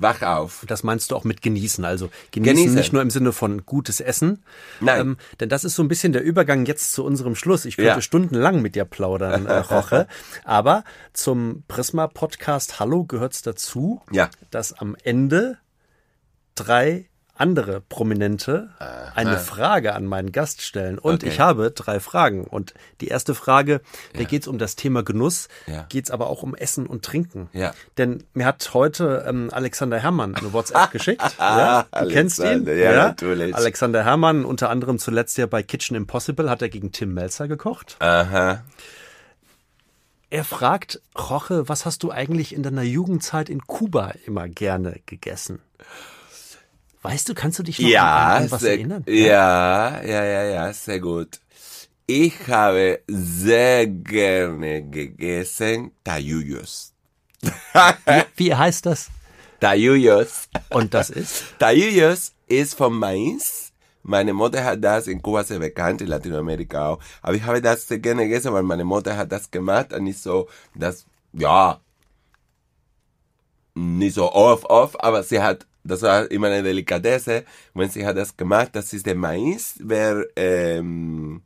wach 0.00 0.22
auf. 0.22 0.64
Das 0.66 0.82
meinst 0.82 1.10
du 1.10 1.16
auch 1.16 1.24
mit 1.24 1.42
genießen. 1.42 1.84
Also 1.84 2.08
genießen, 2.30 2.54
Genießen. 2.56 2.74
nicht 2.76 2.92
nur 2.92 3.02
im 3.02 3.10
Sinne 3.10 3.32
von 3.32 3.66
gutes 3.66 4.00
Essen. 4.00 4.42
Nein. 4.80 5.00
Ähm, 5.00 5.16
denn 5.40 5.48
das 5.48 5.64
ist 5.64 5.74
so 5.74 5.82
ein 5.82 5.88
bisschen 5.88 6.12
der 6.12 6.22
Übergang 6.22 6.64
jetzt 6.66 6.92
zu 6.92 7.04
unserem 7.04 7.34
Schluss. 7.34 7.64
Ich 7.64 7.76
könnte 7.76 7.88
Ja. 7.90 8.00
stundenlang 8.00 8.62
mit 8.62 8.74
dir 8.74 8.84
plaudern, 8.84 9.46
äh, 9.46 9.52
Roche. 9.58 10.06
Aber 10.44 10.84
zum 11.12 11.64
Prisma-Podcast 11.68 12.80
Hallo 12.80 13.04
gehört's 13.04 13.42
dazu, 13.42 14.00
Ja. 14.10 14.30
dass 14.50 14.72
am 14.72 14.96
Ende 15.02 15.58
drei 16.54 17.06
andere 17.38 17.80
Prominente 17.80 18.70
eine 19.14 19.38
Frage 19.38 19.94
an 19.94 20.04
meinen 20.06 20.32
Gast 20.32 20.62
stellen. 20.62 20.98
Und 20.98 21.22
Okay. 21.22 21.28
ich 21.28 21.40
habe 21.40 21.70
drei 21.70 22.00
Fragen. 22.00 22.44
Und 22.44 22.74
die 23.00 23.08
erste 23.08 23.34
Frage, 23.34 23.80
da 24.14 24.24
geht's 24.24 24.46
um 24.48 24.58
das 24.58 24.76
Thema 24.76 25.02
Genuss, 25.02 25.48
Ja. 25.66 25.86
geht's 25.88 26.10
aber 26.10 26.28
auch 26.28 26.42
um 26.42 26.54
Essen 26.54 26.86
und 26.86 27.04
Trinken. 27.04 27.48
Ja. 27.52 27.72
Denn 27.96 28.24
mir 28.34 28.44
hat 28.46 28.74
heute 28.74 29.24
ähm, 29.26 29.48
Alexander 29.52 29.98
Herrmann 29.98 30.34
eine 30.34 30.52
WhatsApp 30.52 30.90
geschickt. 30.90 31.22
ja, 31.38 31.86
du 31.98 32.08
kennst 32.08 32.38
ihn. 32.40 32.44
Alexander, 32.46 32.74
ja, 32.74 32.92
natürlich. 33.08 33.54
Alexander 33.54 34.04
Herrmann, 34.04 34.44
unter 34.44 34.70
anderem 34.70 34.98
zuletzt 34.98 35.38
ja 35.38 35.46
bei 35.46 35.62
Kitchen 35.62 35.96
Impossible, 35.96 36.50
hat 36.50 36.62
er 36.62 36.68
gegen 36.68 36.92
Tim 36.92 37.14
Melzer 37.14 37.48
gekocht. 37.48 37.96
Aha. 38.00 38.62
Er 40.30 40.44
fragt, 40.44 41.00
Roche, 41.18 41.68
was 41.70 41.86
hast 41.86 42.02
du 42.02 42.10
eigentlich 42.10 42.54
in 42.54 42.62
deiner 42.62 42.82
Jugendzeit 42.82 43.48
in 43.48 43.62
Kuba 43.66 44.12
immer 44.26 44.46
gerne 44.48 45.00
gegessen? 45.06 45.60
Weißt 47.08 47.26
du, 47.28 47.34
kannst 47.34 47.58
du 47.58 47.62
dich 47.62 47.78
noch 47.78 47.86
an, 47.86 47.90
Ja, 47.92 48.36
an 48.36 48.50
was 48.50 48.60
sehr, 48.60 48.72
erinnern? 48.72 49.02
ja, 49.08 50.02
ja, 50.04 50.24
ja, 50.24 50.44
ja, 50.44 50.72
sehr 50.74 51.00
gut. 51.00 51.40
Ich 52.06 52.46
habe 52.48 53.00
sehr 53.06 53.86
gerne 53.86 54.82
gegessen 54.82 55.92
Tayuyos. 56.04 56.92
Wie 58.36 58.54
heißt 58.54 58.84
das? 58.86 59.08
Tayuyos. 59.60 60.48
Und 60.68 60.92
das 60.92 61.08
ist? 61.10 61.44
Tayuyos 61.58 62.32
ist 62.46 62.74
von 62.74 62.92
Mais. 62.94 63.72
Meine 64.02 64.32
Mutter 64.34 64.62
hat 64.64 64.84
das 64.84 65.06
in 65.06 65.22
Kuba 65.22 65.44
sehr 65.44 65.58
bekannt, 65.60 66.00
in 66.02 66.08
Lateinamerika 66.08 66.90
auch. 66.90 66.98
Aber 67.22 67.34
ich 67.34 67.42
habe 67.42 67.60
das 67.62 67.88
sehr 67.88 67.98
gerne 67.98 68.24
gegessen, 68.24 68.52
weil 68.52 68.62
meine 68.62 68.84
Mutter 68.84 69.16
hat 69.16 69.32
das 69.32 69.50
gemacht 69.50 69.92
und 69.94 70.04
nicht 70.04 70.20
so, 70.22 70.48
das, 70.74 71.06
ja, 71.32 71.80
nicht 73.74 74.14
so 74.14 74.32
oft, 74.32 74.64
oft, 74.64 75.00
aber 75.02 75.22
sie 75.22 75.40
hat, 75.40 75.66
das 75.84 76.02
war 76.02 76.30
immer 76.30 76.48
eine 76.48 76.62
Delikatesse, 76.62 77.44
wenn 77.74 77.88
sie 77.90 78.04
hat 78.06 78.16
das 78.16 78.36
gemacht, 78.36 78.70
das 78.72 78.92
ist 78.92 79.06
der 79.06 79.14
Mais, 79.14 79.74
wer, 79.80 80.24
ähm, 80.36 81.42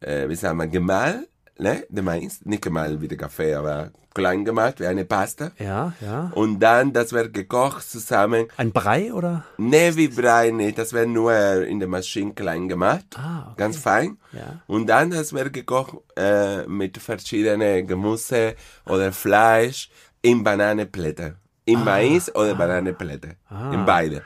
äh, 0.00 0.28
wie 0.28 0.34
sagen 0.36 0.58
wir, 0.58 0.66
gemahlen, 0.66 1.26
ne, 1.58 1.84
der 1.88 2.02
Mais, 2.02 2.44
nicht 2.44 2.62
gemahlen 2.62 3.00
wie 3.00 3.08
der 3.08 3.18
Kaffee, 3.18 3.54
aber 3.54 3.90
klein 4.14 4.46
gemacht, 4.46 4.80
wie 4.80 4.86
eine 4.86 5.04
Pasta. 5.04 5.50
Ja, 5.58 5.92
ja. 6.00 6.30
Und 6.34 6.60
dann, 6.60 6.94
das 6.94 7.12
wird 7.12 7.34
gekocht 7.34 7.86
zusammen, 7.90 8.46
Ein 8.56 8.72
Brei 8.72 9.12
oder? 9.12 9.44
Ne, 9.58 9.94
wie 9.96 10.08
Brei 10.08 10.52
nicht, 10.52 10.78
das 10.78 10.94
wird 10.94 11.08
nur 11.08 11.34
in 11.66 11.78
der 11.80 11.88
Maschine 11.88 12.32
klein 12.32 12.66
gemacht, 12.66 13.04
Ah, 13.16 13.48
okay. 13.48 13.54
ganz 13.58 13.76
fein. 13.76 14.16
Ja. 14.32 14.62
Und 14.66 14.86
dann, 14.86 15.10
das 15.10 15.34
wird 15.34 15.52
gekocht 15.52 15.96
äh, 16.16 16.66
mit 16.66 16.96
verschiedenen 16.96 17.86
Gemüse 17.86 18.54
oder 18.86 19.12
Fleisch 19.12 19.90
in 20.22 20.42
Bananenblätter. 20.42 21.34
In 21.66 21.84
Mais 21.84 22.34
oder 22.34 22.54
Bananenblätter. 22.54 23.34
In 23.72 23.84
beide. 23.84 24.22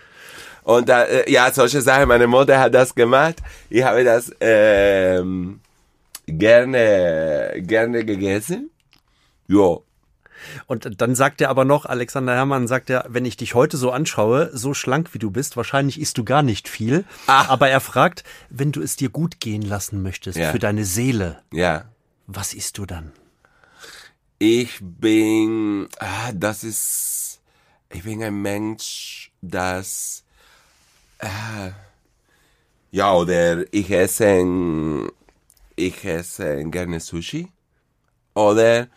Und 0.62 0.88
da, 0.88 1.05
äh, 1.05 1.28
ja, 1.30 1.51
solche 1.53 1.80
Sachen, 1.80 2.07
meine 2.09 2.26
Mutter 2.28 2.61
hat 2.61 2.74
das 2.74 2.95
gemacht. 2.95 3.36
Ich 3.70 3.82
habe 3.82 4.05
das 4.05 4.30
ähm, 4.41 5.61
gerne, 6.26 7.55
gerne 7.59 8.05
gegessen. 8.05 8.70
Jo, 9.49 9.84
Und 10.66 11.01
dann 11.01 11.14
sagt 11.14 11.41
er 11.41 11.49
aber 11.51 11.64
noch, 11.64 11.86
Alexander 11.86 12.34
Herrmann 12.34 12.68
sagt 12.68 12.88
er, 12.91 13.05
wenn 13.09 13.24
ich 13.24 13.36
dich 13.36 13.55
heute 13.55 13.76
so 13.76 13.91
anschaue, 13.91 14.51
so 14.53 14.74
schlank 14.74 15.12
wie 15.14 15.18
du 15.18 15.30
bist, 15.30 15.57
wahrscheinlich 15.57 16.01
isst 16.01 16.18
du 16.18 16.24
gar 16.24 16.43
nicht 16.43 16.68
viel. 16.68 17.05
Aber 17.26 17.68
er 17.68 17.80
fragt, 17.80 18.22
wenn 18.49 18.70
du 18.70 18.80
es 18.82 18.97
dir 18.97 19.09
gut 19.09 19.41
gehen 19.41 19.62
lassen 19.62 20.03
möchtest, 20.03 20.38
Ja. 20.38 20.53
für 20.53 20.59
deine 20.59 20.84
Seele, 20.84 21.41
ja. 21.53 21.86
was 22.26 22.55
isst 22.55 22.78
du 22.78 22.86
dann? 22.86 23.12
Ich 24.38 24.78
bin, 24.80 25.88
ah, 25.99 26.32
das 26.32 26.64
ist, 26.64 27.30
ich 27.93 28.05
bin 28.05 28.22
ein 28.22 28.41
Mensch, 28.41 29.32
das, 29.43 30.24
äh, 31.18 31.70
ja, 32.91 33.14
oder 33.14 33.64
ich 33.72 33.91
esse, 33.91 35.11
ich 35.76 36.05
esse 36.05 36.64
gerne 36.64 37.01
Sushi, 37.01 37.49
oder 38.34 38.88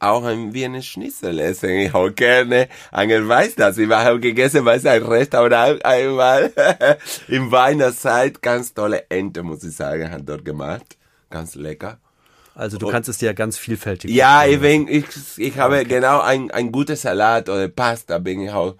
auch 0.00 0.24
ein 0.24 0.52
Wiener 0.52 0.82
Schnitzel 0.82 1.38
essen. 1.38 1.70
Ich 1.70 1.94
auch 1.94 2.10
gerne, 2.10 2.68
Angel 2.90 3.26
weiß 3.26 3.54
das, 3.54 3.78
ich 3.78 3.88
habe 3.88 4.20
gegessen 4.20 4.64
bei 4.64 4.74
einem 4.74 5.06
Restaurant 5.06 5.84
einmal, 5.84 6.52
in 7.28 7.50
Weihnachtszeit, 7.50 8.42
ganz 8.42 8.74
tolle 8.74 9.04
Ente, 9.08 9.42
muss 9.42 9.64
ich 9.64 9.74
sagen, 9.74 10.10
hat 10.10 10.28
dort 10.28 10.44
gemacht, 10.44 10.98
ganz 11.30 11.54
lecker. 11.54 11.98
Also 12.54 12.78
du 12.78 12.88
kannst 12.88 13.08
es 13.08 13.18
dir 13.18 13.34
ganz 13.34 13.58
vielfältig 13.58 14.10
Ja, 14.10 14.44
ich, 14.46 14.60
bin, 14.60 14.86
ich, 14.86 15.06
ich 15.36 15.58
habe 15.58 15.84
genau 15.84 16.20
ein, 16.20 16.50
ein 16.52 16.70
gutes 16.70 17.02
Salat 17.02 17.48
oder 17.48 17.68
Pasta, 17.68 18.18
bin 18.18 18.40
ich 18.40 18.50
auch 18.50 18.76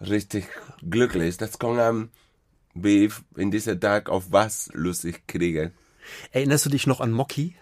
richtig 0.00 0.46
glücklich. 0.88 1.36
Das 1.36 1.58
kommt 1.58 1.80
an, 1.80 2.10
wie 2.74 3.06
ich 3.06 3.14
in 3.36 3.50
diesem 3.50 3.80
Tag 3.80 4.08
auf 4.08 4.26
was 4.30 4.70
lustig 4.72 5.26
kriege. 5.26 5.72
Erinnerst 6.30 6.66
du 6.66 6.70
dich 6.70 6.86
noch 6.86 7.00
an 7.00 7.10
Moki? 7.10 7.56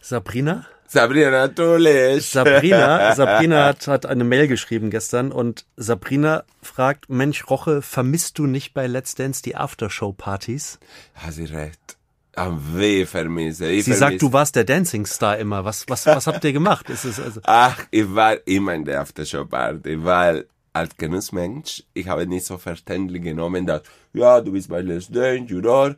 Sabrina? 0.00 0.66
Sabrina, 0.88 1.30
natürlich. 1.30 2.26
Sabrina, 2.26 3.14
Sabrina 3.16 3.64
hat, 3.64 3.86
hat 3.88 4.06
eine 4.06 4.24
Mail 4.24 4.48
geschrieben 4.48 4.90
gestern 4.90 5.32
und 5.32 5.66
Sabrina 5.76 6.44
fragt, 6.62 7.10
Mensch, 7.10 7.48
Roche, 7.48 7.82
vermisst 7.82 8.38
du 8.38 8.46
nicht 8.46 8.72
bei 8.72 8.86
Let's 8.86 9.14
Dance 9.14 9.42
die 9.42 9.56
Aftershow-Partys? 9.56 10.78
Hast 11.14 11.36
sie 11.36 11.44
recht. 11.44 11.95
Am 12.36 12.60
weh 12.76 13.06
vermisse. 13.06 13.70
Ich 13.70 13.84
Sie 13.84 13.92
vermisse- 13.92 13.98
sagt, 13.98 14.22
du 14.22 14.32
warst 14.32 14.54
der 14.56 14.64
Dancing 14.64 15.06
Star 15.06 15.38
immer. 15.38 15.64
Was, 15.64 15.84
was, 15.88 16.04
was 16.06 16.26
habt 16.26 16.44
ihr 16.44 16.52
gemacht? 16.52 16.88
Ist 16.90 17.04
es 17.06 17.18
also, 17.18 17.40
Ach, 17.44 17.78
ich 17.90 18.14
war 18.14 18.36
immer 18.46 18.74
in 18.74 18.84
der 18.84 19.00
Aftershow-Party, 19.00 20.04
weil 20.04 20.46
als 20.74 20.94
Genussmensch, 20.98 21.82
ich 21.94 22.06
habe 22.08 22.26
nicht 22.26 22.44
so 22.44 22.58
verständlich 22.58 23.22
genommen, 23.22 23.64
dass, 23.66 23.82
ja, 24.12 24.40
du 24.42 24.52
bist 24.52 24.68
bei 24.68 24.82
Let's 24.82 25.08
Dance, 25.08 25.50
Juror. 25.50 25.96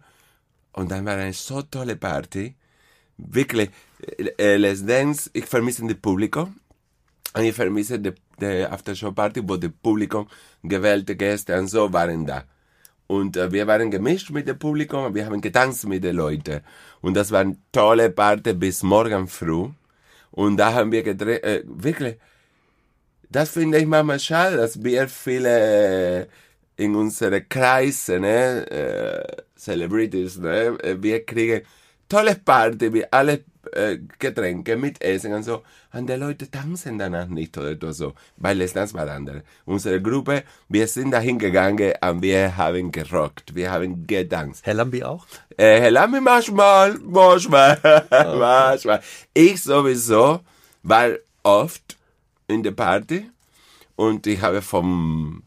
Und 0.72 0.90
dann 0.92 1.04
war 1.04 1.14
eine 1.16 1.32
so 1.32 1.60
tolle 1.62 1.96
Party. 1.96 2.54
Wirklich, 3.16 3.70
äh, 4.38 4.56
Let's 4.56 4.86
Dance, 4.86 5.28
ich 5.32 5.46
vermisse 5.46 5.84
das 5.86 5.96
Publikum. 5.96 6.54
Und 7.34 7.42
ich 7.42 7.54
vermisse 7.54 7.98
die, 7.98 8.12
die 8.40 8.64
Aftershow-Party, 8.64 9.42
wo 9.44 9.56
das 9.56 9.72
Publikum, 9.82 10.28
gewählte 10.62 11.16
Gäste 11.16 11.58
und 11.58 11.66
so 11.66 11.92
waren 11.92 12.24
da. 12.24 12.44
Und 13.08 13.36
äh, 13.36 13.50
wir 13.50 13.66
waren 13.66 13.90
gemischt 13.90 14.30
mit 14.30 14.46
dem 14.46 14.58
Publikum, 14.58 15.14
wir 15.14 15.26
haben 15.26 15.40
getanzt 15.40 15.88
mit 15.88 16.04
den 16.04 16.16
Leuten. 16.16 16.60
Und 17.00 17.14
das 17.14 17.32
war 17.32 17.40
eine 17.40 17.56
tolle 17.72 18.10
Party 18.10 18.52
bis 18.52 18.82
morgen 18.82 19.26
früh. 19.26 19.68
Und 20.30 20.58
da 20.58 20.74
haben 20.74 20.92
wir 20.92 21.02
gedreht, 21.02 21.42
äh, 21.42 21.62
wirklich, 21.66 22.16
das 23.30 23.50
finde 23.50 23.78
ich 23.78 23.86
manchmal 23.86 24.20
schade, 24.20 24.58
dass 24.58 24.82
wir 24.84 25.08
viele 25.08 26.20
äh, 26.20 26.26
in 26.76 26.94
unsere 26.94 27.42
Kreise, 27.42 28.20
ne, 28.20 28.70
äh, 28.70 29.42
Celebrities, 29.56 30.38
ne, 30.38 30.78
äh, 30.82 31.02
wir 31.02 31.24
kriegen 31.24 31.62
tolle 32.08 32.34
Party, 32.36 32.92
wir 32.92 33.08
alle 33.10 33.44
äh, 33.72 33.98
Getränke 34.18 34.76
mit 34.76 35.02
Essen 35.02 35.32
und 35.32 35.42
so. 35.42 35.62
Und 35.92 36.08
die 36.08 36.14
Leute 36.14 36.50
tanzen 36.50 36.98
danach 36.98 37.28
nicht 37.28 37.56
oder 37.56 37.92
so, 37.92 38.14
weil 38.36 38.60
es 38.60 38.72
das 38.72 38.92
war 38.94 39.08
andere. 39.08 39.42
Unsere 39.64 40.02
Gruppe, 40.02 40.44
wir 40.68 40.86
sind 40.86 41.12
dahin 41.12 41.38
gegangen 41.38 41.92
und 42.00 42.22
wir 42.22 42.56
haben 42.56 42.92
gerockt, 42.92 43.54
wir 43.54 43.70
haben 43.70 44.06
getanzt. 44.06 44.66
Herr 44.66 44.74
Lambi 44.74 45.02
auch? 45.04 45.26
Äh, 45.56 45.80
Herr 45.80 45.90
Lambi, 45.90 46.20
manchmal, 46.20 46.98
manchmal, 46.98 47.78
manchmal. 48.10 49.02
Ich 49.32 49.62
sowieso 49.62 50.40
war 50.82 51.10
oft 51.42 51.96
in 52.46 52.62
der 52.62 52.72
Party 52.72 53.30
und 53.96 54.26
ich 54.26 54.40
habe 54.40 54.62
vom, 54.62 55.42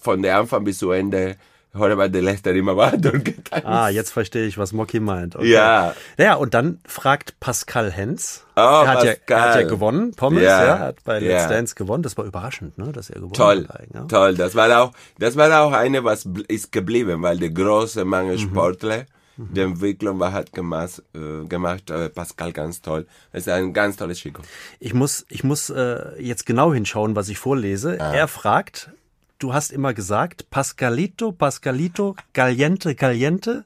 von 0.00 0.22
der 0.22 0.38
Anfang 0.38 0.64
bis 0.64 0.78
zu 0.78 0.90
Ende 0.90 1.36
Har 1.78 1.90
aber 1.90 2.08
der 2.08 2.22
Lester 2.22 2.52
immer 2.54 2.76
weiter 2.76 2.98
durchgetanzt. 2.98 3.64
Ah, 3.66 3.88
jetzt 3.88 4.10
verstehe 4.10 4.46
ich, 4.46 4.58
was 4.58 4.72
Mocky 4.72 5.00
meint. 5.00 5.36
Okay. 5.36 5.50
Ja. 5.52 5.94
Naja, 6.18 6.34
und 6.34 6.54
dann 6.54 6.78
fragt 6.86 7.38
Pascal 7.40 7.90
Hens. 7.90 8.44
Oh, 8.56 8.60
er 8.60 8.86
hat, 8.88 9.04
Ja, 9.04 9.12
er 9.26 9.40
hat 9.42 9.60
ja 9.60 9.66
gewonnen, 9.68 10.12
Pommes, 10.14 10.42
Ja. 10.42 10.64
ja, 10.66 10.78
hat 10.78 11.04
bei 11.04 11.20
Ja. 11.20 11.36
Let's 11.38 11.48
Dance 11.48 11.74
gewonnen. 11.74 12.02
Das 12.02 12.16
war 12.16 12.24
überraschend, 12.24 12.78
ne, 12.78 12.92
dass 12.92 13.10
er 13.10 13.16
gewonnen 13.16 13.32
Toll, 13.34 13.66
hat. 13.68 13.80
eigentlich, 13.80 13.94
Ja. 13.94 14.04
toll. 14.04 14.34
Das 14.34 14.54
war 14.54 14.80
auch, 14.80 14.92
das 15.18 15.36
war 15.36 15.60
auch 15.62 15.72
eine, 15.72 16.04
was 16.04 16.26
ist 16.48 16.72
geblieben, 16.72 17.22
weil 17.22 17.38
der 17.38 17.50
große 17.50 18.04
Mhm. 18.04 18.10
Mangel 18.10 18.38
Sportler, 18.38 19.04
die 19.38 19.60
Entwicklung 19.60 20.18
war 20.18 20.32
hat 20.32 20.52
gemacht, 20.54 21.02
äh, 21.14 21.44
gemacht 21.46 21.90
äh, 21.90 22.08
Pascal 22.08 22.52
ganz 22.54 22.80
toll. 22.80 23.06
Es 23.32 23.46
ist 23.46 23.52
ein 23.52 23.74
ganz 23.74 23.98
tolles 23.98 24.18
Chico. 24.18 24.40
Ich 24.80 24.94
muss, 24.94 25.26
ich 25.28 25.44
muss 25.44 25.68
äh, 25.68 26.18
jetzt 26.18 26.46
genau 26.46 26.72
hinschauen, 26.72 27.14
was 27.16 27.28
ich 27.28 27.38
vorlese. 27.38 27.98
Ah. 28.00 28.14
Er 28.14 28.28
fragt, 28.28 28.90
du 29.38 29.54
hast 29.54 29.72
immer 29.72 29.94
gesagt, 29.94 30.50
Pascalito, 30.50 31.32
Pascalito, 31.32 32.16
Caliente, 32.32 32.94
Caliente. 32.94 33.64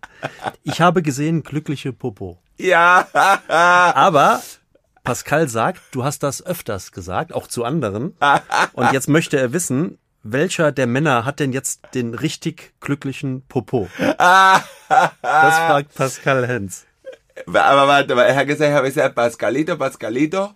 Ich 0.62 0.80
habe 0.80 1.02
gesehen, 1.02 1.42
glückliche 1.42 1.92
Popo. 1.92 2.38
Ja, 2.56 3.06
Aber 3.48 4.42
Pascal 5.04 5.48
sagt, 5.48 5.80
du 5.92 6.04
hast 6.04 6.22
das 6.22 6.44
öfters 6.44 6.92
gesagt, 6.92 7.32
auch 7.32 7.46
zu 7.46 7.64
anderen. 7.64 8.14
Und 8.72 8.92
jetzt 8.92 9.08
möchte 9.08 9.38
er 9.38 9.52
wissen, 9.52 9.98
welcher 10.22 10.70
der 10.72 10.86
Männer 10.86 11.24
hat 11.24 11.40
denn 11.40 11.52
jetzt 11.52 11.80
den 11.94 12.14
richtig 12.14 12.74
glücklichen 12.80 13.42
Popo? 13.46 13.88
Das 13.98 14.62
fragt 15.22 15.94
Pascal 15.94 16.46
Hens. 16.46 16.86
aber 17.46 17.88
warte 17.88 18.14
mal, 18.14 18.24
er 18.24 18.36
hat 18.36 18.46
gesagt, 18.46 18.70
ich 18.70 18.76
habe 18.76 18.88
gesagt, 18.88 19.14
Pascalito, 19.14 19.76
Pascalito. 19.76 20.50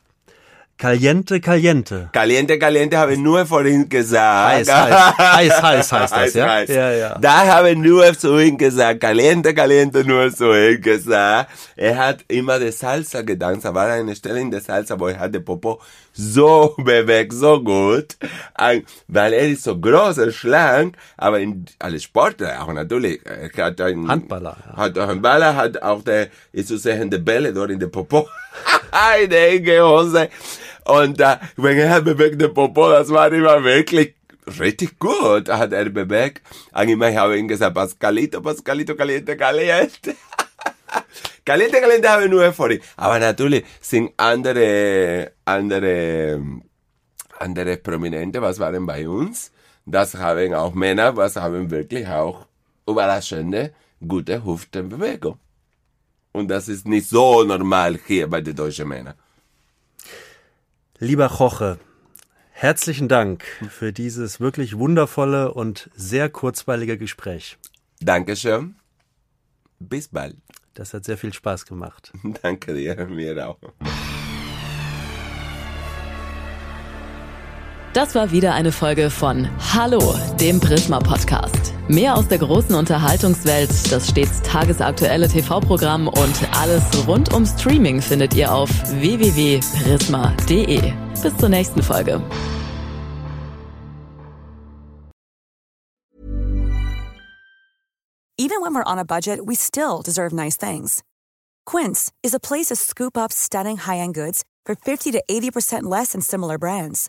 Caliente, 0.77 1.41
Caliente. 1.41 2.09
Caliente, 2.13 2.59
caliente 2.59 2.99
habe 2.99 3.13
ich 3.13 3.19
nur 3.19 3.47
vorhin 3.47 3.89
gesagt. 3.89 4.69
Heiß, 4.69 4.73
heiß, 4.73 5.63
heiß, 5.63 5.63
heiß 5.63 5.93
heißt 5.93 6.13
das, 6.13 6.35
ja? 6.35 6.49
heiß. 6.51 6.69
Ja, 6.69 6.91
ja. 6.93 7.19
Da 7.21 7.47
habe 7.47 7.71
ich 7.71 7.79
nur 7.79 8.05
ihm 8.41 8.59
gesagt, 8.59 9.01
caliente, 9.01 9.55
caliente, 9.55 10.05
nur 10.05 10.25
ihm 10.25 10.81
gesagt. 10.81 11.51
Er 11.77 11.97
hat 11.97 12.25
immer 12.27 12.59
die 12.59 12.73
Salsa 12.73 13.23
gedanzt. 13.23 13.65
Da 13.65 13.73
war 13.73 13.87
eine 13.87 14.17
Stelle 14.17 14.41
in 14.41 14.51
der 14.51 14.61
Salsa, 14.61 14.99
wo 14.99 15.07
er 15.07 15.21
hat 15.21 15.33
den 15.33 15.45
Popo 15.45 15.81
so 16.13 16.75
bewegt, 16.79 17.33
so 17.33 17.63
gut. 17.63 18.17
Weil 19.07 19.33
er 19.33 19.49
ist 19.49 19.63
so 19.63 19.79
groß 19.79 20.19
und 20.19 20.33
schlank, 20.33 20.97
aber 21.17 21.39
in, 21.39 21.67
alle 21.79 22.01
Sportler 22.01 22.61
auch 22.61 22.73
natürlich. 22.73 23.21
Er 23.25 23.67
hat 23.67 23.81
ein, 23.81 24.09
Handballer, 24.09 24.57
ja. 24.67 24.77
Hat 24.77 24.99
auch 24.99 25.09
ein 25.09 25.23
Baller, 25.23 25.55
hat 25.55 25.81
auch 25.83 26.03
der, 26.03 26.29
ist 26.53 26.69
zu 26.69 26.79
sehen, 26.79 27.11
die 27.11 27.19
Bälle 27.19 27.53
dort 27.53 27.71
in 27.71 27.79
der 27.79 27.87
Popo. 27.87 28.29
in 29.23 29.31
der 29.31 29.53
enge. 29.53 29.85
Und 30.85 31.19
da, 31.19 31.41
wenn 31.57 31.79
er 31.79 32.01
bewegt 32.03 32.41
den 32.41 32.53
Popo, 32.53 32.91
das 32.91 33.09
war 33.11 33.33
immer 33.33 33.63
wirklich 33.65 34.15
richtig 34.59 34.99
gut, 34.99 35.49
hat 35.49 35.73
er 35.73 35.89
bewegt. 35.91 36.43
Immer 36.75 37.15
habe 37.15 37.35
ich 37.35 37.41
ihm 37.41 37.49
gesagt, 37.49 37.75
Pascalito, 37.75 38.41
Pascalito, 38.41 38.95
caliente, 38.95 39.37
caliente. 39.37 40.15
caliente, 41.45 41.81
caliente 41.81 42.09
habe 42.09 42.25
ich 42.25 42.31
nur 42.31 42.53
vorhin. 42.53 42.81
Aber 42.97 43.19
natürlich 43.19 43.65
sind 43.81 44.13
andere, 44.17 45.33
andere, 45.45 46.41
andere 47.39 47.77
Prominente, 47.79 48.43
was 48.43 48.59
waren 48.59 48.87
bei 48.87 49.09
uns. 49.09 49.51
Das 49.87 50.15
haben 50.15 50.55
auch 50.55 50.75
Männer, 50.75 51.17
was 51.17 51.37
haben 51.37 51.71
wirklich 51.71 52.07
auch 52.09 52.47
überraschende, 52.87 53.73
gute 54.07 54.45
Hüftenbewegung. 54.45 55.39
Und 56.35 56.49
das 56.49 56.69
ist 56.69 56.87
nicht 56.87 57.09
so 57.09 57.45
normal 57.45 57.99
hier 58.07 58.29
bei 58.29 58.41
den 58.41 58.57
deutschen 58.57 58.89
Männern. 58.89 59.15
Lieber 60.99 61.31
Joche, 61.39 61.79
herzlichen 62.51 63.09
Dank 63.09 63.45
für 63.71 63.93
dieses 63.93 64.41
wirklich 64.41 64.77
wundervolle 64.77 65.55
und 65.55 65.91
sehr 65.95 66.29
kurzweilige 66.29 66.99
Gespräch. 66.99 67.57
Dankeschön. 68.01 68.75
Bis 69.79 70.09
bald. 70.09 70.37
Das 70.75 70.93
hat 70.93 71.05
sehr 71.05 71.19
viel 71.19 71.33
Spaß 71.33 71.67
gemacht. 71.67 72.13
Danke 72.43 72.75
dir, 72.75 73.07
mir 73.07 73.49
auch. 73.49 73.59
Das 77.95 78.15
war 78.17 78.31
wieder 78.33 78.53
eine 78.55 78.73
Folge 78.73 79.09
von 79.09 79.49
Hallo, 79.73 80.17
dem 80.41 80.59
Prisma 80.59 80.99
Podcast. 80.99 81.73
Mehr 81.87 82.17
aus 82.17 82.27
der 82.27 82.39
großen 82.39 82.75
Unterhaltungswelt, 82.75 83.71
das 83.93 84.11
stets 84.11 84.43
tagesaktuelle 84.43 85.29
TV-Programm 85.29 86.09
und 86.09 86.57
alles 86.59 86.83
rund 87.07 87.33
um 87.33 87.47
Streaming 87.47 88.03
findet 88.03 88.35
ihr 88.35 88.53
auf 88.53 88.69
www.prisma.de. 89.01 90.93
Bis 91.23 91.37
zur 91.37 91.49
nächsten 91.49 91.85
Folge. 91.85 92.21
Even 98.37 98.61
when 98.61 98.75
we're 98.75 98.83
on 98.85 98.99
a 98.99 99.05
budget, 99.05 99.39
we 99.47 99.55
still 99.55 100.03
deserve 100.05 100.33
nice 100.35 100.57
things. 100.57 101.05
Quince 101.65 102.11
is 102.25 102.35
a 102.35 102.41
place 102.41 102.67
to 102.71 102.75
scoop 102.75 103.17
up 103.17 103.33
stunning 103.33 103.77
high-end 103.77 104.15
goods 104.15 104.43
for 104.67 104.75
50 104.75 105.13
to 105.13 105.23
80% 105.31 105.85
less 105.85 106.11
than 106.11 106.21
similar 106.21 106.59
brands. 106.59 107.09